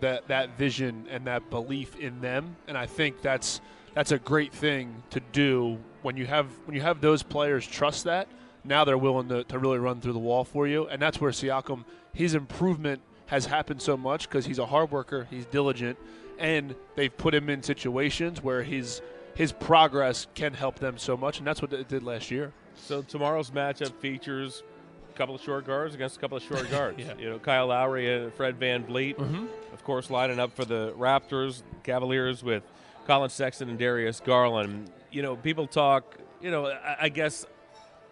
that 0.00 0.28
that 0.28 0.56
vision 0.56 1.06
and 1.10 1.26
that 1.26 1.50
belief 1.50 1.96
in 1.96 2.20
them, 2.20 2.56
and 2.66 2.76
I 2.78 2.86
think 2.86 3.22
that's 3.22 3.60
that's 3.94 4.12
a 4.12 4.18
great 4.18 4.52
thing 4.52 5.02
to 5.10 5.20
do 5.32 5.78
when 6.02 6.16
you 6.16 6.26
have 6.26 6.46
when 6.64 6.76
you 6.76 6.82
have 6.82 7.00
those 7.00 7.22
players 7.22 7.66
trust 7.66 8.04
that. 8.04 8.28
Now 8.64 8.84
they're 8.84 8.98
willing 8.98 9.28
to, 9.28 9.44
to 9.44 9.58
really 9.58 9.78
run 9.78 10.00
through 10.00 10.12
the 10.12 10.18
wall 10.18 10.44
for 10.44 10.66
you, 10.66 10.86
and 10.86 11.00
that's 11.00 11.20
where 11.20 11.32
Siakam 11.32 11.84
his 12.12 12.34
improvement 12.34 13.00
has 13.26 13.46
happened 13.46 13.82
so 13.82 13.96
much 13.96 14.28
because 14.28 14.46
he's 14.46 14.58
a 14.58 14.66
hard 14.66 14.90
worker, 14.90 15.26
he's 15.30 15.46
diligent, 15.46 15.98
and 16.38 16.74
they've 16.96 17.16
put 17.16 17.34
him 17.34 17.50
in 17.50 17.62
situations 17.62 18.42
where 18.42 18.62
his 18.62 19.00
his 19.38 19.52
progress 19.52 20.26
can 20.34 20.52
help 20.52 20.80
them 20.80 20.98
so 20.98 21.16
much, 21.16 21.38
and 21.38 21.46
that's 21.46 21.62
what 21.62 21.72
it 21.72 21.86
did 21.86 22.02
last 22.02 22.28
year. 22.28 22.52
So 22.74 23.02
tomorrow's 23.02 23.50
matchup 23.52 23.92
features 24.00 24.64
a 25.14 25.16
couple 25.16 25.36
of 25.36 25.40
short 25.40 25.64
guards 25.64 25.94
against 25.94 26.16
a 26.16 26.20
couple 26.20 26.36
of 26.36 26.42
short 26.42 26.68
guards. 26.72 26.98
Yeah. 26.98 27.14
You 27.16 27.30
know, 27.30 27.38
Kyle 27.38 27.68
Lowry 27.68 28.12
and 28.12 28.34
Fred 28.34 28.58
VanVleet, 28.58 29.14
Mhm. 29.16 29.46
of 29.72 29.84
course, 29.84 30.10
lining 30.10 30.40
up 30.40 30.56
for 30.56 30.64
the 30.64 30.92
Raptors, 30.98 31.62
Cavaliers 31.84 32.42
with 32.42 32.64
Collin 33.06 33.30
Sexton 33.30 33.68
and 33.68 33.78
Darius 33.78 34.18
Garland. 34.20 34.90
You 35.12 35.22
know, 35.22 35.36
people 35.36 35.68
talk. 35.68 36.16
You 36.40 36.50
know, 36.50 36.66
I, 36.66 36.96
I 37.02 37.08
guess 37.08 37.46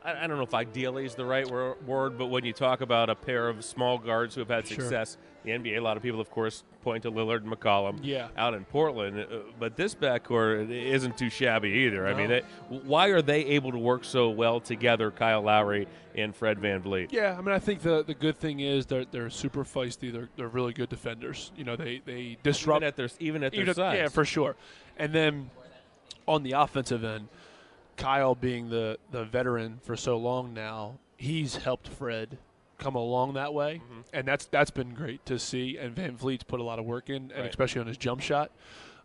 I, 0.05 0.23
I 0.25 0.27
don't 0.29 0.37
know 0.37 0.45
if 0.45 0.55
ideally 0.55 1.07
is 1.07 1.17
the 1.17 1.25
right 1.25 1.47
word, 1.51 2.17
but 2.19 2.27
when 2.27 2.45
you 2.45 2.53
talk 2.53 2.81
about 2.83 3.11
a 3.11 3.17
pair 3.17 3.49
of 3.49 3.65
small 3.65 3.99
guards 3.99 4.37
who 4.37 4.41
have 4.43 4.49
had 4.51 4.67
Sure. 4.69 4.79
success, 4.81 5.17
the 5.47 5.53
NBA, 5.53 5.77
a 5.77 5.81
lot 5.81 5.97
of 5.97 6.03
people, 6.03 6.21
of 6.21 6.31
course, 6.31 6.65
point 6.83 7.05
to 7.05 7.11
Lillard 7.11 7.43
and 7.45 7.51
McCollum 7.51 8.01
Yeah. 8.03 8.29
out 8.37 8.53
in 8.53 8.65
Portland. 8.65 9.19
Uh, 9.21 9.37
But 9.59 9.77
this 9.77 9.95
backcourt 9.95 10.71
isn't 10.71 11.17
too 11.17 11.31
shabby 11.31 11.69
either. 11.71 12.07
I 12.07 12.15
mean, 12.15 12.29
they, 12.29 12.43
why 12.69 13.07
are 13.09 13.23
they 13.23 13.45
able 13.47 13.71
to 13.73 13.79
work 13.79 14.05
so 14.05 14.29
well 14.29 14.61
together, 14.61 15.11
Kyle 15.11 15.41
Lowry 15.43 15.87
and 16.17 16.35
Fred 16.35 16.59
VanVleet? 16.59 17.13
Yeah, 17.13 17.37
I 17.39 17.41
mean, 17.41 17.55
I 17.55 17.59
think 17.61 17.81
the 17.81 18.03
the 18.05 18.15
good 18.15 18.37
thing 18.37 18.61
is 18.61 18.87
they're 18.87 19.05
they're 19.07 19.31
super 19.31 19.65
feisty. 19.65 20.13
They're 20.13 20.29
they're 20.37 20.49
really 20.49 20.73
good 20.73 20.89
defenders. 20.89 21.53
You 21.57 21.65
know, 21.65 21.77
they 21.77 22.03
they 22.05 22.37
disrupt 22.43 22.79
Even 22.79 22.89
at 22.89 22.97
their 22.97 23.09
even 23.21 23.45
at 23.45 23.53
their 23.53 23.61
even 23.63 23.75
size. 23.75 23.97
Yeah, 23.97 24.09
for 24.09 24.25
sure. 24.25 24.57
And 24.99 25.13
then 25.13 25.51
on 26.27 26.43
the 26.43 26.53
offensive 26.53 27.05
end, 27.05 27.29
Kyle 27.97 28.35
being 28.35 28.69
the 28.71 28.99
the 29.13 29.25
veteran 29.25 29.79
for 29.85 29.97
so 29.97 30.17
long 30.17 30.53
now, 30.53 30.99
he's 31.17 31.57
helped 31.57 31.87
Fred 31.89 32.39
come 32.79 32.95
along 32.95 33.35
that 33.35 33.53
way, 33.55 33.81
Mm-hmm. 33.85 34.01
and 34.13 34.27
that's 34.29 34.47
that's 34.47 34.71
been 34.71 34.95
great 34.95 35.25
to 35.27 35.39
see. 35.39 35.77
And 35.79 35.95
VanVleet's 35.95 36.45
put 36.45 36.61
a 36.61 36.63
lot 36.63 36.79
of 36.79 36.85
work 36.85 37.09
in, 37.11 37.17
and 37.31 37.33
Right. 37.33 37.51
especially 37.51 37.81
on 37.81 37.87
his 37.87 37.97
jump 37.97 38.21
shot. 38.21 38.51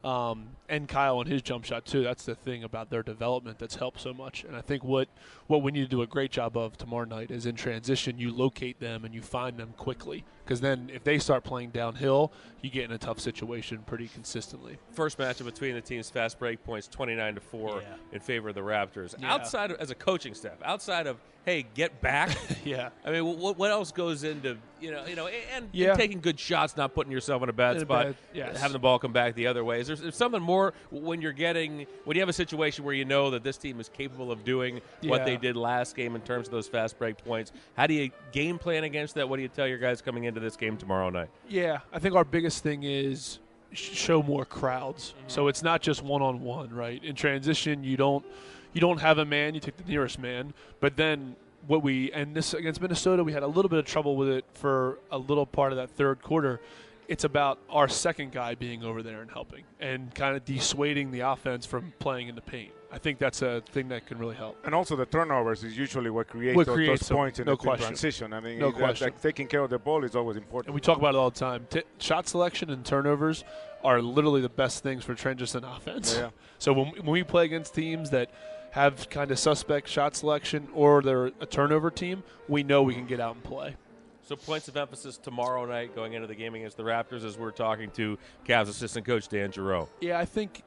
Um, 0.03 0.55
and 0.67 0.87
Kyle 0.87 1.19
on 1.19 1.27
his 1.27 1.43
jump 1.43 1.63
shot 1.63 1.85
too. 1.85 2.01
That's 2.01 2.25
the 2.25 2.33
thing 2.33 2.63
about 2.63 2.89
their 2.89 3.03
development 3.03 3.59
that's 3.59 3.75
helped 3.75 4.01
so 4.01 4.13
much. 4.15 4.43
And 4.43 4.55
I 4.55 4.61
think 4.61 4.83
what 4.83 5.09
what 5.45 5.61
we 5.61 5.71
need 5.71 5.81
to 5.81 5.87
do 5.87 6.01
a 6.01 6.07
great 6.07 6.31
job 6.31 6.57
of 6.57 6.75
tomorrow 6.75 7.05
night 7.05 7.29
is 7.29 7.45
in 7.45 7.55
transition, 7.55 8.17
you 8.17 8.31
locate 8.35 8.79
them 8.79 9.05
and 9.05 9.13
you 9.13 9.21
find 9.21 9.57
them 9.57 9.73
quickly. 9.77 10.25
Because 10.43 10.61
then 10.61 10.89
if 10.93 11.03
they 11.03 11.17
start 11.19 11.43
playing 11.43 11.69
downhill, 11.71 12.31
you 12.61 12.69
get 12.69 12.85
in 12.85 12.91
a 12.91 12.97
tough 12.97 13.19
situation 13.19 13.79
pretty 13.85 14.07
consistently. 14.07 14.77
First 14.91 15.17
matchup 15.17 15.45
between 15.45 15.73
the 15.75 15.81
teams, 15.81 16.09
fast 16.09 16.37
break 16.39 16.63
points, 16.63 16.87
twenty-nine 16.87 17.35
to 17.35 17.41
four 17.41 17.81
Yeah. 17.81 17.87
in 18.11 18.19
favor 18.19 18.49
of 18.49 18.55
the 18.55 18.61
Raptors. 18.61 19.15
Yeah. 19.19 19.33
Outside 19.33 19.71
of, 19.71 19.79
as 19.79 19.91
a 19.91 19.95
coaching 19.95 20.33
staff, 20.33 20.57
outside 20.63 21.07
of 21.07 21.17
hey, 21.43 21.65
get 21.73 21.99
back. 22.01 22.37
yeah. 22.65 22.89
I 23.03 23.09
mean, 23.09 23.25
what, 23.39 23.57
what 23.57 23.71
else 23.71 23.91
goes 23.91 24.23
into 24.23 24.57
you 24.79 24.91
know 24.91 25.05
you 25.05 25.15
know 25.15 25.27
and, 25.27 25.69
and 25.73 25.97
taking 25.97 26.19
good 26.21 26.39
shots, 26.39 26.75
not 26.77 26.93
putting 26.93 27.11
yourself 27.11 27.41
in 27.43 27.49
a 27.49 27.53
bad 27.53 27.71
In 27.75 27.77
a 27.77 27.85
spot, 27.85 28.05
bad- 28.07 28.15
yes. 28.33 28.59
having 28.59 28.73
the 28.73 28.79
ball 28.79 28.99
come 28.99 29.13
back 29.13 29.33
the 29.35 29.47
other 29.47 29.63
way. 29.63 29.79
Is 29.79 29.87
there 29.87 29.97
is 30.07 30.15
something 30.15 30.41
more 30.41 30.73
when 30.91 31.21
you're 31.21 31.31
getting 31.33 31.87
when 32.05 32.15
you 32.15 32.21
have 32.21 32.29
a 32.29 32.33
situation 32.33 32.83
where 32.85 32.93
you 32.93 33.05
know 33.05 33.31
that 33.31 33.43
this 33.43 33.57
team 33.57 33.79
is 33.79 33.89
capable 33.89 34.31
of 34.31 34.43
doing 34.43 34.81
what 35.03 35.25
they 35.25 35.37
did 35.37 35.55
last 35.55 35.95
game 35.95 36.15
in 36.15 36.21
terms 36.21 36.47
of 36.47 36.51
those 36.51 36.67
fast 36.67 36.97
break 36.99 37.17
points? 37.23 37.51
How 37.75 37.87
do 37.87 37.93
you 37.95 38.11
game 38.31 38.59
plan 38.59 38.83
against 38.83 39.15
that? 39.15 39.27
What 39.27 39.37
do 39.37 39.41
you 39.41 39.47
tell 39.47 39.67
your 39.67 39.77
guys 39.79 40.01
coming 40.01 40.25
into 40.31 40.39
this 40.39 40.55
game 40.55 40.77
tomorrow 40.77 41.09
night? 41.09 41.29
Yeah, 41.47 41.79
I 41.93 41.99
think 41.99 42.15
our 42.15 42.23
biggest 42.23 42.63
thing 42.63 42.83
is 42.83 43.39
show 43.73 44.23
more 44.23 44.45
crowds. 44.45 45.09
Mm-hmm. 45.09 45.27
So 45.27 45.47
it's 45.47 45.63
not 45.63 45.81
just 45.81 46.03
one 46.03 46.21
on 46.21 46.41
one, 46.41 46.69
right? 46.73 47.03
In 47.03 47.15
transition, 47.15 47.83
you 47.83 47.97
don't 47.97 48.25
you 48.73 48.81
don't 48.81 48.99
have 48.99 49.17
a 49.17 49.25
man, 49.25 49.53
you 49.53 49.59
take 49.59 49.77
the 49.77 49.83
nearest 49.83 50.19
man. 50.19 50.53
But 50.79 50.95
then 50.95 51.35
what 51.67 51.83
we 51.83 52.11
and 52.11 52.35
this 52.35 52.53
against 52.53 52.81
Minnesota, 52.81 53.23
we 53.23 53.33
had 53.33 53.43
a 53.43 53.47
little 53.47 53.69
bit 53.69 53.79
of 53.79 53.85
trouble 53.85 54.15
with 54.15 54.29
it 54.29 54.45
for 54.53 54.99
a 55.11 55.17
little 55.17 55.45
part 55.45 55.71
of 55.71 55.77
that 55.77 55.89
third 55.91 56.21
quarter. 56.21 56.61
It's 57.07 57.25
about 57.25 57.59
our 57.69 57.89
second 57.89 58.31
guy 58.31 58.55
being 58.55 58.83
over 58.83 59.03
there 59.03 59.21
and 59.21 59.29
helping 59.29 59.63
and 59.81 60.13
kind 60.15 60.37
of 60.37 60.45
dissuading 60.45 61.11
the 61.11 61.21
offense 61.21 61.65
from 61.65 61.93
playing 61.99 62.29
in 62.29 62.35
the 62.35 62.41
paint. 62.41 62.71
I 62.93 62.97
think 62.97 63.19
that's 63.19 63.41
a 63.41 63.61
thing 63.71 63.87
that 63.89 64.05
can 64.05 64.17
really 64.17 64.35
help. 64.35 64.57
And 64.65 64.75
also 64.75 64.95
the 64.97 65.05
turnovers 65.05 65.63
is 65.63 65.77
usually 65.77 66.09
what 66.09 66.27
creates 66.27 66.57
What 66.57 66.65
those, 66.67 66.75
creates 66.75 67.01
those 67.03 67.07
them, 67.07 67.17
points 67.17 67.39
in 67.39 67.45
no 67.45 67.53
the 67.53 67.57
question. 67.57 67.87
transition. 67.87 68.33
I 68.33 68.39
mean, 68.41 68.59
No 68.59 68.71
that- 68.71 68.77
question. 68.77 69.05
like 69.05 69.21
taking 69.21 69.47
care 69.47 69.61
of 69.61 69.69
the 69.69 69.79
ball 69.79 70.03
is 70.03 70.15
always 70.15 70.35
important. 70.37 70.67
And 70.67 70.75
we 70.75 70.81
talk 70.81 70.97
about 70.97 71.15
it 71.15 71.17
all 71.17 71.29
the 71.29 71.39
time. 71.39 71.67
T- 71.69 71.83
shot 71.99 72.27
selection 72.27 72.69
and 72.69 72.83
turnovers 72.85 73.43
are 73.83 74.01
literally 74.01 74.41
the 74.41 74.49
best 74.49 74.83
things 74.83 75.03
for 75.05 75.15
transition 75.15 75.63
offense. 75.63 76.15
Yeah. 76.17 76.29
So 76.59 76.73
when, 76.73 76.87
when 76.89 77.05
we 77.07 77.23
play 77.23 77.45
against 77.45 77.73
teams 77.73 78.11
that 78.11 78.29
have 78.71 79.09
kind 79.09 79.31
of 79.31 79.39
suspect 79.39 79.87
shot 79.87 80.15
selection 80.15 80.67
or 80.75 81.01
they're 81.01 81.31
a 81.39 81.45
turnover 81.47 81.89
team, 81.89 82.21
we 82.47 82.61
know 82.61 82.83
we 82.83 82.93
can 82.93 83.07
get 83.07 83.19
out 83.19 83.33
and 83.33 83.43
play. 83.43 83.75
So 84.21 84.35
points 84.35 84.67
of 84.67 84.77
emphasis 84.77 85.17
tomorrow 85.17 85.65
night 85.65 85.95
going 85.95 86.13
into 86.13 86.27
the 86.27 86.35
game 86.35 86.53
against 86.53 86.77
the 86.77 86.83
Raptors 86.83 87.25
as 87.25 87.35
we're 87.35 87.49
talking 87.49 87.89
to 87.91 88.19
Cavs 88.47 88.69
assistant 88.69 89.07
coach 89.07 89.27
Dan 89.27 89.51
Geriot. 89.51 89.87
Yeah, 90.01 90.19
I 90.19 90.25
think 90.25 90.61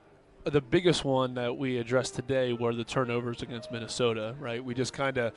the 0.44 0.60
biggest 0.60 1.04
one 1.04 1.34
that 1.34 1.56
we 1.56 1.78
addressed 1.78 2.14
today 2.14 2.52
were 2.52 2.74
the 2.74 2.84
turnovers 2.84 3.42
against 3.42 3.72
Minnesota, 3.72 4.34
right? 4.38 4.62
We 4.62 4.74
just 4.74 4.92
kind 4.92 5.18
of 5.18 5.32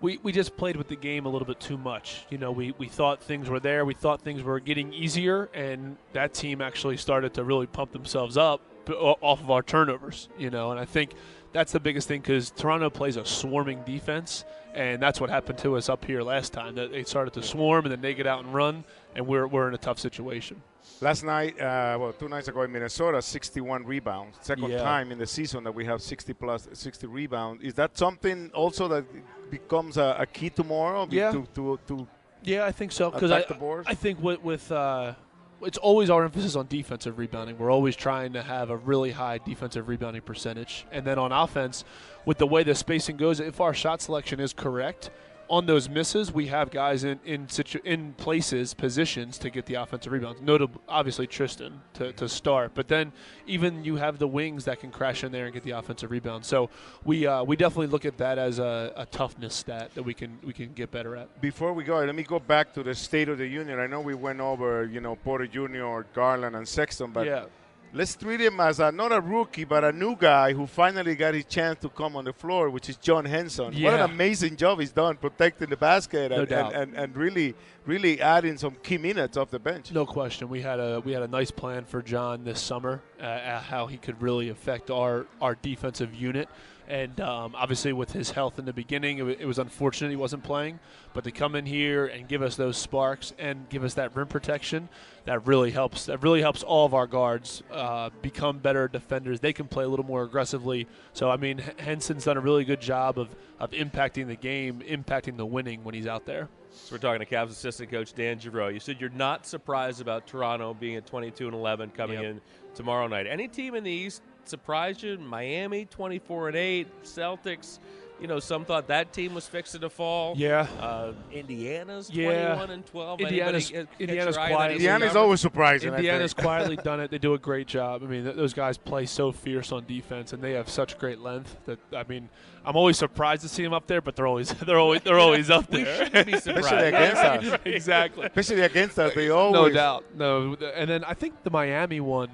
we, 0.00 0.18
we 0.22 0.32
just 0.32 0.56
played 0.56 0.76
with 0.76 0.88
the 0.88 0.96
game 0.96 1.26
a 1.26 1.28
little 1.28 1.46
bit 1.46 1.60
too 1.60 1.76
much. 1.76 2.24
You 2.30 2.38
know, 2.38 2.52
we, 2.52 2.72
we 2.78 2.88
thought 2.88 3.22
things 3.22 3.50
were 3.50 3.60
there. 3.60 3.84
We 3.84 3.92
thought 3.94 4.22
things 4.22 4.42
were 4.42 4.58
getting 4.58 4.94
easier, 4.94 5.50
and 5.52 5.96
that 6.14 6.32
team 6.32 6.62
actually 6.62 6.96
started 6.96 7.34
to 7.34 7.44
really 7.44 7.66
pump 7.66 7.92
themselves 7.92 8.36
up 8.36 8.62
off 8.88 9.40
of 9.40 9.50
our 9.50 9.62
turnovers, 9.62 10.28
you 10.38 10.50
know, 10.50 10.70
and 10.70 10.80
I 10.80 10.84
think 10.84 11.12
that's 11.52 11.72
the 11.72 11.80
biggest 11.80 12.08
thing 12.08 12.20
because 12.20 12.50
Toronto 12.50 12.90
plays 12.90 13.16
a 13.16 13.24
swarming 13.24 13.82
defense, 13.84 14.44
and 14.74 15.02
that's 15.02 15.20
what 15.20 15.30
happened 15.30 15.58
to 15.58 15.76
us 15.76 15.88
up 15.88 16.04
here 16.04 16.22
last 16.22 16.52
time. 16.52 16.76
That 16.76 16.92
they 16.92 17.04
started 17.04 17.34
to 17.34 17.42
swarm, 17.42 17.84
and 17.84 17.92
then 17.92 18.00
they 18.00 18.14
get 18.14 18.26
out 18.26 18.44
and 18.44 18.54
run, 18.54 18.84
and 19.14 19.26
we're, 19.26 19.46
we're 19.46 19.68
in 19.68 19.74
a 19.74 19.78
tough 19.78 19.98
situation. 19.98 20.62
Last 21.00 21.24
night, 21.24 21.58
uh, 21.60 21.96
well, 21.98 22.12
two 22.12 22.28
nights 22.28 22.48
ago 22.48 22.62
in 22.62 22.72
Minnesota, 22.72 23.22
61 23.22 23.84
rebounds. 23.84 24.38
Second 24.40 24.70
Yeah. 24.70 24.82
time 24.82 25.12
in 25.12 25.18
the 25.18 25.26
season 25.26 25.64
that 25.64 25.74
we 25.74 25.84
have 25.86 26.02
60 26.02 26.32
plus 26.34 26.68
60 26.72 27.06
rebounds. 27.06 27.62
Is 27.62 27.74
that 27.74 27.96
something 27.96 28.50
also 28.54 28.86
that 28.88 29.04
becomes 29.50 29.96
a, 29.96 30.16
a 30.18 30.26
key 30.26 30.50
tomorrow? 30.50 31.06
Yeah. 31.10 31.32
To, 31.32 31.46
to, 31.54 31.78
to 31.88 32.06
Yeah, 32.42 32.66
I 32.66 32.72
think 32.72 32.92
so. 32.92 33.10
Because 33.10 33.30
I, 33.30 33.38
attack 33.38 33.48
the 33.48 33.54
boards? 33.54 33.86
I 33.88 33.94
think 33.94 34.22
with, 34.22 34.42
with 34.42 34.70
uh, 34.70 35.14
it's 35.62 35.78
always 35.78 36.10
our 36.10 36.24
emphasis 36.24 36.56
on 36.56 36.66
defensive 36.66 37.18
rebounding. 37.18 37.58
We're 37.58 37.70
always 37.70 37.96
trying 37.96 38.32
to 38.34 38.42
have 38.42 38.70
a 38.70 38.76
really 38.76 39.10
high 39.10 39.38
defensive 39.38 39.88
rebounding 39.88 40.22
percentage, 40.22 40.86
and 40.90 41.04
then 41.06 41.18
on 41.18 41.32
offense, 41.32 41.84
with 42.24 42.38
the 42.38 42.46
way 42.46 42.62
the 42.62 42.74
spacing 42.74 43.16
goes, 43.16 43.40
if 43.40 43.60
our 43.60 43.74
shot 43.74 44.00
selection 44.00 44.40
is 44.40 44.52
correct. 44.52 45.10
On 45.50 45.66
those 45.66 45.88
misses, 45.88 46.32
we 46.32 46.46
have 46.46 46.70
guys 46.70 47.02
in 47.02 47.18
in, 47.24 47.48
situ- 47.48 47.80
in 47.84 48.12
places, 48.12 48.72
positions 48.72 49.36
to 49.38 49.50
get 49.50 49.66
the 49.66 49.74
offensive 49.74 50.12
rebounds. 50.12 50.40
Notable, 50.40 50.80
obviously 50.88 51.26
Tristan 51.26 51.80
to, 51.94 52.12
to 52.12 52.28
start, 52.28 52.70
but 52.74 52.86
then 52.86 53.10
even 53.48 53.82
you 53.82 53.96
have 53.96 54.20
the 54.20 54.28
wings 54.28 54.64
that 54.66 54.78
can 54.78 54.92
crash 54.92 55.24
in 55.24 55.32
there 55.32 55.46
and 55.46 55.52
get 55.52 55.64
the 55.64 55.72
offensive 55.72 56.12
rebound. 56.12 56.44
So 56.44 56.70
we 57.04 57.26
uh, 57.26 57.42
we 57.42 57.56
definitely 57.56 57.88
look 57.88 58.04
at 58.04 58.16
that 58.18 58.38
as 58.38 58.60
a, 58.60 58.92
a 58.96 59.06
toughness 59.06 59.54
stat 59.56 59.90
that 59.96 60.04
we 60.04 60.14
can 60.14 60.38
we 60.44 60.52
can 60.52 60.72
get 60.72 60.92
better 60.92 61.16
at. 61.16 61.40
Before 61.40 61.72
we 61.72 61.82
go, 61.82 61.98
let 61.98 62.14
me 62.14 62.22
go 62.22 62.38
back 62.38 62.72
to 62.74 62.84
the 62.84 62.94
State 62.94 63.28
of 63.28 63.38
the 63.38 63.46
Union. 63.48 63.80
I 63.80 63.88
know 63.88 64.00
we 64.00 64.14
went 64.14 64.38
over, 64.40 64.84
you 64.84 65.00
know, 65.00 65.16
Porter 65.16 65.48
Jr., 65.48 66.06
Garland, 66.14 66.54
and 66.54 66.66
Sexton, 66.66 67.10
but 67.10 67.26
Yeah. 67.26 67.46
Let's 67.92 68.14
treat 68.14 68.40
him 68.40 68.60
as 68.60 68.80
a, 68.80 68.92
not 68.92 69.12
a 69.12 69.20
rookie, 69.20 69.64
but 69.64 69.84
a 69.84 69.92
new 69.92 70.16
guy 70.16 70.52
who 70.52 70.66
finally 70.66 71.14
got 71.14 71.34
his 71.34 71.44
chance 71.44 71.80
to 71.80 71.88
come 71.88 72.16
on 72.16 72.24
the 72.24 72.32
floor, 72.32 72.70
which 72.70 72.88
is 72.88 72.96
John 72.96 73.24
Henson. 73.24 73.74
What 73.82 73.94
an 73.94 74.00
amazing 74.00 74.56
job 74.56 74.80
he's 74.80 74.92
done 74.92 75.16
protecting 75.16 75.70
the 75.70 75.76
basket 75.76 76.32
and, 76.32 76.48
doubt. 76.48 76.74
and, 76.74 76.94
and, 76.94 77.04
and 77.04 77.16
really, 77.16 77.54
really 77.86 78.20
adding 78.20 78.56
some 78.56 78.76
key 78.82 78.98
minutes 78.98 79.36
off 79.36 79.50
the 79.50 79.58
bench. 79.58 79.92
No 79.92 80.06
question. 80.06 80.48
We 80.48 80.62
had 80.62 80.80
a 80.80 81.00
we 81.00 81.12
had 81.12 81.22
a 81.22 81.28
nice 81.28 81.50
plan 81.50 81.84
for 81.84 82.02
John 82.02 82.44
this 82.44 82.60
summer, 82.60 83.02
uh, 83.20 83.24
uh, 83.24 83.60
how 83.60 83.86
he 83.86 83.96
could 83.96 84.20
really 84.22 84.48
affect 84.48 84.90
our 84.90 85.26
our 85.40 85.54
defensive 85.54 86.14
unit. 86.14 86.48
And 86.90 87.20
um, 87.20 87.54
obviously, 87.56 87.92
with 87.92 88.10
his 88.12 88.32
health 88.32 88.58
in 88.58 88.64
the 88.64 88.72
beginning, 88.72 89.18
it, 89.18 89.22
wa- 89.22 89.34
it 89.38 89.44
was 89.46 89.58
unfortunate 89.60 90.10
he 90.10 90.16
wasn't 90.16 90.42
playing. 90.42 90.80
But 91.14 91.22
to 91.24 91.30
come 91.30 91.54
in 91.54 91.64
here 91.64 92.06
and 92.06 92.26
give 92.26 92.42
us 92.42 92.56
those 92.56 92.76
sparks 92.76 93.32
and 93.38 93.68
give 93.68 93.84
us 93.84 93.94
that 93.94 94.14
rim 94.16 94.26
protection, 94.26 94.88
that 95.24 95.46
really 95.46 95.70
helps. 95.70 96.06
That 96.06 96.22
really 96.22 96.40
helps 96.40 96.64
all 96.64 96.84
of 96.86 96.92
our 96.94 97.06
guards 97.06 97.62
uh, 97.70 98.10
become 98.22 98.58
better 98.58 98.88
defenders. 98.88 99.38
They 99.38 99.52
can 99.52 99.68
play 99.68 99.84
a 99.84 99.88
little 99.88 100.04
more 100.04 100.24
aggressively. 100.24 100.88
So 101.12 101.30
I 101.30 101.36
mean, 101.36 101.60
H- 101.60 101.74
Henson's 101.78 102.24
done 102.24 102.36
a 102.36 102.40
really 102.40 102.64
good 102.64 102.80
job 102.80 103.18
of 103.18 103.28
of 103.60 103.70
impacting 103.72 104.26
the 104.26 104.36
game, 104.36 104.80
impacting 104.80 105.36
the 105.36 105.46
winning 105.46 105.84
when 105.84 105.94
he's 105.94 106.06
out 106.06 106.24
there. 106.26 106.48
So 106.72 106.94
we're 106.94 106.98
talking 106.98 107.20
to 107.20 107.26
Cavs 107.26 107.50
assistant 107.50 107.90
coach 107.90 108.14
Dan 108.14 108.38
Geriot. 108.40 108.72
You 108.74 108.80
said 108.80 109.00
you're 109.00 109.10
not 109.10 109.46
surprised 109.46 110.00
about 110.00 110.26
Toronto 110.26 110.72
being 110.74 110.96
at 110.96 111.06
22 111.06 111.46
and 111.46 111.54
11 111.54 111.90
coming 111.90 112.16
Yep. 112.22 112.24
in 112.24 112.40
tomorrow 112.74 113.06
night. 113.06 113.26
Any 113.26 113.48
team 113.48 113.74
in 113.74 113.84
the 113.84 113.90
East 113.90 114.22
surprised 114.48 115.02
you? 115.02 115.18
Miami 115.18 115.84
24 115.86 116.48
and 116.48 116.56
8, 116.56 117.02
Celtics 117.04 117.78
you 118.20 118.26
know, 118.26 118.38
some 118.38 118.66
thought 118.66 118.88
that 118.88 119.14
team 119.14 119.32
was 119.32 119.46
fixing 119.46 119.80
to 119.80 119.88
fall. 119.88 120.34
Yeah. 120.36 120.66
Uh, 120.78 121.14
Indiana's 121.32 122.10
Yeah. 122.10 122.48
21 122.54 122.70
and 122.70 122.84
12. 122.86 123.20
Indiana's, 123.22 123.70
Anybody 123.72 123.88
Indiana's 123.98 124.36
your 124.36 124.46
quietly. 124.46 124.58
any 124.58 124.74
of 124.74 124.78
those 124.80 124.82
Indiana's 124.92 125.16
always 125.16 125.40
surprising. 125.40 125.94
I 125.94 125.96
Indiana's 125.96 126.32
think. 126.34 126.44
quietly 126.46 126.76
done 126.76 127.00
it. 127.00 127.10
They 127.10 127.16
do 127.16 127.32
a 127.32 127.38
great 127.38 127.66
job. 127.66 128.02
I 128.04 128.06
mean, 128.06 128.24
th- 128.24 128.36
those 128.36 128.52
guys 128.52 128.76
play 128.76 129.06
so 129.06 129.32
fierce 129.32 129.72
on 129.72 129.86
defense, 129.86 130.34
and 130.34 130.42
they 130.42 130.52
have 130.52 130.68
such 130.68 130.98
great 130.98 131.20
length 131.20 131.56
that 131.64 131.78
I 131.96 132.04
mean, 132.06 132.28
I'm 132.62 132.76
always 132.76 132.98
surprised 132.98 133.40
to 133.40 133.48
see 133.48 133.62
them 133.62 133.72
up 133.72 133.86
there, 133.86 134.02
but 134.02 134.16
they're 134.16 134.26
always 134.26 134.50
they're 134.66 134.78
always 134.78 135.00
they're 135.00 135.18
always 135.18 135.48
up 135.48 135.70
We 135.70 135.84
there. 135.84 136.04
shouldn't 136.04 136.26
be 136.26 136.38
surprised. 136.38 136.66
Especially 136.66 136.88
against 136.88 137.22
us. 137.22 137.58
exactly. 137.64 138.26
Especially 138.26 138.60
against 138.60 138.98
us, 138.98 139.14
they 139.14 139.30
always. 139.30 139.54
No 139.54 139.70
doubt. 139.70 140.04
No, 140.14 140.56
and 140.74 140.90
then 140.90 141.04
I 141.04 141.14
think 141.14 141.42
the 141.42 141.50
Miami 141.50 142.00
one 142.00 142.28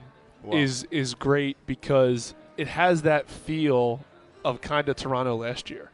Wow. 0.46 0.56
is 0.56 0.86
is 0.90 1.14
great 1.14 1.56
because 1.66 2.34
it 2.56 2.68
has 2.68 3.02
that 3.02 3.28
feel 3.28 4.00
of 4.44 4.60
kind 4.60 4.88
of 4.88 4.96
Toronto 4.96 5.34
last 5.36 5.70
year, 5.70 5.90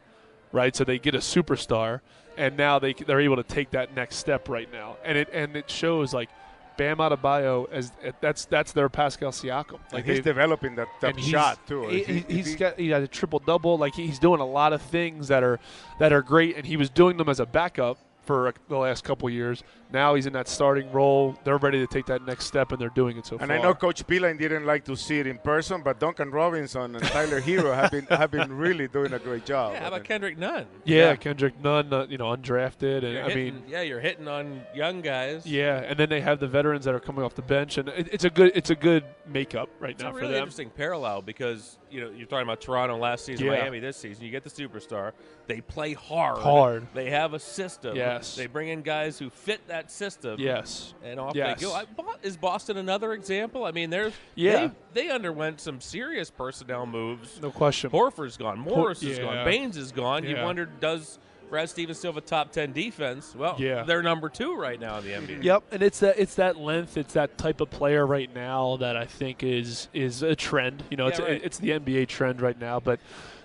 right? 0.53 0.77
So 0.77 0.85
they 0.85 0.99
get 0.99 1.15
a 1.15 1.19
superstar, 1.19 2.01
and 2.37 2.57
now 2.57 2.79
they 2.79 2.93
they're 2.93 3.21
able 3.21 3.37
to 3.37 3.43
take 3.43 3.71
that 3.71 3.95
next 3.97 4.17
step 4.17 4.49
right 4.49 4.71
now, 4.71 4.97
and 5.05 5.17
it 5.19 5.29
and 5.33 5.57
it 5.57 5.71
shows 5.71 6.13
like 6.13 6.29
Bam 6.77 6.99
Adebayo 6.99 7.71
as 7.73 7.93
that's 8.21 8.45
that's 8.45 8.73
their 8.73 8.89
Pascal 8.89 9.31
Siakam. 9.31 9.79
Like 9.93 10.05
he's 10.05 10.21
developing 10.21 10.75
that, 10.77 10.89
that 11.01 11.19
shot 11.21 11.67
too. 11.67 11.89
He, 11.89 11.99
If 12.01 12.29
he- 12.29 12.43
he- 12.43 12.55
got 12.55 12.79
he 12.79 12.89
had 12.91 13.03
a 13.03 13.09
triple 13.09 13.39
double. 13.39 13.79
Like 13.79 13.95
he's 13.95 14.19
doing 14.19 14.41
a 14.41 14.47
lot 14.47 14.73
of 14.73 14.83
things 14.83 15.29
that 15.29 15.43
are 15.43 15.59
that 15.99 16.13
are 16.13 16.23
great, 16.23 16.57
and 16.57 16.67
he 16.67 16.77
was 16.77 16.91
doing 16.91 17.17
them 17.17 17.29
as 17.29 17.41
a 17.41 17.47
backup 17.47 17.99
for 18.25 18.49
uh, 18.49 18.53
the 18.69 18.77
last 18.77 19.05
couple 19.05 19.29
years. 19.29 19.63
Now 19.93 20.15
he's 20.15 20.27
in 20.27 20.33
that 20.33 20.49
starting 20.49 20.91
role. 20.93 21.37
They're 21.45 21.59
ready 21.59 21.79
to 21.81 21.87
take 21.87 22.07
that 22.07 22.25
next 22.25 22.47
step, 22.47 22.73
and 22.73 22.81
they're 22.81 22.89
doing 22.91 23.19
it 23.19 23.27
so 23.27 23.33
And 23.37 23.41
far. 23.49 23.57
And 23.57 23.65
I 23.65 23.69
know 23.69 23.75
Coach 23.75 24.07
Beilein 24.07 24.39
didn't 24.39 24.65
like 24.65 24.85
to 24.87 24.97
see 24.97 25.19
it 25.19 25.27
in 25.27 25.39
person, 25.39 25.83
but 25.83 25.99
Duncan 26.01 26.31
Robinson 26.31 26.97
and 26.97 27.05
Tyler 27.05 27.41
Herro 27.41 27.75
have 27.75 27.91
been 27.91 28.07
have 28.07 28.31
been 28.31 28.57
really 28.57 28.89
doing 28.89 29.13
a 29.13 29.19
great 29.19 29.45
job. 29.45 29.73
Yeah, 29.75 29.81
how 29.81 29.89
about 29.89 30.05
Kendrick 30.05 30.39
Nunn? 30.39 30.67
yeah, 30.85 31.15
Kendrick 31.17 31.61
Nunn, 31.63 31.93
uh, 31.93 32.07
you 32.09 32.17
know, 32.19 32.27
undrafted, 32.35 33.03
and 33.05 33.13
You're 33.13 33.25
I 33.25 33.29
hitting- 33.29 33.55
mean, 33.57 33.63
yeah, 33.69 33.83
you're 33.83 34.01
hitting 34.01 34.29
on 34.29 34.63
young 34.75 35.01
guys. 35.03 35.47
yeah, 35.47 35.79
and 35.87 35.99
then 35.99 36.09
they 36.09 36.21
have 36.21 36.41
the 36.41 36.49
veterans 36.49 36.85
that 36.87 36.95
are 36.95 37.01
coming 37.01 37.25
off 37.25 37.35
the 37.35 37.43
bench, 37.43 37.77
and 37.79 37.89
it, 37.91 38.09
it's 38.13 38.25
a 38.25 38.31
good 38.31 38.53
it's 38.55 38.71
a 38.71 38.75
good 38.77 39.05
makeup 39.27 39.69
right 39.81 39.93
It's 39.93 40.03
now 40.03 40.11
a 40.11 40.13
for 40.13 40.19
really 40.21 40.33
them. 40.33 40.43
interesting 40.43 40.71
parallel 40.71 41.23
because 41.23 41.79
you 41.93 42.01
know 42.01 42.11
you're 42.11 42.27
talking 42.27 42.45
about 42.47 42.61
Toronto 42.61 42.97
last 42.97 43.25
season, 43.25 43.47
Yeah. 43.47 43.53
Miami 43.53 43.81
this 43.81 43.97
season. 43.97 44.25
You 44.25 44.31
get 44.31 44.45
the 44.45 44.51
superstar. 44.51 45.13
They 45.47 45.61
play 45.61 45.93
hard. 45.93 46.39
Hard. 46.39 46.87
They 46.95 47.11
have 47.11 47.35
a 47.35 47.39
system. 47.39 47.97
Yes. 47.97 48.35
They 48.37 48.47
bring 48.47 48.69
in 48.69 48.83
guys 48.83 49.19
who 49.19 49.31
fit 49.31 49.67
that 49.69 49.91
system. 49.91 50.37
Yes. 50.39 50.95
And 51.05 51.21
off 51.21 51.35
Yes. 51.35 51.61
they 51.61 51.67
go. 51.67 51.75
I, 51.75 51.85
is 52.23 52.37
Boston 52.37 52.77
another 52.77 53.13
example? 53.13 53.65
I 53.65 53.73
mean, 53.73 53.91
there's 53.91 54.15
Yeah. 54.35 54.69
They, 54.93 55.03
they 55.07 55.11
underwent 55.11 55.61
some 55.61 55.81
serious 55.81 56.31
personnel 56.31 56.87
moves. 56.87 57.41
No 57.41 57.51
question. 57.51 57.91
Horford's 57.91 58.37
gone. 58.37 58.59
Morris 58.59 59.03
is 59.03 59.19
yeah. 59.19 59.25
gone. 59.25 59.45
Baynes 59.45 59.77
is 59.77 59.93
gone. 59.93 60.25
You 60.25 60.37
wondered 60.37 60.81
does. 60.81 61.19
Brad 61.53 61.69
Stevens 61.69 61.99
still 61.99 62.13
have 62.13 62.17
a 62.17 62.27
top 62.27 62.51
ten 62.51 62.73
defense. 62.73 63.35
Well, 63.37 63.57
Yeah. 63.59 63.83
they're 63.83 64.03
number 64.03 64.31
two 64.31 64.57
right 64.57 64.81
now 64.81 64.97
in 64.97 65.05
the 65.05 65.11
NBA. 65.13 65.45
Yep, 65.45 65.65
and 65.71 65.83
it's 65.83 66.01
that 66.01 66.19
it's 66.19 66.35
that 66.37 66.57
length, 66.57 66.97
it's 66.97 67.13
that 67.13 67.37
type 67.37 67.61
of 67.61 67.69
player 67.69 68.07
right 68.07 68.35
now 68.35 68.79
that 68.79 68.97
I 68.97 69.05
think 69.05 69.43
is 69.43 69.89
is 69.93 70.23
a 70.23 70.35
trend. 70.35 70.83
You 70.89 70.97
know, 70.97 71.09
it's 71.09 71.21
right. 71.21 71.45
it's 71.45 71.59
the 71.59 71.73
NBA 71.73 72.09
trend 72.09 72.41
right 72.41 72.59
now, 72.59 72.81
but 72.81 73.01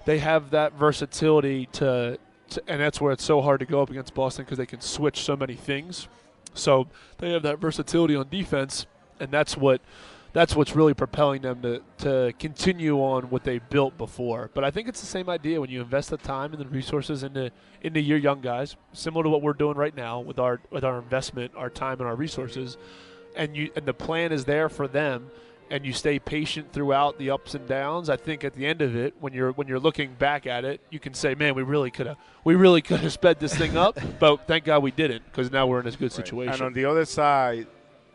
they 0.05 0.19
have 0.19 0.51
that 0.51 0.71
versatility 0.71 1.65
to, 1.73 2.17
to 2.51 2.63
and 2.65 2.79
that's 2.79 3.01
where 3.01 3.11
it's 3.11 3.25
so 3.25 3.41
hard 3.41 3.59
to 3.59 3.65
go 3.65 3.81
up 3.81 3.89
against 3.89 4.13
Boston 4.13 4.45
because 4.45 4.57
they 4.57 4.65
can 4.65 4.79
switch 4.79 5.19
so 5.23 5.35
many 5.35 5.55
things. 5.55 6.07
So 6.53 6.87
they 7.17 7.31
have 7.33 7.43
that 7.43 7.59
versatility 7.59 8.15
on 8.15 8.29
defense, 8.29 8.85
and 9.19 9.31
that's 9.31 9.57
what 9.57 9.81
that's 10.33 10.55
what's 10.55 10.75
really 10.75 10.93
propelling 10.93 11.41
them 11.41 11.61
to, 11.61 11.81
to 11.99 12.33
continue 12.39 12.97
on 12.97 13.29
what 13.29 13.43
they 13.43 13.59
built 13.59 13.97
before. 13.97 14.49
But 14.53 14.63
I 14.63 14.71
think 14.71 14.87
it's 14.87 14.99
the 14.99 15.07
same 15.07 15.29
idea 15.29 15.59
when 15.59 15.69
you 15.69 15.81
invest 15.81 16.09
the 16.09 16.17
time 16.17 16.53
and 16.53 16.61
the 16.61 16.67
resources 16.67 17.23
into 17.23 17.51
into 17.81 18.01
your 18.01 18.17
young 18.17 18.41
guys, 18.41 18.75
similar 18.93 19.23
to 19.23 19.29
what 19.29 19.41
we're 19.41 19.53
doing 19.53 19.77
right 19.77 19.95
now 19.95 20.19
with 20.19 20.39
our 20.39 20.59
with 20.71 20.83
our 20.83 20.99
investment, 20.99 21.51
our 21.55 21.69
time 21.69 21.99
and 21.99 22.07
our 22.07 22.15
resources, 22.15 22.77
and 23.35 23.55
you 23.55 23.71
and 23.75 23.85
the 23.85 23.93
plan 23.93 24.31
is 24.31 24.45
there 24.45 24.69
for 24.69 24.87
them 24.87 25.31
and 25.69 25.85
you 25.85 25.93
stay 25.93 26.19
patient 26.19 26.71
throughout 26.71 27.17
the 27.17 27.29
ups 27.29 27.55
and 27.55 27.67
downs, 27.67 28.09
I 28.09 28.17
think 28.17 28.43
at 28.43 28.53
the 28.53 28.65
end 28.65 28.81
of 28.81 28.95
it, 28.95 29.15
when 29.19 29.33
you're 29.33 29.51
when 29.51 29.67
you're 29.67 29.79
looking 29.79 30.13
back 30.13 30.47
at 30.47 30.65
it, 30.65 30.81
you 30.89 30.99
can 30.99 31.13
say, 31.13 31.35
"Man, 31.35 31.55
we 31.55 31.63
really 31.63 31.91
could 31.91 32.07
have 32.07 32.17
we 32.43 32.55
really 32.55 32.81
could 32.81 32.99
have 33.01 33.13
sped 33.13 33.39
this 33.39 33.55
thing 33.55 33.77
up," 33.77 33.97
but 34.19 34.47
thank 34.47 34.65
God 34.65 34.83
we 34.83 34.91
didn't 34.91 35.25
because 35.25 35.51
now 35.51 35.67
we're 35.67 35.79
in 35.79 35.85
this 35.85 35.95
good 35.95 36.11
situation. 36.11 36.53
And 36.53 36.61
on 36.61 36.73
the 36.73 36.85
other 36.85 37.05
side, 37.05 37.67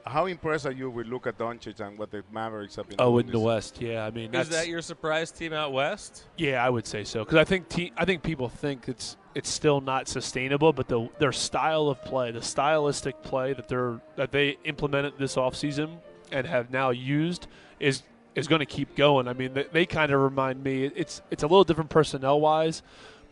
how 0.07 0.27
impressed 0.27 0.67
are 0.67 0.73
you 0.73 0.91
with 0.91 1.07
Luka 1.07 1.33
Doncic 1.33 1.81
and 1.81 1.99
what 1.99 2.11
the 2.11 2.23
Mavericks 2.33 2.77
have 2.77 2.89
been 2.89 2.97
oh, 2.99 3.13
doing 3.13 3.27
in 3.27 3.33
the 3.33 3.39
this- 3.39 3.45
West, 3.45 3.81
yeah. 3.81 4.05
I 4.05 4.11
mean, 4.11 4.35
Is 4.35 4.49
that 4.49 4.69
your 4.69 4.83
surprise 4.83 5.31
team 5.31 5.53
out 5.53 5.73
west? 5.73 6.25
Yeah, 6.37 6.65
I 6.65 6.71
would 6.71 6.87
say 6.87 7.05
so 7.05 7.25
because 7.25 7.39
I 7.39 7.45
think 7.45 7.69
te- 7.69 7.93
I 7.97 8.05
think 8.05 8.23
people 8.23 8.49
think 8.49 8.89
it's 8.89 9.17
it's 9.35 9.49
still 9.49 9.81
not 9.81 10.09
sustainable, 10.09 10.73
but 10.73 10.89
the 10.89 11.09
their 11.19 11.33
style 11.33 11.89
of 11.89 12.03
play, 12.05 12.31
the 12.31 12.43
stylistic 12.43 13.23
play 13.23 13.53
that 13.53 13.69
they're 13.69 14.01
that 14.17 14.33
they 14.33 14.59
implemented 14.65 15.15
this 15.19 15.37
offseason 15.37 15.99
and 16.31 16.47
have 16.47 16.71
now 16.71 16.91
used 16.91 17.47
is 17.79 18.03
is 18.35 18.49
going 18.49 18.61
to 18.61 18.67
keep 18.67 18.97
going. 18.97 19.29
I 19.29 19.35
mean, 19.35 19.53
they, 19.55 19.65
they 19.65 19.87
kind 19.87 20.11
of 20.13 20.21
remind 20.21 20.63
me 20.63 20.85
it's 20.85 21.23
it's 21.31 21.43
a 21.43 21.47
little 21.47 21.65
different 21.65 21.91
personnel 21.91 22.41
wise, 22.41 22.83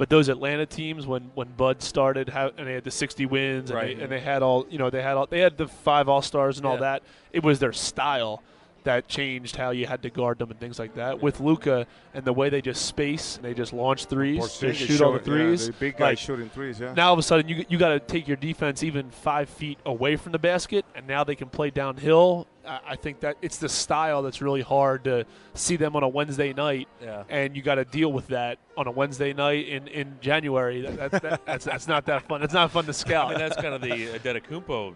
but 0.00 0.08
those 0.08 0.30
Atlanta 0.30 0.64
teams 0.64 1.06
when 1.06 1.30
when 1.34 1.48
Bud 1.58 1.82
started 1.82 2.30
how, 2.30 2.50
and 2.56 2.66
they 2.66 2.72
had 2.72 2.84
the 2.84 2.90
60 2.90 3.26
wins 3.26 3.68
and, 3.70 3.76
Right. 3.78 3.98
they, 3.98 4.02
and 4.02 4.10
they 4.10 4.18
had 4.18 4.42
all 4.42 4.66
you 4.70 4.78
know 4.78 4.88
they 4.88 5.02
had 5.02 5.18
all 5.18 5.26
they 5.26 5.40
had 5.40 5.58
the 5.58 5.68
five 5.68 6.08
All 6.08 6.22
Stars 6.22 6.56
and 6.56 6.64
all 6.66 6.78
that. 6.78 7.02
It 7.34 7.42
was 7.42 7.58
their 7.58 7.74
style 7.74 8.42
that 8.84 9.08
changed 9.08 9.56
how 9.56 9.70
you 9.70 9.86
had 9.86 10.02
to 10.02 10.10
guard 10.10 10.38
them 10.38 10.50
and 10.50 10.58
things 10.58 10.78
like 10.78 10.94
that. 10.94 11.20
With 11.22 11.40
Luka 11.40 11.86
and 12.14 12.24
the 12.24 12.32
way 12.32 12.48
they 12.48 12.62
just 12.62 12.86
space 12.86 13.36
and 13.36 13.44
they 13.44 13.54
just 13.54 13.72
launch 13.72 14.06
threes, 14.06 14.58
they 14.58 14.70
Porzingis 14.70 14.74
shoot 14.74 15.00
all 15.02 15.12
the 15.12 15.24
showing- 15.24 15.38
yeah, 15.40 15.46
threes. 15.46 15.66
the 15.66 15.72
big 15.74 15.96
guy 15.96 16.04
like, 16.10 16.18
shooting 16.18 16.48
threes, 16.50 16.80
yeah. 16.80 16.94
Now 16.94 17.08
all 17.08 17.12
of 17.12 17.18
a 17.18 17.22
sudden 17.22 17.48
you 17.48 17.64
you 17.68 17.78
got 17.78 17.90
to 17.90 18.00
take 18.00 18.26
your 18.26 18.36
defense 18.38 18.82
even 18.82 19.10
five 19.10 19.48
feet 19.48 19.78
away 19.86 20.16
from 20.16 20.32
the 20.32 20.38
basket, 20.38 20.84
and 20.94 21.06
now 21.06 21.24
they 21.24 21.34
can 21.34 21.48
play 21.48 21.70
downhill. 21.70 22.46
I, 22.66 22.80
I 22.90 22.96
think 22.96 23.20
that 23.20 23.36
it's 23.42 23.58
the 23.58 23.68
style 23.68 24.22
that's 24.22 24.40
really 24.42 24.60
hard 24.62 25.04
to 25.04 25.24
see 25.54 25.76
them 25.76 25.96
on 25.96 26.02
a 26.02 26.08
Wednesday 26.08 26.52
night, 26.52 26.88
Yeah. 27.02 27.24
and 27.28 27.56
you 27.56 27.62
got 27.62 27.76
to 27.76 27.84
deal 27.84 28.12
with 28.12 28.28
that 28.28 28.58
on 28.76 28.86
a 28.86 28.90
Wednesday 28.90 29.32
night 29.32 29.68
in, 29.68 29.88
in 29.88 30.16
January. 30.20 30.82
That, 30.82 31.10
that, 31.10 31.22
that, 31.22 31.46
that's 31.46 31.64
that's 31.64 31.88
not 31.88 32.06
that 32.06 32.26
fun. 32.28 32.42
It's 32.42 32.54
not 32.54 32.70
fun 32.70 32.86
to 32.86 32.92
scout. 32.92 33.26
I 33.26 33.30
mean, 33.30 33.38
that's 33.38 33.56
kind 33.56 33.74
of 33.74 33.80
the 33.82 33.92
uh, 34.14 34.18
Antetokounmpo 34.18 34.94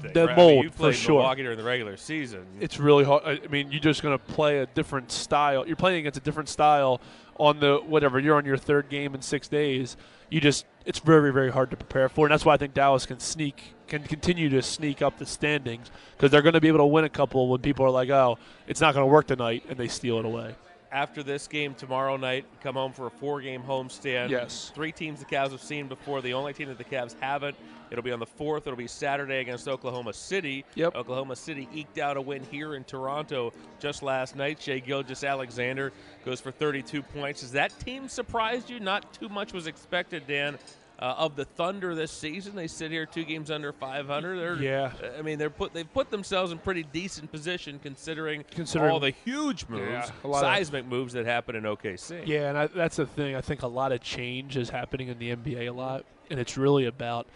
thing. 0.00 0.12
The 0.12 0.26
right? 0.26 0.32
I 0.32 0.36
mean, 0.36 0.54
mold, 0.54 0.64
you 0.64 0.70
for 0.70 0.92
sure. 0.92 1.20
Milwaukee 1.20 1.42
during 1.42 1.58
the 1.58 1.64
regular 1.64 1.96
season. 1.96 2.46
it's 2.60 2.78
really 2.78 3.04
hard. 3.04 3.22
I 3.24 3.46
mean, 3.48 3.70
you're 3.70 3.80
just 3.80 4.02
going 4.02 4.16
to 4.16 4.24
play 4.24 4.58
a 4.58 4.66
different 4.66 5.12
style. 5.12 5.66
You're 5.66 5.76
playing 5.76 6.00
against 6.00 6.18
a 6.18 6.22
different 6.22 6.48
style 6.48 7.00
on 7.36 7.60
the 7.60 7.78
whatever. 7.78 8.18
You're 8.18 8.36
on 8.36 8.44
your 8.44 8.56
third 8.56 8.88
game 8.88 9.14
in 9.14 9.22
six 9.22 9.48
days. 9.48 9.96
You 10.30 10.40
just 10.40 10.66
it's 10.84 10.98
very 10.98 11.32
very 11.32 11.50
hard 11.50 11.70
to 11.70 11.76
prepare 11.76 12.08
for, 12.08 12.26
and 12.26 12.32
that's 12.32 12.44
why 12.44 12.54
I 12.54 12.56
think 12.56 12.74
Dallas 12.74 13.06
can 13.06 13.20
sneak 13.20 13.74
can 13.86 14.04
continue 14.04 14.48
to 14.48 14.62
sneak 14.62 15.02
up 15.02 15.18
the 15.18 15.26
standings 15.26 15.90
because 16.16 16.30
they're 16.30 16.42
going 16.42 16.54
to 16.54 16.60
be 16.60 16.68
able 16.68 16.78
to 16.78 16.86
win 16.86 17.04
a 17.04 17.08
couple 17.08 17.48
when 17.48 17.60
people 17.60 17.84
are 17.84 17.90
like, 17.90 18.08
oh, 18.08 18.38
it's 18.66 18.80
not 18.80 18.94
going 18.94 19.02
to 19.02 19.12
work 19.12 19.26
tonight, 19.26 19.64
and 19.68 19.76
they 19.76 19.88
steal 19.88 20.18
it 20.18 20.24
away. 20.24 20.54
After 20.92 21.22
this 21.22 21.46
game 21.46 21.74
tomorrow 21.74 22.16
night, 22.16 22.46
come 22.62 22.74
home 22.74 22.92
for 22.92 23.06
a 23.06 23.10
four-game 23.10 23.62
homestand. 23.62 24.30
Yes. 24.30 24.72
Three 24.74 24.90
teams 24.90 25.20
the 25.20 25.24
Cavs 25.24 25.52
have 25.52 25.62
seen 25.62 25.86
before. 25.86 26.20
The 26.20 26.34
only 26.34 26.52
team 26.52 26.66
that 26.66 26.78
the 26.78 26.84
Cavs 26.84 27.14
haven't. 27.20 27.56
It'll 27.92 28.02
be 28.02 28.10
on 28.10 28.18
the 28.18 28.26
fourth. 28.26 28.66
It'll 28.66 28.76
be 28.76 28.88
Saturday 28.88 29.38
against 29.40 29.68
Oklahoma 29.68 30.12
City. 30.12 30.64
Yep. 30.74 30.96
Oklahoma 30.96 31.36
City 31.36 31.68
eked 31.72 31.98
out 31.98 32.16
a 32.16 32.20
win 32.20 32.42
here 32.50 32.74
in 32.74 32.82
Toronto 32.82 33.52
just 33.78 34.02
last 34.02 34.34
night. 34.34 34.60
Shai 34.60 34.80
Gilgeous-Alexander 34.80 35.92
goes 36.24 36.40
for 36.40 36.50
32 36.50 37.02
points. 37.02 37.42
Has 37.42 37.52
that 37.52 37.76
team 37.78 38.08
surprised 38.08 38.68
you? 38.68 38.80
Not 38.80 39.12
too 39.12 39.28
much 39.28 39.52
was 39.52 39.68
expected, 39.68 40.26
Dan. 40.26 40.58
Uh, 41.00 41.14
of 41.16 41.34
the 41.34 41.46
Thunder 41.46 41.94
this 41.94 42.12
season, 42.12 42.54
they 42.54 42.66
sit 42.66 42.90
here 42.90 43.06
two 43.06 43.24
games 43.24 43.50
under 43.50 43.72
500. 43.72 44.36
They're, 44.38 44.56
Yeah. 44.56 44.92
I 45.18 45.22
mean, 45.22 45.38
they're 45.38 45.48
put 45.48 45.72
they've 45.72 45.90
put 45.90 46.10
themselves 46.10 46.52
in 46.52 46.58
pretty 46.58 46.82
decent 46.82 47.32
position 47.32 47.80
considering, 47.82 48.44
Considering- 48.50 48.90
all 48.92 49.00
the 49.00 49.14
huge 49.24 49.66
moves, 49.68 49.82
Yeah, 49.88 50.10
a 50.24 50.28
lot 50.28 50.44
of- 50.44 50.50
seismic 50.54 50.84
moves 50.84 51.14
that 51.14 51.24
happen 51.24 51.56
in 51.56 51.64
OKC. 51.64 52.24
Yeah, 52.26 52.50
and 52.50 52.58
I, 52.58 52.66
that's 52.66 52.96
the 52.96 53.06
thing. 53.06 53.34
I 53.34 53.40
think 53.40 53.62
a 53.62 53.66
lot 53.66 53.92
of 53.92 54.02
change 54.02 54.58
is 54.58 54.68
happening 54.68 55.08
in 55.08 55.18
the 55.18 55.30
NBA 55.30 55.68
a 55.68 55.72
lot, 55.72 56.04
and 56.30 56.38
it's 56.38 56.58
really 56.58 56.84
about 56.84 57.26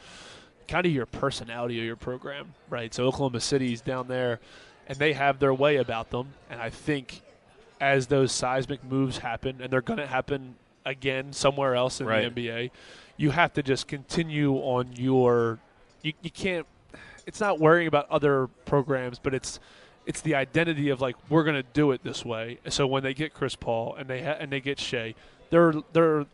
kind 0.69 0.85
of 0.85 0.93
your 0.93 1.07
personality 1.07 1.79
of 1.79 1.87
your 1.87 1.97
program, 1.97 2.53
right? 2.69 2.93
So 2.93 3.05
Oklahoma 3.07 3.41
City's 3.41 3.81
down 3.81 4.09
there, 4.09 4.41
and 4.87 4.99
they 4.99 5.15
have 5.15 5.39
their 5.39 5.55
way 5.55 5.77
about 5.77 6.11
them, 6.11 6.35
and 6.51 6.61
I 6.61 6.69
think 6.69 7.23
as 7.81 8.09
those 8.09 8.31
seismic 8.31 8.85
moves 8.85 9.19
happen, 9.19 9.63
and 9.63 9.73
they're 9.73 9.81
going 9.81 9.99
to 10.01 10.07
happen 10.07 10.57
again 10.85 11.33
somewhere 11.33 11.75
else 11.75 11.99
in 12.03 12.07
Right. 12.07 12.21
the 12.35 12.43
NBA, 12.49 12.71
you 13.17 13.31
have 13.31 13.53
to 13.55 13.63
just 13.63 13.89
continue 13.89 14.55
on 14.55 14.93
your. 14.95 15.59
You, 16.03 16.13
you 16.23 16.31
can't. 16.31 16.67
It's 17.27 17.41
not 17.41 17.59
worrying 17.59 17.89
about 17.89 18.11
other 18.11 18.49
programs, 18.67 19.19
but 19.19 19.35
it's 19.35 19.61
it's 20.07 20.21
the 20.21 20.35
identity 20.35 20.91
of 20.91 21.01
like 21.01 21.17
we're 21.29 21.45
going 21.45 21.57
to 21.57 21.69
do 21.73 21.93
it 21.93 22.03
this 22.03 22.25
way. 22.25 22.59
So 22.69 22.87
when 22.87 23.03
they 23.03 23.15
get 23.15 23.33
Chris 23.33 23.57
Paul 23.57 23.95
and 23.95 24.09
they 24.09 24.23
ha- 24.23 24.37
and 24.39 24.51
they 24.53 24.61
get 24.61 24.79
Shai, 24.79 25.15
they're 25.51 25.75
they're 25.93 26.27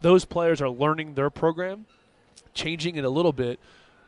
those 0.00 0.24
players 0.24 0.60
are 0.60 0.70
learning 0.70 1.14
their 1.14 1.30
program, 1.30 1.86
changing 2.54 2.96
it 2.96 3.04
a 3.04 3.10
little 3.10 3.32
bit, 3.32 3.58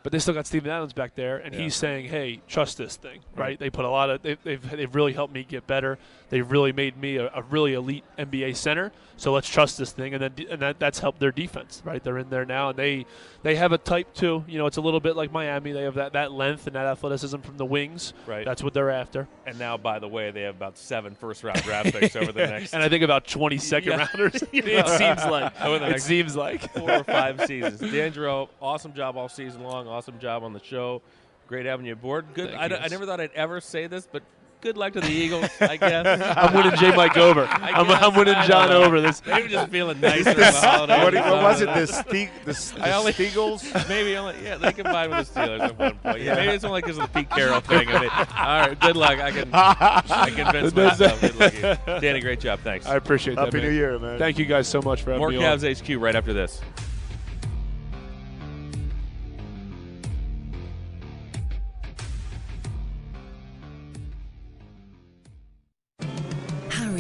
But 0.03 0.13
they 0.13 0.19
still 0.19 0.33
got 0.35 0.47
Steven 0.47 0.71
Adams 0.71 0.93
back 0.95 1.15
there, 1.15 1.37
and 1.37 1.55
Yeah. 1.55 1.61
he's 1.61 1.75
saying, 1.75 2.07
"Hey, 2.09 2.41
trust 2.49 2.79
this 2.79 2.97
thing." 2.97 3.21
Right? 3.37 3.59
They 3.59 3.69
put 3.71 3.85
a 3.85 3.91
lot 3.91 4.09
of 4.11 4.23
they've, 4.23 4.43
they've 4.43 4.71
they've 4.71 4.95
really 4.95 5.13
helped 5.13 5.35
me 5.35 5.45
get 5.45 5.67
better. 5.67 5.99
They've 6.31 6.49
really 6.51 6.73
made 6.73 6.97
me 6.97 7.17
a, 7.17 7.27
a 7.35 7.43
really 7.43 7.75
elite 7.75 8.05
NBA 8.19 8.57
center. 8.57 8.93
So 9.17 9.33
let's 9.35 9.49
trust 9.49 9.77
this 9.77 9.93
thing, 9.93 10.15
and 10.15 10.23
then 10.23 10.33
and 10.51 10.63
that, 10.63 10.79
that's 10.79 11.01
helped 11.01 11.21
their 11.21 11.33
defense. 11.33 11.83
Right? 11.85 12.03
They're 12.03 12.17
in 12.17 12.31
there 12.31 12.47
now, 12.47 12.71
and 12.71 12.79
they 12.79 13.05
they 13.43 13.57
have 13.57 13.73
a 13.73 13.79
type 13.79 14.15
too. 14.15 14.45
You 14.49 14.57
know, 14.59 14.65
it's 14.67 14.79
a 14.79 14.81
little 14.81 15.01
bit 15.01 15.17
like 15.17 15.31
Miami. 15.31 15.73
They 15.73 15.83
have 15.83 15.95
that, 15.97 16.15
that 16.15 16.33
length 16.33 16.67
and 16.67 16.77
that 16.77 16.87
athleticism 16.87 17.41
from 17.41 17.59
the 17.59 17.67
wings. 17.67 18.15
Right. 18.27 18.45
That's 18.47 18.63
what 18.63 18.73
they're 18.73 18.91
after. 18.91 19.29
And 19.47 19.59
now, 19.59 19.77
by 19.77 19.99
the 19.99 20.09
way, 20.09 20.31
they 20.31 20.43
have 20.43 20.57
about 20.57 20.79
seven 20.79 21.15
first 21.15 21.45
round 21.45 21.63
draft 21.63 21.93
picks 21.95 22.17
over 22.17 22.33
the 22.33 22.47
next. 22.47 22.73
and 22.73 22.83
I 22.83 22.89
think 22.89 23.03
about 23.05 23.27
20 23.27 23.59
second 23.59 23.91
Yeah. 23.99 24.07
rounders. 24.07 24.43
it 24.53 24.89
seems 24.89 25.25
like. 25.31 25.61
Over 25.61 25.79
the 25.81 25.91
it 25.91 26.01
seems 26.03 26.35
like. 26.37 26.73
four 26.73 26.91
or 26.91 27.05
five 27.05 27.45
seasons. 27.47 27.81
D'Angelo, 27.81 28.49
awesome 28.63 28.95
job 28.95 29.17
all 29.19 29.29
season 29.29 29.63
long. 29.63 29.87
Awesome 29.91 30.19
job 30.21 30.45
on 30.45 30.53
the 30.53 30.63
show. 30.63 31.03
Great 31.49 31.67
having 31.67 31.85
you 31.85 31.95
aboard. 31.95 32.27
Good. 32.35 32.51
Thank 32.51 32.61
I, 32.61 32.63
you, 32.65 32.69
d- 32.69 32.75
I 32.77 32.79
guys. 32.83 32.91
never 32.93 33.07
thought 33.07 33.21
I'd 33.21 33.33
ever 33.35 33.61
say 33.61 33.89
this, 33.89 34.07
but 34.11 34.23
good 34.61 34.77
luck 34.77 34.93
to 34.93 35.01
the 35.01 35.11
Eagles. 35.11 35.49
I 35.61 35.77
guess 35.79 36.07
I'm 36.37 36.55
winning 36.55 36.77
J. 36.79 36.95
Mike 36.95 37.17
over. 37.17 37.43
I 37.45 37.71
I'm- 37.73 37.87
guess. 37.89 38.03
I'm 38.03 38.15
winning 38.15 38.37
John 38.47 38.71
over. 38.71 39.01
This- 39.01 39.21
Maybe 39.27 39.49
just 39.49 39.69
feeling 39.73 40.01
nicer. 40.01 40.31
about 40.31 40.87
the 40.87 40.93
holidays 40.93 41.23
What, 41.25 41.33
what 41.33 41.43
was 41.43 41.61
it? 41.61 41.67
something. 41.67 41.81
The 41.83 41.87
Steag, 41.89 42.31
the, 42.45 42.51
S- 42.53 42.75
I 42.79 42.89
the 42.91 42.95
only- 42.95 43.13
Steagles? 43.15 43.89
Maybe 43.89 44.17
only 44.17 44.37
yeah 44.45 44.59
they 44.59 44.73
combined 44.73 45.11
with 45.11 45.35
the 45.35 45.41
Steelers 45.41 45.61
at 45.61 45.77
one 45.77 45.99
point. 45.99 46.19
Yeah, 46.21 46.25
Yeah. 46.25 46.35
maybe 46.37 46.55
it's 46.55 46.65
only 46.65 46.83
because 46.83 46.99
of 46.99 47.13
the 47.13 47.19
Pete 47.19 47.31
Carroll 47.31 47.61
thing. 47.61 47.89
I 47.89 48.01
mean, 48.01 48.11
all 48.11 48.69
right, 48.69 48.79
good 48.81 48.97
luck. 48.97 49.19
I 49.19 49.33
can 49.33 49.51
I 49.53 50.31
convinced 50.31 50.77
myself. 50.77 51.21
Good 51.21 51.35
luck. 51.35 52.01
Danny, 52.01 52.21
great 52.21 52.39
job. 52.39 52.61
Thanks. 52.61 52.87
I 52.87 52.95
appreciate 52.95 53.35
that. 53.35 53.47
Happy 53.47 53.57
man. 53.59 53.67
New 53.67 53.73
Year, 53.75 53.99
man. 53.99 54.19
Thank 54.21 54.39
you 54.39 54.45
guys 54.45 54.69
so 54.69 54.81
much 54.83 55.03
for 55.03 55.11
having 55.11 55.19
More 55.19 55.31
me 55.31 55.45
on. 55.45 55.59
Cavs 55.59 55.83
HQ 55.97 56.01
right 56.01 56.15
after 56.15 56.33
this. 56.33 56.61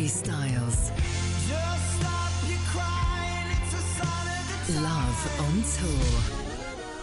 Harry 0.00 0.08
Styles. 0.08 0.90
Love 4.80 5.20
on 5.40 5.62
tour. 5.76 6.08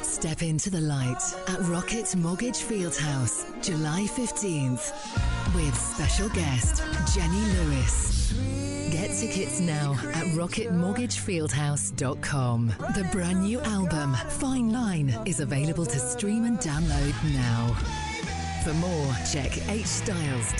Step 0.01 0.41
into 0.41 0.71
the 0.71 0.81
light 0.81 1.21
at 1.47 1.59
Rocket 1.67 2.15
Mortgage 2.15 2.57
Fieldhouse, 2.57 3.45
July 3.61 4.07
15th, 4.07 4.91
with 5.53 5.75
special 5.75 6.27
guest 6.29 6.81
Jenny 7.13 7.41
Lewis. 7.57 8.33
Get 8.89 9.11
tickets 9.11 9.59
now 9.59 9.91
at 10.15 10.25
rocketmortgagefieldhouse.com. 10.33 12.73
The 12.95 13.07
brand 13.11 13.43
new 13.43 13.59
album, 13.59 14.15
Fine 14.29 14.71
Line, 14.71 15.15
is 15.27 15.39
available 15.39 15.85
to 15.85 15.99
stream 15.99 16.45
and 16.45 16.57
download 16.57 17.13
now. 17.35 17.75
For 18.63 18.73
more, 18.73 19.13
check 19.31 19.51
hstyles.co.uk. 19.51 20.57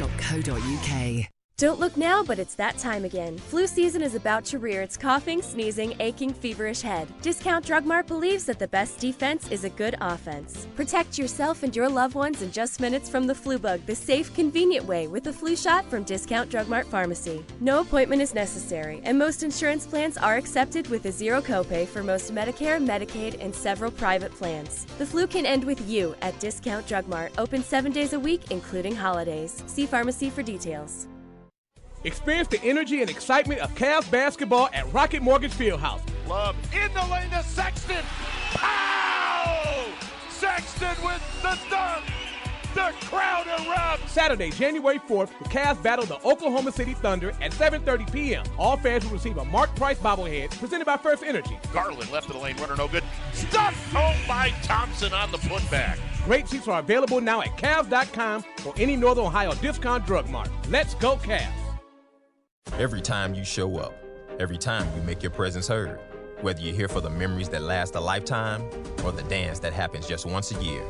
Don't 1.60 1.80
look 1.80 1.98
now, 1.98 2.22
but 2.22 2.38
it's 2.38 2.54
that 2.54 2.78
time 2.78 3.04
again. 3.04 3.36
Flu 3.36 3.66
season 3.66 4.04
is 4.04 4.14
about 4.14 4.46
to 4.46 4.60
rear 4.60 4.84
its 4.84 4.96
coughing, 4.96 5.42
sneezing, 5.42 5.96
aching, 6.00 6.32
feverish 6.32 6.82
head. 6.82 7.08
Discount 7.24 7.66
Drug 7.66 7.84
Mart 7.84 8.06
believes 8.06 8.46
that 8.46 8.60
the 8.60 8.68
best 8.68 9.00
defense 9.00 9.50
is 9.50 9.64
a 9.64 9.72
good 9.72 9.96
offense. 10.00 10.68
Protect 10.76 11.18
yourself 11.18 11.64
and 11.64 11.76
your 11.76 11.90
loved 11.90 12.14
ones 12.14 12.44
in 12.44 12.52
just 12.52 12.80
minutes 12.80 13.10
from 13.10 13.26
the 13.26 13.34
flu 13.34 13.58
bug 13.58 13.84
the 13.88 13.96
safe, 13.96 14.32
convenient 14.36 14.86
way 14.86 15.08
with 15.08 15.26
a 15.26 15.34
flu 15.34 15.56
shot 15.56 15.84
from 15.90 16.04
Discount 16.04 16.52
Drug 16.52 16.68
Mart 16.68 16.86
Pharmacy. 16.86 17.44
No 17.60 17.80
appointment 17.82 18.22
is 18.22 18.36
necessary, 18.36 19.02
and 19.04 19.18
most 19.18 19.42
insurance 19.42 19.88
plans 19.88 20.16
are 20.16 20.38
accepted 20.38 20.88
with 20.90 21.06
a 21.06 21.12
zero 21.12 21.42
copay 21.42 21.88
for 21.88 22.04
most 22.04 22.32
Medicare, 22.36 22.80
Medicaid, 22.80 23.44
and 23.44 23.56
several 23.56 23.90
private 23.90 24.32
plans. 24.36 24.86
The 25.00 25.08
flu 25.08 25.26
can 25.26 25.48
end 25.48 25.64
with 25.64 25.90
you 25.90 26.14
at 26.22 26.40
Discount 26.40 26.86
Drug 26.86 27.08
Mart, 27.08 27.32
open 27.40 27.64
seven 27.64 27.92
days 27.92 28.14
a 28.14 28.20
week, 28.20 28.52
including 28.52 28.96
holidays. 28.96 29.64
See 29.66 29.88
pharmacy 29.88 30.30
for 30.30 30.44
details. 30.44 31.08
Experience 32.04 32.48
the 32.48 32.62
energy 32.64 33.02
and 33.02 33.10
excitement 33.10 33.60
of 33.62 33.74
Cavs 33.76 34.10
basketball 34.10 34.70
at 34.74 34.92
Rocket 34.94 35.22
Mortgage 35.22 35.54
Fieldhouse. 35.54 36.02
Love 36.28 36.56
in 36.74 36.94
the 36.94 37.06
lane 37.12 37.30
to 37.32 37.44
Sexton. 37.44 38.04
Pow! 38.52 39.86
Sexton 40.30 40.96
with 41.04 41.42
the 41.42 41.58
dunk. 41.70 42.04
The 42.76 42.94
crowd 43.08 43.48
erupts. 43.48 44.08
Saturday, 44.10 44.52
January 44.52 45.00
4th, 45.00 45.30
the 45.40 45.50
Cavs 45.50 45.82
battle 45.82 46.06
the 46.06 46.24
Oklahoma 46.24 46.72
City 46.72 46.94
Thunder 46.94 47.32
at 47.42 47.52
7:30 47.52 48.12
p.m. 48.14 48.46
All 48.60 48.78
fans 48.78 49.04
will 49.04 49.14
receive 49.14 49.38
a 49.38 49.46
Mark 49.46 49.76
Price 49.76 49.98
bobblehead 49.98 50.56
presented 50.60 50.86
by 50.86 50.96
First 50.98 51.24
Energy. 51.24 51.58
Garland 51.74 52.12
left 52.12 52.28
of 52.28 52.34
the 52.34 52.40
lane, 52.40 52.56
runner 52.58 52.76
no 52.76 52.88
good. 52.88 53.04
Stuffed 53.34 53.92
home 53.92 54.18
by 54.28 54.50
Thompson 54.62 55.12
on 55.14 55.32
the 55.32 55.40
putback. 55.40 55.98
Great 56.26 56.48
seats 56.48 56.68
are 56.68 56.80
available 56.80 57.20
now 57.20 57.42
at 57.42 57.58
Cavs.com 57.58 58.44
or 58.66 58.74
any 58.78 58.96
Northern 58.96 59.26
Ohio 59.26 59.54
discount 59.56 60.06
drug 60.06 60.30
mart. 60.30 60.50
Let's 60.70 60.94
go 60.96 61.16
Cavs! 61.16 61.67
Every 62.74 63.02
time 63.02 63.34
you 63.34 63.44
show 63.44 63.78
up, 63.78 63.96
every 64.40 64.58
time 64.58 64.88
you 64.96 65.02
make 65.02 65.24
your 65.24 65.32
presence 65.32 65.68
heard, 65.68 66.00
whether 66.42 66.62
you're 66.62 66.76
here 66.76 66.88
for 66.88 67.02
the 67.02 67.10
memories 67.10 67.50
that 67.50 67.64
last 67.64 67.96
a 67.96 68.00
lifetime 68.00 68.70
or 69.04 69.12
the 69.12 69.24
dance 69.24 69.58
that 69.60 69.74
happens 69.74 70.08
just 70.08 70.28
once 70.28 70.52
a 70.52 70.64
year, 70.64 70.82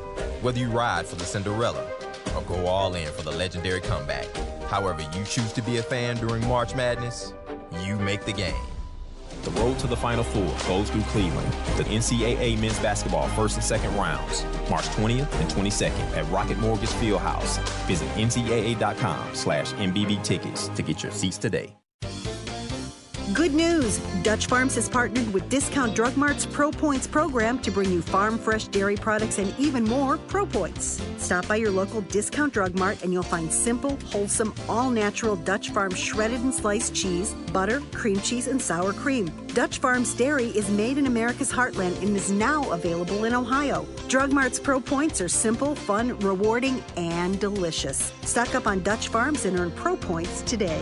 whether 0.41 0.59
you 0.59 0.67
ride 0.67 1.05
for 1.05 1.15
the 1.15 1.23
Cinderella 1.23 1.89
or 2.35 2.41
go 2.41 2.67
all 2.67 2.93
in 2.95 3.07
for 3.13 3.21
the 3.21 3.31
legendary 3.31 3.79
comeback, 3.79 4.27
however 4.67 5.01
you 5.17 5.23
choose 5.23 5.53
to 5.53 5.61
be 5.61 5.77
a 5.77 5.83
fan 5.83 6.17
during 6.17 6.45
March 6.45 6.75
Madness, 6.75 7.33
you 7.85 7.95
make 7.95 8.25
the 8.25 8.33
game. 8.33 8.76
The 9.47 9.61
road 9.61 9.79
to 9.79 9.87
the 9.87 9.95
Final 9.95 10.25
Four 10.25 10.53
goes 10.67 10.89
through 10.89 11.03
Cleveland. 11.03 11.49
The 11.77 11.85
NCAA 11.85 12.59
men's 12.59 12.77
basketball 12.79 13.29
first 13.29 13.55
and 13.55 13.63
second 13.63 13.95
rounds, 13.95 14.43
March 14.69 14.83
20th 14.89 15.31
and 15.39 15.49
22nd 15.49 16.17
at 16.17 16.29
Rocket 16.29 16.57
Mortgage 16.57 16.89
Fieldhouse. 16.89 17.57
Visit 17.87 18.09
ncaa.com 18.15 19.33
slash 19.33 19.71
MBB 19.73 20.21
tickets 20.21 20.67
to 20.69 20.81
get 20.81 21.01
your 21.01 21.13
seats 21.13 21.37
today. 21.37 21.77
Good 23.33 23.53
news! 23.53 23.97
Dutch 24.23 24.45
Farms 24.45 24.75
has 24.75 24.87
partnered 24.87 25.33
with 25.33 25.49
Discount 25.49 25.93
Drug 25.93 26.15
Mart's 26.15 26.45
Pro 26.45 26.71
Points 26.71 27.05
program 27.05 27.59
to 27.59 27.69
bring 27.69 27.91
you 27.91 28.01
farm 28.01 28.37
fresh 28.37 28.69
dairy 28.69 28.95
products 28.95 29.37
and 29.37 29.53
even 29.59 29.83
more 29.83 30.17
Pro 30.17 30.45
Points. 30.45 31.03
Stop 31.17 31.45
by 31.45 31.57
your 31.57 31.71
local 31.71 31.99
Discount 31.99 32.53
Drug 32.53 32.79
Mart 32.79 33.03
and 33.03 33.11
you'll 33.11 33.23
find 33.23 33.51
simple, 33.51 33.97
wholesome, 34.05 34.53
all 34.69 34.89
natural 34.89 35.35
Dutch 35.35 35.71
Farms 35.71 35.99
shredded 35.99 36.39
and 36.39 36.53
sliced 36.53 36.95
cheese, 36.95 37.33
butter, 37.51 37.81
cream 37.91 38.21
cheese, 38.21 38.47
and 38.47 38.61
sour 38.61 38.93
cream. 38.93 39.29
Dutch 39.47 39.79
Farms 39.79 40.13
Dairy 40.13 40.47
is 40.47 40.69
made 40.69 40.97
in 40.97 41.05
America's 41.05 41.51
heartland 41.51 42.01
and 42.01 42.15
is 42.15 42.31
now 42.31 42.71
available 42.71 43.25
in 43.25 43.33
Ohio. 43.33 43.85
Drug 44.07 44.31
Mart's 44.31 44.57
Pro 44.57 44.79
Points 44.79 45.19
are 45.19 45.27
simple, 45.27 45.75
fun, 45.75 46.17
rewarding, 46.19 46.81
and 46.95 47.37
delicious. 47.41 48.13
Stock 48.21 48.55
up 48.55 48.67
on 48.67 48.81
Dutch 48.83 49.09
Farms 49.09 49.43
and 49.43 49.59
earn 49.59 49.71
Pro 49.71 49.97
Points 49.97 50.43
today. 50.43 50.79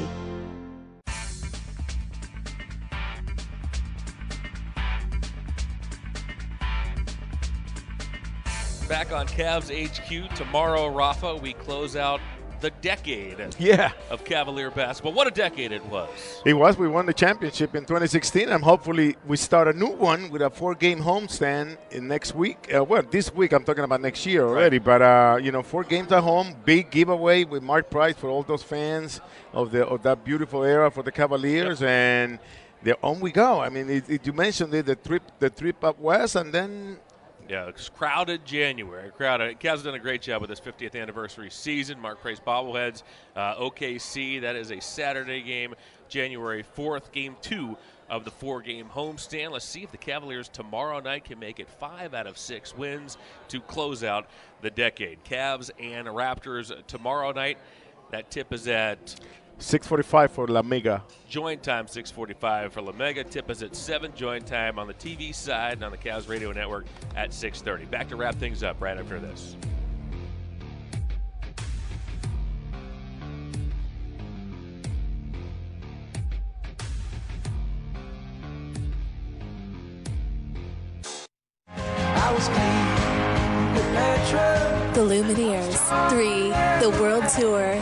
Back 8.95 9.11
on 9.11 9.27
Cavs 9.27 9.69
HQ 9.69 10.33
tomorrow, 10.35 10.87
Rafa. 10.87 11.35
We 11.35 11.51
close 11.51 11.97
out 11.97 12.21
the 12.61 12.69
decade 12.79 13.35
Yeah. 13.59 13.91
of 14.09 14.23
Cavalier 14.23 14.71
basketball. 14.71 15.11
What 15.11 15.27
a 15.27 15.31
decade 15.31 15.73
it 15.73 15.85
was. 15.87 16.41
It 16.45 16.53
was. 16.53 16.77
We 16.77 16.87
won 16.87 17.05
the 17.05 17.13
championship 17.13 17.75
in 17.75 17.83
2016, 17.83 18.47
and 18.47 18.63
hopefully 18.63 19.17
we 19.27 19.35
start 19.35 19.67
a 19.67 19.73
new 19.73 19.89
one 19.89 20.29
with 20.29 20.41
a 20.41 20.49
four-game 20.49 21.01
homestand 21.01 21.75
in 21.91 22.07
next 22.07 22.35
week. 22.35 22.73
Uh, 22.73 22.85
well, 22.85 23.03
this 23.11 23.33
week 23.33 23.51
I'm 23.51 23.65
talking 23.65 23.83
about 23.83 23.99
next 23.99 24.25
year 24.25 24.45
already, 24.47 24.79
but 24.79 25.01
uh, 25.01 25.39
you 25.41 25.51
know, 25.51 25.61
four 25.61 25.83
games 25.83 26.13
at 26.13 26.23
home, 26.23 26.55
big 26.63 26.89
giveaway 26.89 27.43
with 27.43 27.63
Mark 27.63 27.89
Price 27.89 28.15
for 28.15 28.29
all 28.29 28.43
those 28.43 28.63
fans 28.63 29.19
of 29.51 29.71
the 29.71 29.85
of 29.85 30.03
that 30.03 30.23
beautiful 30.23 30.63
era 30.63 30.89
for 30.89 31.03
the 31.03 31.11
Cavaliers, 31.11 31.81
and 31.81 32.39
on 33.03 33.19
we 33.19 33.31
go. 33.31 33.59
I 33.59 33.69
mean, 33.69 33.89
it, 33.89 34.09
it, 34.09 34.27
you 34.27 34.33
mentioned 34.33 34.73
it, 34.73 34.85
the 34.85 34.95
trip, 34.95 35.23
the 35.39 35.49
trip 35.49 35.83
up 35.83 35.99
west, 35.99 36.35
and 36.35 36.53
then 36.53 36.97
Yeah, 37.47 37.67
it's 37.67 37.89
crowded 37.89 38.43
January. 38.43 39.11
Crowded. 39.11 39.59
Cavs 39.59 39.83
done 39.83 39.93
a 39.93 39.99
great 39.99 40.23
job 40.23 40.41
with 40.41 40.49
this 40.49 40.59
50th 40.59 40.99
anniversary 40.99 41.51
season. 41.51 41.99
Mark 41.99 42.19
Price 42.19 42.39
bobbleheads. 42.39 43.03
Uh, 43.35 43.55
OKC. 43.55 44.41
That 44.41 44.55
is 44.55 44.71
a 44.71 44.81
Saturday 44.81 45.43
game, 45.43 45.75
January 46.09 46.63
4th. 46.75 47.11
Game 47.11 47.35
two 47.41 47.77
of 48.09 48.25
the 48.25 48.31
four-game 48.31 48.87
homestand. 48.87 49.51
Let's 49.51 49.65
see 49.65 49.83
if 49.83 49.91
the 49.91 49.97
Cavaliers 49.97 50.47
tomorrow 50.47 50.99
night 50.99 51.25
can 51.25 51.37
make 51.37 51.59
it 51.59 51.69
five 51.69 52.13
out 52.15 52.25
of 52.25 52.37
six 52.37 52.75
wins 52.75 53.17
to 53.49 53.61
close 53.61 54.03
out 54.03 54.27
the 54.61 54.71
decade. 54.71 55.23
Cavs 55.23 55.69
and 55.79 56.07
Raptors 56.07 56.71
tomorrow 56.87 57.31
night. 57.31 57.59
That 58.11 58.29
tip 58.31 58.53
is 58.53 58.67
at 58.67 59.19
6:45 59.60 60.32
for 60.32 60.47
La 60.47 60.62
Mega. 60.62 61.03
Join 61.30 61.60
time 61.60 61.88
6:45 61.88 62.74
for 62.74 62.82
La 62.82 62.91
Mega. 62.91 63.24
Tip 63.24 63.49
is 63.49 63.64
at 63.64 63.76
7. 63.76 64.14
Join 64.16 64.41
time 64.41 64.78
on 64.78 64.88
the 64.88 64.93
TV 64.93 65.34
side 65.34 65.74
and 65.74 65.84
on 65.84 65.91
the 65.91 65.97
Cavs 65.97 66.28
Radio 66.30 66.51
Network 66.51 66.86
at 67.16 67.34
6:30. 67.34 67.86
Back 67.86 68.10
to 68.10 68.16
wrap 68.16 68.36
things 68.36 68.64
up 68.64 68.82
right 68.82 68.97
after 68.97 69.20
this. 69.20 69.56
I 81.78 82.32
was 82.34 82.47
clean, 82.47 82.86
The 84.93 85.01
Lumineers. 85.01 86.10
Three, 86.10 86.49
the 86.82 86.89
World 87.01 87.28
Tour. 87.30 87.76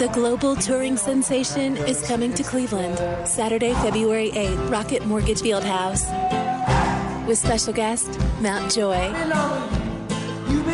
The 0.00 0.08
global 0.08 0.56
touring 0.56 0.96
sensation 0.96 1.76
is 1.76 2.00
coming 2.00 2.32
to 2.32 2.42
Cleveland 2.42 2.96
Saturday, 3.28 3.74
February 3.74 4.30
8th, 4.30 4.70
Rocket 4.70 5.04
Mortgage 5.04 5.42
Fieldhouse. 5.42 6.06
With 7.26 7.36
special 7.36 7.74
guest, 7.74 8.18
Mount 8.40 8.72
Joy. 8.72 8.96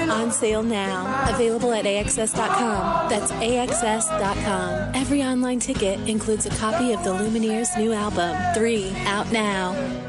On 0.08 0.30
sale 0.30 0.62
now. 0.62 1.28
Available 1.34 1.72
at 1.72 1.86
AXS.com. 1.86 3.08
That's 3.10 3.32
AXS.com. 3.32 4.94
Every 4.94 5.24
online 5.24 5.58
ticket 5.58 5.98
includes 6.08 6.46
a 6.46 6.50
copy 6.50 6.92
of 6.92 7.02
the 7.02 7.10
Lumineers' 7.10 7.76
new 7.76 7.92
album, 7.92 8.36
3, 8.54 8.92
out 9.06 9.32
now. 9.32 10.05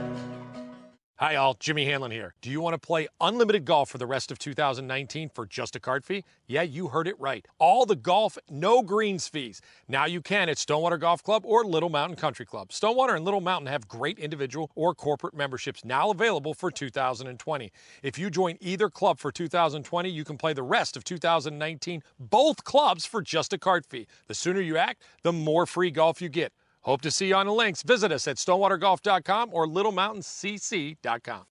Hi, 1.19 1.33
all. 1.33 1.55
Jimmy 1.55 1.85
Hanlon 1.85 2.11
here. 2.11 2.35
Do 2.43 2.51
you 2.51 2.61
want 2.61 2.75
to 2.75 2.77
play 2.77 3.07
unlimited 3.19 3.65
golf 3.65 3.89
for 3.89 3.97
the 3.97 4.05
rest 4.05 4.31
of 4.31 4.37
2019 4.37 5.29
for 5.29 5.47
just 5.47 5.75
a 5.75 5.79
card 5.79 6.05
fee? 6.05 6.23
Yeah, 6.45 6.61
you 6.61 6.89
heard 6.89 7.07
it 7.07 7.19
right. 7.19 7.43
All 7.57 7.87
the 7.87 7.95
golf, 7.95 8.37
no 8.51 8.83
greens 8.83 9.27
fees. 9.27 9.59
Now 9.87 10.05
you 10.05 10.21
can 10.21 10.47
at 10.47 10.59
Stonewater 10.59 10.97
Golf 10.97 11.23
Club 11.23 11.41
or 11.43 11.65
Little 11.65 11.89
Mountain 11.89 12.17
Country 12.17 12.45
Club. 12.45 12.71
Stonewater 12.71 13.15
and 13.15 13.25
Little 13.25 13.41
Mountain 13.41 13.65
have 13.65 13.87
great 13.87 14.19
individual 14.19 14.69
or 14.75 14.93
corporate 14.93 15.33
memberships 15.33 15.83
now 15.83 16.11
available 16.11 16.53
for 16.53 16.69
2020. 16.69 17.71
If 18.03 18.19
you 18.19 18.29
join 18.29 18.57
either 18.61 18.87
club 18.87 19.17
for 19.17 19.31
2020, 19.31 20.09
you 20.11 20.23
can 20.23 20.37
play 20.37 20.53
the 20.53 20.61
rest 20.61 20.95
of 20.95 21.03
2019, 21.03 22.03
both 22.19 22.63
clubs 22.63 23.07
for 23.07 23.23
just 23.23 23.53
a 23.53 23.57
card 23.57 23.87
fee. 23.87 24.05
The 24.27 24.35
sooner 24.35 24.61
you 24.61 24.77
act, 24.77 25.01
the 25.23 25.33
more 25.33 25.65
free 25.65 25.89
golf 25.89 26.21
you 26.21 26.29
get. 26.29 26.53
Hope 26.87 27.01
to 27.01 27.11
see 27.11 27.27
you 27.27 27.35
on 27.35 27.47
the 27.47 27.53
links. 27.53 27.83
Visit 27.83 28.13
us 28.13 28.29
at 28.29 28.37
stonewatergolf.com 28.37 29.49
or 29.51 29.67
littlemountaincc.com. 29.67 31.43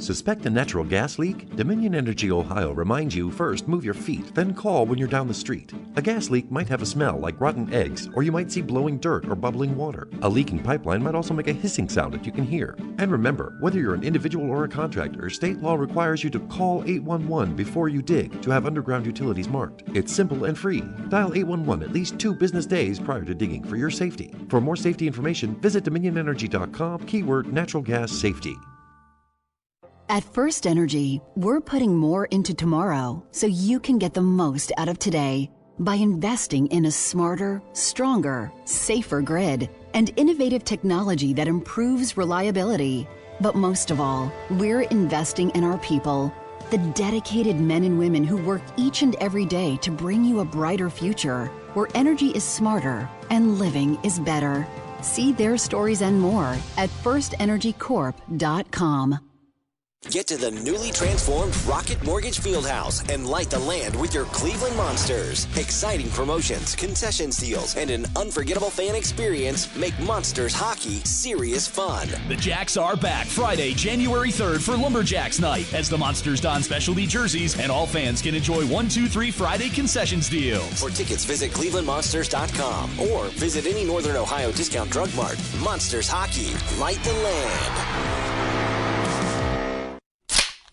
Suspect 0.00 0.46
a 0.46 0.50
natural 0.50 0.82
gas 0.82 1.18
leak? 1.18 1.54
Dominion 1.56 1.94
Energy 1.94 2.32
Ohio 2.32 2.72
reminds 2.72 3.14
you 3.14 3.30
first 3.30 3.68
move 3.68 3.84
your 3.84 3.92
feet, 3.92 4.34
then 4.34 4.54
call 4.54 4.86
when 4.86 4.98
you're 4.98 5.06
down 5.06 5.28
the 5.28 5.34
street. 5.34 5.74
A 5.96 6.02
gas 6.02 6.30
leak 6.30 6.50
might 6.50 6.68
have 6.68 6.80
a 6.80 6.86
smell 6.86 7.18
like 7.18 7.38
rotten 7.38 7.72
eggs, 7.72 8.08
or 8.14 8.22
you 8.22 8.32
might 8.32 8.50
see 8.50 8.62
blowing 8.62 8.98
dirt 8.98 9.28
or 9.28 9.34
bubbling 9.34 9.76
water. 9.76 10.08
A 10.22 10.28
leaking 10.28 10.60
pipeline 10.60 11.02
might 11.02 11.14
also 11.14 11.34
make 11.34 11.48
a 11.48 11.52
hissing 11.52 11.86
sound 11.86 12.14
that 12.14 12.24
you 12.24 12.32
can 12.32 12.44
hear. 12.46 12.76
And 12.96 13.12
remember, 13.12 13.58
whether 13.60 13.78
you're 13.78 13.94
an 13.94 14.02
individual 14.02 14.50
or 14.50 14.64
a 14.64 14.68
contractor, 14.68 15.28
state 15.28 15.60
law 15.60 15.74
requires 15.74 16.24
you 16.24 16.30
to 16.30 16.40
call 16.40 16.82
811 16.84 17.54
before 17.54 17.90
you 17.90 18.00
dig 18.00 18.40
to 18.40 18.50
have 18.50 18.64
underground 18.64 19.04
utilities 19.04 19.48
marked. 19.48 19.82
It's 19.94 20.14
simple 20.14 20.46
and 20.46 20.56
free. 20.56 20.82
Dial 21.10 21.34
811 21.34 21.86
at 21.86 21.92
least 21.92 22.18
two 22.18 22.34
business 22.34 22.64
days 22.64 22.98
prior 22.98 23.24
to 23.24 23.34
digging 23.34 23.64
for 23.64 23.76
your 23.76 23.90
safety. 23.90 24.34
For 24.48 24.62
more 24.62 24.76
safety 24.76 25.06
information, 25.06 25.60
visit 25.60 25.84
dominionenergy.com, 25.84 27.00
keyword 27.04 27.52
natural 27.52 27.82
gas 27.82 28.10
safety. 28.10 28.56
At 30.10 30.24
First 30.24 30.66
Energy, 30.66 31.22
we're 31.36 31.60
putting 31.60 31.96
more 31.96 32.24
into 32.32 32.52
tomorrow 32.52 33.24
so 33.30 33.46
you 33.46 33.78
can 33.78 33.96
get 33.96 34.12
the 34.12 34.20
most 34.20 34.72
out 34.76 34.88
of 34.88 34.98
today 34.98 35.48
by 35.78 35.94
investing 35.94 36.66
in 36.66 36.86
a 36.86 36.90
smarter, 36.90 37.62
stronger, 37.74 38.50
safer 38.64 39.22
grid 39.22 39.70
and 39.94 40.10
innovative 40.16 40.64
technology 40.64 41.32
that 41.34 41.46
improves 41.46 42.16
reliability. 42.16 43.06
But 43.40 43.54
most 43.54 43.92
of 43.92 44.00
all, 44.00 44.32
we're 44.50 44.80
investing 44.80 45.50
in 45.50 45.62
our 45.62 45.78
people, 45.78 46.34
the 46.72 46.78
dedicated 46.78 47.60
men 47.60 47.84
and 47.84 47.96
women 47.96 48.24
who 48.24 48.38
work 48.38 48.62
each 48.76 49.02
and 49.02 49.14
every 49.20 49.46
day 49.46 49.76
to 49.76 49.92
bring 49.92 50.24
you 50.24 50.40
a 50.40 50.44
brighter 50.44 50.90
future 50.90 51.46
where 51.74 51.86
energy 51.94 52.30
is 52.30 52.42
smarter 52.42 53.08
and 53.30 53.60
living 53.60 53.96
is 54.02 54.18
better. 54.18 54.66
See 55.02 55.30
their 55.30 55.56
stories 55.56 56.02
and 56.02 56.20
more 56.20 56.56
at 56.76 56.90
firstenergycorp.com. 56.90 59.29
Get 60.08 60.26
to 60.28 60.38
the 60.38 60.50
newly 60.50 60.90
transformed 60.90 61.54
Rocket 61.64 62.02
Mortgage 62.02 62.40
Fieldhouse 62.40 63.08
and 63.12 63.28
light 63.28 63.50
the 63.50 63.58
land 63.58 63.94
with 63.94 64.14
your 64.14 64.24
Cleveland 64.24 64.74
Monsters. 64.74 65.46
Exciting 65.56 66.08
promotions, 66.10 66.74
concession 66.74 67.30
deals, 67.30 67.76
and 67.76 67.90
an 67.90 68.06
unforgettable 68.16 68.70
fan 68.70 68.96
experience 68.96 69.72
make 69.76 69.96
Monsters 70.00 70.54
hockey 70.54 71.00
serious 71.04 71.68
fun. 71.68 72.08
The 72.28 72.34
Jacks 72.34 72.78
are 72.78 72.96
back 72.96 73.26
Friday, 73.26 73.74
January 73.74 74.30
3rd 74.30 74.62
for 74.62 74.76
Lumberjacks 74.76 75.38
Night 75.38 75.72
as 75.74 75.90
the 75.90 75.98
Monsters 75.98 76.40
don 76.40 76.62
specialty 76.62 77.06
jerseys 77.06 77.60
and 77.60 77.70
all 77.70 77.86
fans 77.86 78.22
can 78.22 78.34
enjoy 78.34 78.66
1 78.66 78.88
2 78.88 79.06
3 79.06 79.30
Friday 79.30 79.68
concessions 79.68 80.30
deals. 80.30 80.80
For 80.80 80.90
tickets, 80.90 81.24
visit 81.24 81.52
clevelandmonsters.com 81.52 83.00
or 83.00 83.26
visit 83.36 83.66
any 83.66 83.84
Northern 83.84 84.16
Ohio 84.16 84.50
discount 84.50 84.90
drug 84.90 85.14
mart. 85.14 85.38
Monsters 85.62 86.08
Hockey, 86.08 86.52
light 86.80 87.02
the 87.04 87.12
land. 87.12 88.49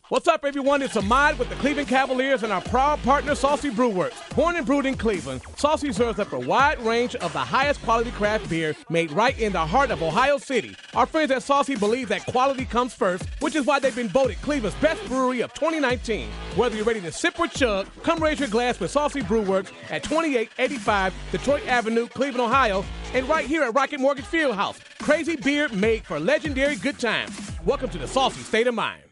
What's 0.10 0.30
up, 0.30 0.46
everyone? 0.46 0.82
It's 0.82 0.96
Ahmad 0.96 1.38
with 1.38 1.50
the 1.50 1.56
Cleveland 1.56 1.90
Cavaliers 1.90 2.44
and 2.44 2.54
our 2.54 2.62
proud 2.62 3.04
partner, 3.04 3.36
Saucy 3.36 3.70
Brewworks. 3.70 4.34
Born 4.38 4.56
and 4.56 4.66
brewed 4.66 4.86
in 4.86 4.96
Cleveland, 4.96 5.42
Saucy 5.58 5.92
serves 5.92 6.18
up 6.18 6.32
a 6.32 6.40
wide 6.40 6.80
range 6.80 7.16
of 7.16 7.34
the 7.34 7.40
highest 7.40 7.82
quality 7.82 8.12
craft 8.12 8.50
beer 8.50 8.74
made 8.90 9.12
right 9.12 9.38
in 9.38 9.52
the 9.52 9.66
heart 9.66 9.92
of 9.92 10.02
Ohio 10.02 10.38
City. 10.38 10.78
Our 10.96 11.06
friends 11.06 11.32
at 11.32 11.44
Saucy 11.44 11.76
believe 11.76 12.08
that 12.08 12.26
quality 12.26 12.64
comes 12.64 12.94
first, 12.94 13.26
which 13.42 13.58
is 13.58 13.66
why 13.66 13.80
they've 13.80 13.94
been 13.94 14.08
voted 14.08 14.42
Cleveland's 14.42 14.80
best 14.80 15.06
brewery 15.08 15.42
of 15.42 15.54
2019. 15.54 16.30
Whether 16.56 16.78
you're 16.78 16.86
ready 16.86 17.02
to 17.02 17.12
sip 17.12 17.38
or 17.38 17.48
chug, 17.48 17.88
come 18.04 18.24
raise 18.24 18.40
your 18.40 18.48
glass 18.48 18.80
with 18.80 18.92
Saucy 18.92 19.20
Brewworks 19.24 19.74
at 19.92 20.04
2885 20.04 21.14
Detroit 21.34 21.68
Avenue, 21.68 22.08
Cleveland, 22.08 22.50
Ohio, 22.50 22.86
and 23.14 23.28
right 23.28 23.46
here 23.46 23.64
at 23.64 23.76
Rocket 23.76 24.00
Mortgage 24.00 24.24
Fieldhouse. 24.24 24.80
Crazy 25.02 25.36
beer 25.36 25.68
made 25.68 26.06
for 26.06 26.18
legendary 26.18 26.78
good 26.78 26.98
times. 26.98 27.38
Welcome 27.66 27.90
to 27.90 27.98
the 27.98 28.08
Saucy 28.08 28.40
State 28.40 28.68
of 28.68 28.74
Mind. 28.74 29.07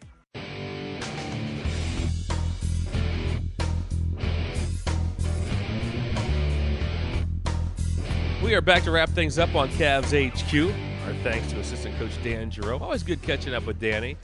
We 8.45 8.53
are 8.53 8.61
back 8.61 8.83
to 8.83 8.91
wrap 8.91 9.09
things 9.09 9.39
up 9.39 9.55
on 9.55 9.69
Cavs 9.69 10.13
HQ. 10.13 10.71
Our 11.07 11.13
thanks 11.23 11.51
to 11.51 11.59
assistant 11.59 11.97
coach 11.97 12.11
Dan 12.23 12.51
Geriot. 12.51 12.79
Always 12.79 13.01
good 13.01 13.19
catching 13.23 13.55
up 13.55 13.65
with 13.65 13.79
Danny. 13.79 14.17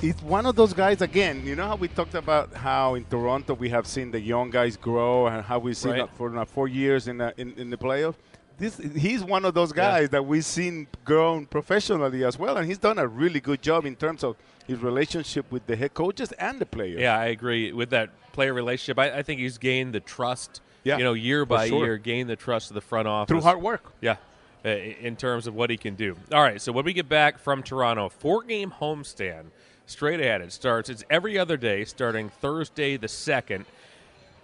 He's 0.00 0.20
one 0.22 0.44
of 0.44 0.56
those 0.56 0.72
guys 0.72 1.02
again. 1.02 1.46
You 1.46 1.54
know 1.54 1.68
how 1.68 1.76
we 1.76 1.86
talked 1.86 2.16
about 2.16 2.52
how 2.52 2.96
in 2.96 3.04
Toronto 3.04 3.54
we 3.54 3.68
have 3.68 3.86
seen 3.86 4.10
the 4.10 4.20
young 4.20 4.50
guys 4.50 4.76
grow 4.76 5.28
and 5.28 5.44
how 5.44 5.60
we've 5.60 5.76
seen 5.76 5.92
Right. 5.92 6.00
that 6.00 6.16
for 6.16 6.30
now 6.30 6.44
four 6.44 6.66
years 6.66 7.06
in 7.06 7.18
the, 7.18 7.32
in, 7.40 7.52
in 7.52 7.70
the 7.70 7.76
playoffs. 7.76 8.16
This 8.58 8.78
he's 8.78 9.22
one 9.22 9.44
of 9.44 9.54
those 9.54 9.70
guys 9.70 10.08
that 10.08 10.26
we've 10.26 10.44
seen 10.44 10.88
grown 11.04 11.46
professionally 11.46 12.24
as 12.24 12.40
well, 12.40 12.56
and 12.56 12.66
he's 12.66 12.78
done 12.78 12.98
a 12.98 13.06
really 13.06 13.38
good 13.38 13.62
job 13.62 13.86
in 13.86 13.94
terms 13.94 14.24
of 14.24 14.34
his 14.66 14.80
relationship 14.80 15.50
with 15.52 15.64
the 15.68 15.76
head 15.76 15.94
coaches 15.94 16.32
and 16.32 16.58
the 16.58 16.66
players. 16.66 17.00
Yeah, 17.00 17.16
I 17.16 17.26
agree 17.26 17.70
with 17.70 17.90
that 17.90 18.10
player 18.32 18.52
relationship. 18.52 18.98
I, 18.98 19.18
I 19.18 19.22
think 19.22 19.38
he's 19.38 19.58
gained 19.58 19.94
the 19.94 20.00
trust. 20.00 20.60
Yeah, 20.84 20.98
you 20.98 21.04
know, 21.04 21.12
year 21.12 21.44
by 21.44 21.68
sure. 21.68 21.84
year, 21.84 21.96
gain 21.96 22.26
the 22.26 22.36
trust 22.36 22.70
of 22.70 22.74
the 22.74 22.80
front 22.80 23.06
office 23.06 23.28
Through 23.28 23.42
hard 23.42 23.62
work. 23.62 23.92
Yeah, 24.00 24.16
in 24.64 25.16
terms 25.16 25.46
of 25.46 25.54
what 25.54 25.70
he 25.70 25.76
can 25.76 25.94
do. 25.94 26.16
All 26.32 26.42
right, 26.42 26.60
so 26.60 26.72
when 26.72 26.84
we 26.84 26.92
get 26.92 27.08
back 27.08 27.38
from 27.38 27.62
Toronto, 27.62 28.08
four-game 28.08 28.74
homestand, 28.80 29.46
straight 29.86 30.20
ahead. 30.20 30.40
It 30.40 30.52
starts. 30.52 30.88
It's 30.88 31.04
every 31.10 31.38
other 31.38 31.56
day, 31.56 31.84
starting 31.84 32.28
Thursday 32.28 32.96
the 32.96 33.08
second. 33.08 33.66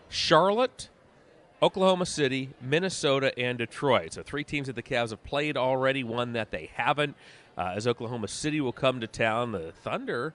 Charlotte, 0.09 0.89
Oklahoma 1.62 2.07
City, 2.07 2.51
Minnesota, 2.61 3.36
and 3.39 3.59
Detroit. 3.59 4.12
So 4.14 4.22
three 4.22 4.45
teams 4.45 4.66
that 4.68 4.76
the 4.76 4.82
Cavs 4.82 5.11
have 5.11 5.24
played 5.24 5.57
already. 5.57 6.05
One 6.05 6.32
that 6.34 6.51
they 6.51 6.70
haven't. 6.74 7.16
Uh, 7.57 7.72
as 7.74 7.86
Oklahoma 7.89 8.28
City 8.28 8.61
will 8.61 8.72
come 8.72 9.01
to 9.01 9.09
town, 9.09 9.51
the 9.51 9.72
Thunder, 9.72 10.32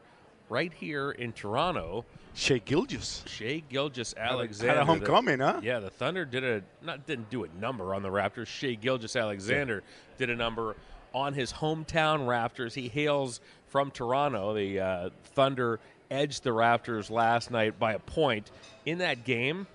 right 0.49 0.73
here 0.73 1.11
in 1.11 1.31
Toronto. 1.31 2.03
Shai 2.35 2.57
Gilgeous. 2.59 3.23
Shea 3.27 3.63
Gilgis 3.69 4.15
Alexander. 4.17 4.73
had 4.73 4.81
a 4.81 4.85
homecoming, 4.85 5.37
The- 5.39 5.51
huh? 5.53 5.59
Yeah, 5.63 5.79
the 5.79 5.89
Thunder 5.89 6.25
did 6.25 6.43
a 6.43 6.63
not 6.81 7.05
didn't 7.05 7.29
do 7.29 7.43
a 7.43 7.47
number 7.59 7.93
on 7.93 8.01
the 8.01 8.09
Raptors. 8.09 8.47
Shai 8.47 8.73
Gilgeous-Alexander 8.73 9.83
did 10.17 10.29
a 10.29 10.35
number 10.35 10.75
on 11.13 11.33
his 11.33 11.53
hometown 11.53 12.21
Raptors. 12.25 12.73
He 12.73 12.87
hails 12.87 13.39
from 13.67 13.91
Toronto. 13.91 14.53
The 14.55 14.79
uh, 14.79 15.09
Thunder 15.35 15.79
edged 16.09 16.43
the 16.43 16.49
Raptors 16.49 17.09
last 17.11 17.51
night 17.51 17.77
by 17.79 17.93
a 17.93 17.99
point 17.99 18.49
in 18.85 18.97
that 18.99 19.23
game. 19.23 19.67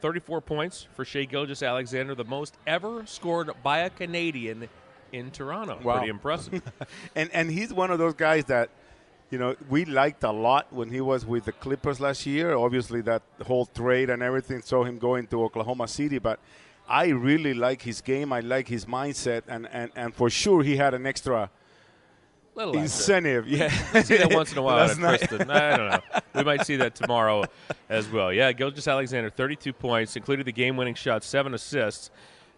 34 0.00 0.40
points 0.40 0.86
for 0.94 1.04
Shai 1.04 1.24
Gilgeous-Alexander, 1.24 2.14
the 2.14 2.24
most 2.24 2.56
ever 2.66 3.04
scored 3.06 3.50
by 3.64 3.78
a 3.80 3.90
Canadian 3.90 4.68
in 5.12 5.30
Toronto. 5.32 5.78
Wow. 5.82 5.96
Pretty 5.98 6.10
impressive. 6.10 6.62
and 7.16 7.30
and 7.32 7.50
he's 7.50 7.72
one 7.72 7.90
of 7.90 7.98
those 7.98 8.14
guys 8.14 8.44
that 8.46 8.70
you 9.30 9.38
know 9.38 9.54
we 9.68 9.84
liked 9.84 10.24
a 10.24 10.30
lot 10.32 10.66
when 10.72 10.90
he 10.90 11.00
was 11.00 11.24
with 11.26 11.44
the 11.44 11.52
Clippers 11.52 12.00
last 12.00 12.24
year. 12.26 12.54
Obviously, 12.56 13.00
that 13.02 13.22
whole 13.46 13.66
trade 13.66 14.10
and 14.10 14.22
everything 14.22 14.62
saw 14.62 14.84
him 14.84 14.98
going 14.98 15.26
to 15.28 15.42
Oklahoma 15.44 15.88
City, 15.88 16.18
but. 16.18 16.38
I 16.90 17.08
really 17.08 17.52
like 17.52 17.82
his 17.82 18.00
game. 18.00 18.32
I 18.32 18.40
like 18.40 18.66
his 18.66 18.86
mindset, 18.86 19.42
and, 19.46 19.68
and, 19.70 19.90
and 19.94 20.14
for 20.14 20.30
sure 20.30 20.62
he 20.62 20.74
had 20.78 20.94
an 20.94 21.04
extra 21.06 21.50
Little 22.54 22.78
incentive. 22.78 23.44
We- 23.44 23.58
Yeah, 23.58 23.70
we 23.92 24.00
see 24.02 24.16
that 24.16 24.32
once 24.32 24.52
in 24.52 24.58
a 24.58 24.62
while 24.62 24.76
Last 24.76 24.92
out 24.92 24.96
of 24.96 25.00
night. 25.02 25.18
Kristen. 25.28 25.50
I 25.50 25.76
don't 25.76 25.90
know. 25.90 26.00
We 26.34 26.44
might 26.44 26.64
see 26.64 26.76
that 26.76 26.94
tomorrow 26.94 27.44
as 27.90 28.08
well. 28.08 28.32
Yeah, 28.32 28.52
Gilgeous-Alexander, 28.52 29.28
32 29.28 29.70
points, 29.74 30.16
included 30.16 30.46
the 30.46 30.52
game-winning 30.52 30.94
shot, 30.94 31.24
seven 31.24 31.52
assists. 31.52 32.10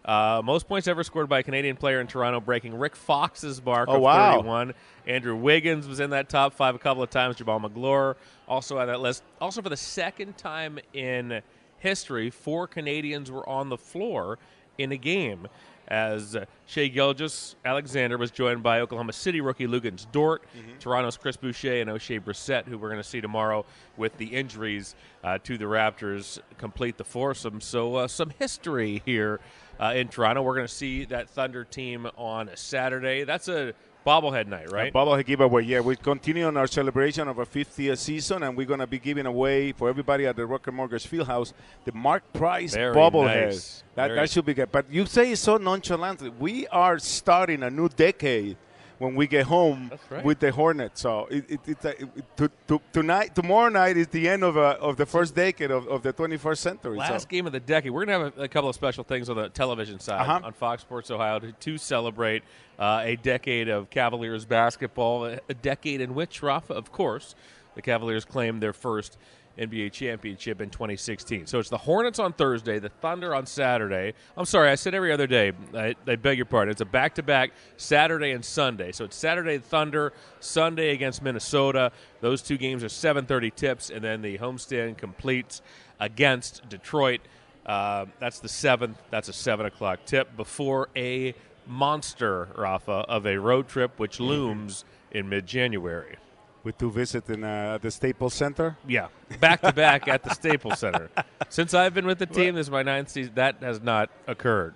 Uh, 0.03 0.41
most 0.43 0.67
points 0.67 0.87
ever 0.87 1.03
scored 1.03 1.29
by 1.29 1.39
a 1.39 1.43
Canadian 1.43 1.75
player 1.75 2.01
in 2.01 2.07
Toronto, 2.07 2.39
breaking 2.39 2.77
Rick 2.77 2.95
Fox's 2.95 3.63
mark 3.63 3.87
Oh, 3.89 3.95
of 3.95 4.01
wow. 4.01 4.31
31. 4.37 4.73
Andrew 5.05 5.35
Wiggins 5.35 5.87
was 5.87 5.99
in 5.99 6.09
that 6.11 6.27
top 6.29 6.53
five 6.53 6.73
a 6.75 6.79
couple 6.79 7.03
of 7.03 7.09
times. 7.09 7.35
Jamaal 7.35 7.61
Magloire 7.61 8.15
also 8.47 8.79
on 8.79 8.87
that 8.87 8.99
list. 8.99 9.23
Also, 9.39 9.61
for 9.61 9.69
the 9.69 9.77
second 9.77 10.37
time 10.37 10.79
in 10.93 11.41
history, 11.77 12.29
four 12.29 12.67
Canadians 12.67 13.29
were 13.31 13.47
on 13.47 13.69
the 13.69 13.77
floor 13.77 14.39
in 14.77 14.91
a 14.91 14.97
game. 14.97 15.47
As 15.87 16.37
Shea 16.67 16.89
Gilgis 16.89 17.55
Alexander 17.65 18.17
was 18.17 18.31
joined 18.31 18.63
by 18.63 18.79
Oklahoma 18.79 19.11
City 19.11 19.41
rookie 19.41 19.67
Luguentz 19.67 20.09
Dort, 20.13 20.41
Toronto's 20.79 21.17
Chris 21.17 21.35
Boucher, 21.35 21.81
and 21.81 21.89
Oshae 21.89 22.17
Brissett, 22.23 22.63
who 22.65 22.77
we're 22.77 22.87
going 22.87 23.01
to 23.01 23.07
see 23.07 23.19
tomorrow 23.19 23.65
with 23.97 24.15
the 24.17 24.27
injuries 24.27 24.95
uh, 25.25 25.37
to 25.43 25.57
the 25.57 25.65
Raptors, 25.65 26.39
complete 26.57 26.97
the 26.97 27.03
foursome. 27.03 27.59
So, 27.59 27.95
uh, 27.95 28.07
some 28.07 28.31
history 28.39 29.01
here 29.05 29.41
uh, 29.81 29.93
in 29.95 30.07
Toronto. 30.07 30.41
We're 30.41 30.55
going 30.55 30.67
to 30.67 30.73
see 30.73 31.05
that 31.05 31.29
Thunder 31.29 31.63
team 31.63 32.07
on 32.17 32.49
Saturday. 32.55 33.23
That's 33.23 33.47
a 33.47 33.73
bobblehead 34.05 34.47
night, 34.47 34.71
right? 34.71 34.89
A 34.89 34.97
bobblehead 34.97 35.25
giveaway. 35.25 35.63
Yeah, 35.63 35.79
we 35.81 35.95
continue 35.95 36.45
on 36.45 36.57
our 36.57 36.67
celebration 36.67 37.27
of 37.27 37.37
our 37.39 37.45
50th 37.45 37.97
season, 37.97 38.43
and 38.43 38.55
we're 38.57 38.65
going 38.65 38.79
to 38.79 38.87
be 38.87 38.99
giving 38.99 39.25
away 39.25 39.71
for 39.71 39.89
everybody 39.89 40.25
at 40.25 40.35
the 40.35 40.45
Rocket 40.45 40.71
Mortgage 40.71 41.07
Fieldhouse 41.09 41.53
the 41.85 41.91
Mark 41.91 42.23
Price 42.33 42.73
Very 42.73 42.95
bobblehead. 42.95 43.45
nice. 43.47 43.83
That, 43.95 44.07
Very- 44.07 44.19
that 44.19 44.29
should 44.29 44.45
be 44.45 44.53
good. 44.53 44.71
But 44.71 44.91
you 44.91 45.05
say 45.05 45.31
it 45.31 45.37
so 45.37 45.57
nonchalantly. 45.57 46.29
We 46.29 46.67
are 46.67 46.97
starting 46.99 47.63
a 47.63 47.69
new 47.69 47.89
decade 47.89 48.57
when 49.01 49.15
we 49.15 49.25
get 49.25 49.47
home 49.47 49.91
right. 50.11 50.23
with 50.23 50.39
the 50.39 50.51
Hornets. 50.51 51.01
So 51.01 51.25
it, 51.31 51.49
it, 51.49 51.59
it's 51.65 51.85
a- 51.85 51.99
it, 52.01 52.37
to, 52.37 52.51
to, 52.67 52.79
tonight, 52.93 53.33
tomorrow 53.33 53.69
night 53.69 53.97
is 53.97 54.07
the 54.07 54.29
end 54.29 54.43
of, 54.43 54.57
uh, 54.57 54.77
of 54.79 54.95
the 54.97 55.07
first 55.07 55.33
decade 55.33 55.71
of, 55.71 55.87
of 55.87 56.03
the 56.03 56.13
21st 56.13 56.57
century. 56.59 56.97
Last 56.97 57.23
so. 57.23 57.27
game 57.27 57.47
of 57.47 57.51
the 57.51 57.59
decade. 57.59 57.91
We're 57.91 58.05
going 58.05 58.19
to 58.19 58.25
have 58.25 58.37
a, 58.37 58.43
a 58.43 58.47
couple 58.47 58.69
of 58.69 58.75
special 58.75 59.03
things 59.03 59.27
on 59.27 59.37
the 59.37 59.49
television 59.49 59.99
side 59.99 60.21
Uh-huh. 60.21 60.41
on 60.43 60.53
Fox 60.53 60.83
Sports 60.83 61.09
Ohio 61.09 61.39
to, 61.39 61.51
to 61.51 61.77
celebrate 61.79 62.43
uh, 62.77 63.01
a 63.03 63.15
decade 63.15 63.69
of 63.69 63.89
Cavaliers 63.89 64.45
basketball, 64.45 65.25
a, 65.25 65.39
a 65.49 65.55
decade 65.55 65.99
in 65.99 66.13
which, 66.13 66.43
Rafa, 66.43 66.73
of 66.75 66.91
course, 66.91 67.33
the 67.73 67.81
Cavaliers 67.81 68.23
claimed 68.23 68.61
their 68.61 68.73
first 68.73 69.17
NBA 69.57 69.91
championship 69.91 70.61
in 70.61 70.69
2016. 70.69 71.45
So 71.45 71.59
it's 71.59 71.69
the 71.69 71.77
Hornets 71.77 72.19
on 72.19 72.33
Thursday, 72.33 72.79
the 72.79 72.89
Thunder 72.89 73.35
on 73.35 73.45
Saturday. 73.45 74.13
I'm 74.37 74.45
sorry, 74.45 74.69
I 74.69 74.75
said 74.75 74.93
every 74.93 75.11
other 75.11 75.27
day. 75.27 75.51
I, 75.73 75.95
I 76.07 76.15
beg 76.15 76.37
your 76.37 76.45
pardon. 76.45 76.71
It's 76.71 76.81
a 76.81 76.85
back-to-back 76.85 77.51
Saturday 77.77 78.31
and 78.31 78.43
Sunday. 78.43 78.91
So 78.91 79.05
it's 79.05 79.15
Saturday 79.15 79.57
Thunder, 79.57 80.13
Sunday 80.39 80.91
against 80.91 81.21
Minnesota. 81.21 81.91
Those 82.21 82.41
two 82.41 82.57
games 82.57 82.83
are 82.83 82.87
7:30 82.87 83.53
tips, 83.55 83.89
and 83.89 84.03
then 84.03 84.21
the 84.21 84.37
homestand 84.37 84.97
completes 84.97 85.61
against 85.99 86.67
Detroit. 86.69 87.21
Uh, 87.65 88.05
that's 88.19 88.39
the 88.39 88.49
seventh. 88.49 88.97
That's 89.11 89.29
a 89.29 89.33
seven 89.33 89.65
o'clock 89.65 89.99
tip 90.05 90.35
before 90.35 90.89
a 90.95 91.35
monster, 91.67 92.47
Rafa, 92.55 92.91
of 92.91 93.25
a 93.25 93.37
road 93.37 93.67
trip 93.67 93.99
which 93.99 94.19
looms 94.19 94.83
in 95.11 95.29
mid-January. 95.29 96.17
With 96.63 96.77
two 96.77 96.91
visits 96.91 97.27
in 97.29 97.43
uh, 97.43 97.79
the 97.81 97.89
Staples 97.89 98.35
Center? 98.35 98.77
Yeah, 98.87 99.07
back 99.39 99.61
to 99.61 99.73
back 99.73 100.07
at 100.07 100.23
the 100.23 100.29
Staples 100.35 100.77
Center. 100.79 101.09
Since 101.49 101.73
I've 101.73 101.93
been 101.95 102.05
with 102.05 102.19
the 102.19 102.27
team, 102.27 102.53
this 102.53 102.67
is 102.67 102.71
my 102.71 102.83
ninth 102.83 103.09
season. 103.09 103.33
That 103.35 103.55
has 103.61 103.81
not 103.81 104.11
occurred. 104.27 104.75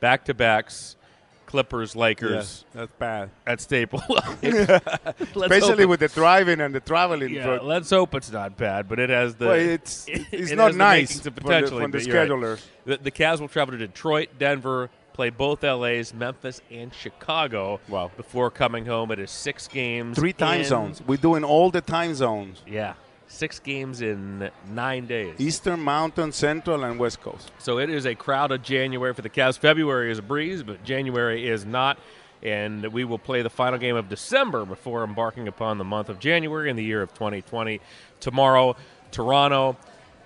Back 0.00 0.24
to 0.26 0.34
backs, 0.34 0.96
Clippers, 1.44 1.94
Lakers. 1.94 2.64
Yeah, 2.74 2.80
that's 2.80 2.92
bad. 2.98 3.30
At 3.46 3.60
Staples, 3.60 4.02
Especially 4.42 5.84
with 5.84 6.00
the 6.00 6.08
driving 6.08 6.60
and 6.62 6.74
the 6.74 6.80
traveling. 6.80 7.34
Yeah, 7.34 7.58
for- 7.58 7.64
let's 7.64 7.90
hope 7.90 8.14
it's 8.14 8.30
not 8.32 8.56
bad, 8.56 8.88
but 8.88 8.98
it 8.98 9.10
has 9.10 9.34
the. 9.34 9.46
Well, 9.46 9.56
it's- 9.56 10.06
it's 10.32 10.52
it 10.52 10.56
not 10.56 10.74
nice 10.74 11.10
makings 11.10 11.26
of 11.26 11.34
for 11.34 11.40
the- 11.40 11.40
potentially 11.42 11.82
from 11.82 11.90
the 11.90 12.02
you're 12.02 12.16
right. 12.16 12.30
schedulers. 12.30 12.62
The, 12.86 12.96
the 12.96 13.10
Cavs 13.10 13.40
will 13.40 13.48
travel 13.48 13.72
to 13.72 13.78
Detroit, 13.78 14.30
Denver, 14.38 14.88
play 15.16 15.30
both 15.30 15.62
LA's, 15.64 16.12
Memphis, 16.14 16.60
and 16.70 16.92
Chicago. 16.94 17.80
Wow! 17.88 18.10
Before 18.16 18.50
coming 18.50 18.84
home, 18.84 19.10
it 19.10 19.18
is 19.18 19.30
six 19.30 19.66
games, 19.66 20.16
Three 20.18 20.34
time 20.34 20.60
in- 20.60 20.66
zones. 20.66 21.02
We're 21.04 21.16
doing 21.16 21.42
all 21.42 21.70
the 21.70 21.80
time 21.80 22.14
zones. 22.14 22.62
Yeah, 22.66 22.92
six 23.26 23.58
games 23.58 24.02
in 24.02 24.50
nine 24.70 25.06
days. 25.06 25.34
Eastern, 25.40 25.80
Mountain, 25.80 26.32
Central, 26.32 26.84
and 26.84 26.98
West 26.98 27.22
Coast. 27.22 27.50
So 27.58 27.78
it 27.78 27.88
is 27.88 28.04
a 28.06 28.14
crowded 28.14 28.62
January 28.62 29.14
for 29.14 29.22
the 29.22 29.30
Cavs. 29.30 29.58
February 29.58 30.12
is 30.12 30.18
a 30.18 30.22
breeze, 30.22 30.62
but 30.62 30.84
January 30.84 31.48
is 31.48 31.64
not. 31.64 31.98
And 32.42 32.92
we 32.92 33.04
will 33.04 33.18
play 33.18 33.40
the 33.40 33.50
final 33.50 33.78
game 33.78 33.96
of 33.96 34.10
December 34.10 34.66
before 34.66 35.02
embarking 35.02 35.48
upon 35.48 35.78
the 35.78 35.84
month 35.84 36.10
of 36.10 36.18
January 36.18 36.68
in 36.68 36.76
the 36.76 36.84
year 36.84 37.00
of 37.00 37.12
2020. 37.14 37.80
Tomorrow, 38.20 38.76
Toronto, 39.10 39.76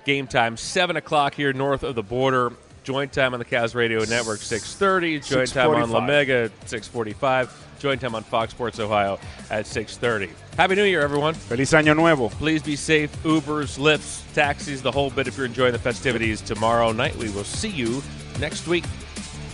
game 0.05 0.27
time 0.27 0.57
7 0.57 0.97
o'clock 0.97 1.35
here 1.35 1.53
north 1.53 1.85
of 1.85 1.95
the 1.95 2.03
border. 2.03 2.53
Joint 2.83 3.13
time 3.13 3.35
on 3.35 3.39
the 3.39 3.45
Cavs 3.45 3.75
Radio 3.75 4.01
Network 4.05 4.41
6:30. 4.41 5.21
Joint 5.21 5.53
time 5.53 5.71
on 5.71 5.89
6:45. 5.89 5.91
La 5.91 6.01
Mega 6.01 6.51
6:45. 6.67 7.51
Joint 7.79 8.01
time 8.01 8.15
on 8.15 8.23
Fox 8.23 8.53
Sports 8.53 8.79
Ohio 8.79 9.19
at 9.51 9.67
6:30. 9.67 10.31
Happy 10.57 10.75
New 10.75 10.85
Year, 10.85 11.01
everyone! 11.01 11.35
Feliz 11.35 11.73
Año 11.73 11.95
Nuevo. 11.97 12.29
Please 12.29 12.63
be 12.63 12.77
safe. 12.77 13.11
Ubers, 13.23 13.79
Lyfts, 13.79 14.23
taxis, 14.35 14.83
the 14.83 14.91
whole 14.91 15.11
bit. 15.11 15.27
If 15.27 15.37
you're 15.37 15.47
enjoying 15.47 15.73
the 15.73 15.79
festivities 15.79 16.41
tomorrow 16.41 16.93
night, 16.93 17.17
we 17.17 17.31
will 17.31 17.45
see 17.45 17.69
you 17.69 18.03
next 18.39 18.67
week. 18.67 18.85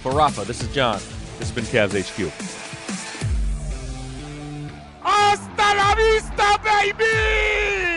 For 0.02 0.12
Rafa, 0.12 0.44
this 0.44 0.60
is 0.62 0.72
John. 0.74 1.00
This 1.38 1.50
has 1.50 1.52
been 1.52 1.64
Cavs 1.64 1.94
HQ. 1.94 2.32
Ah! 5.04 5.15
Hasta 5.36 5.76
la 5.76 5.94
vista, 5.94 6.58
baby! 6.64 7.96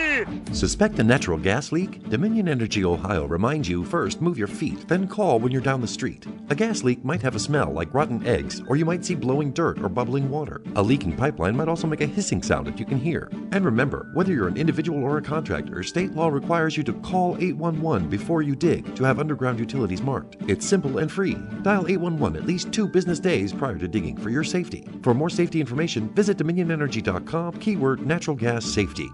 Suspect 0.52 0.98
a 0.98 1.02
natural 1.02 1.38
gas 1.38 1.72
leak? 1.72 2.06
Dominion 2.10 2.48
Energy 2.48 2.84
Ohio 2.84 3.24
reminds 3.24 3.68
you 3.68 3.84
first 3.84 4.20
move 4.20 4.36
your 4.36 4.48
feet, 4.48 4.86
then 4.88 5.06
call 5.08 5.38
when 5.38 5.52
you're 5.52 5.62
down 5.62 5.80
the 5.80 5.86
street. 5.86 6.26
A 6.50 6.54
gas 6.54 6.82
leak 6.82 7.02
might 7.04 7.22
have 7.22 7.36
a 7.36 7.38
smell 7.38 7.72
like 7.72 7.94
rotten 7.94 8.26
eggs, 8.26 8.60
or 8.66 8.76
you 8.76 8.84
might 8.84 9.04
see 9.04 9.14
blowing 9.14 9.52
dirt 9.52 9.80
or 9.80 9.88
bubbling 9.88 10.28
water. 10.28 10.60
A 10.76 10.82
leaking 10.82 11.16
pipeline 11.16 11.56
might 11.56 11.68
also 11.68 11.86
make 11.86 12.02
a 12.02 12.06
hissing 12.06 12.42
sound 12.42 12.66
that 12.66 12.78
you 12.78 12.84
can 12.84 12.98
hear. 12.98 13.30
And 13.52 13.64
remember, 13.64 14.10
whether 14.12 14.32
you're 14.32 14.48
an 14.48 14.56
individual 14.58 15.02
or 15.02 15.16
a 15.16 15.22
contractor, 15.22 15.82
state 15.82 16.14
law 16.14 16.28
requires 16.28 16.76
you 16.76 16.82
to 16.82 16.92
call 16.94 17.36
811 17.38 18.10
before 18.10 18.42
you 18.42 18.54
dig 18.54 18.94
to 18.96 19.04
have 19.04 19.20
underground 19.20 19.58
utilities 19.58 20.02
marked. 20.02 20.36
It's 20.48 20.66
simple 20.66 20.98
and 20.98 21.10
free. 21.10 21.38
Dial 21.62 21.86
811 21.88 22.36
at 22.36 22.46
least 22.46 22.72
two 22.72 22.86
business 22.88 23.20
days 23.20 23.52
prior 23.52 23.78
to 23.78 23.88
digging 23.88 24.16
for 24.16 24.28
your 24.30 24.44
safety. 24.44 24.86
For 25.02 25.14
more 25.14 25.30
safety 25.30 25.60
information, 25.60 26.12
visit 26.14 26.36
dominionenergy.com, 26.36 27.29
keyword 27.60 28.06
natural 28.06 28.36
gas 28.36 28.64
safety. 28.64 29.08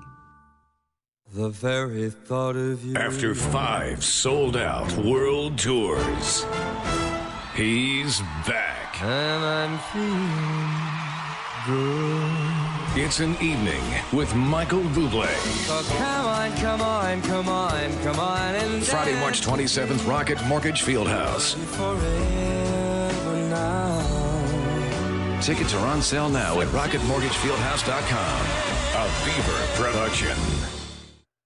The 1.34 1.48
very 1.50 2.08
thought 2.08 2.56
of 2.56 2.84
you. 2.84 2.96
After 2.96 3.34
five 3.34 4.02
sold 4.04 4.56
out 4.56 4.90
world 4.96 5.58
tours, 5.58 6.46
he's 7.54 8.20
back. 8.46 9.02
And 9.02 9.44
I'm 9.44 9.78
feeling 9.92 10.96
good. 11.66 13.04
It's 13.04 13.20
an 13.20 13.36
evening 13.42 13.82
with 14.12 14.34
Michael 14.34 14.80
Bublé. 14.94 15.28
So 15.66 15.82
come 15.98 16.26
on, 16.26 16.56
come 16.56 16.80
on, 16.80 17.20
come 17.22 17.48
on, 17.48 18.02
come 18.02 18.18
on. 18.18 18.54
And 18.54 18.82
Friday, 18.86 19.18
March 19.20 19.42
27th, 19.42 20.08
Rocket 20.08 20.42
Mortgage 20.46 20.82
Fieldhouse. 20.82 21.54
forever 21.76 23.36
now. 23.50 24.25
Tickets 25.41 25.74
are 25.74 25.87
on 25.87 26.01
sale 26.03 26.28
now 26.28 26.61
at 26.61 26.68
rocketmortgagefieldhouse.com. 26.68 28.47
A 28.97 29.11
Beaver 29.24 29.66
production. 29.82 30.75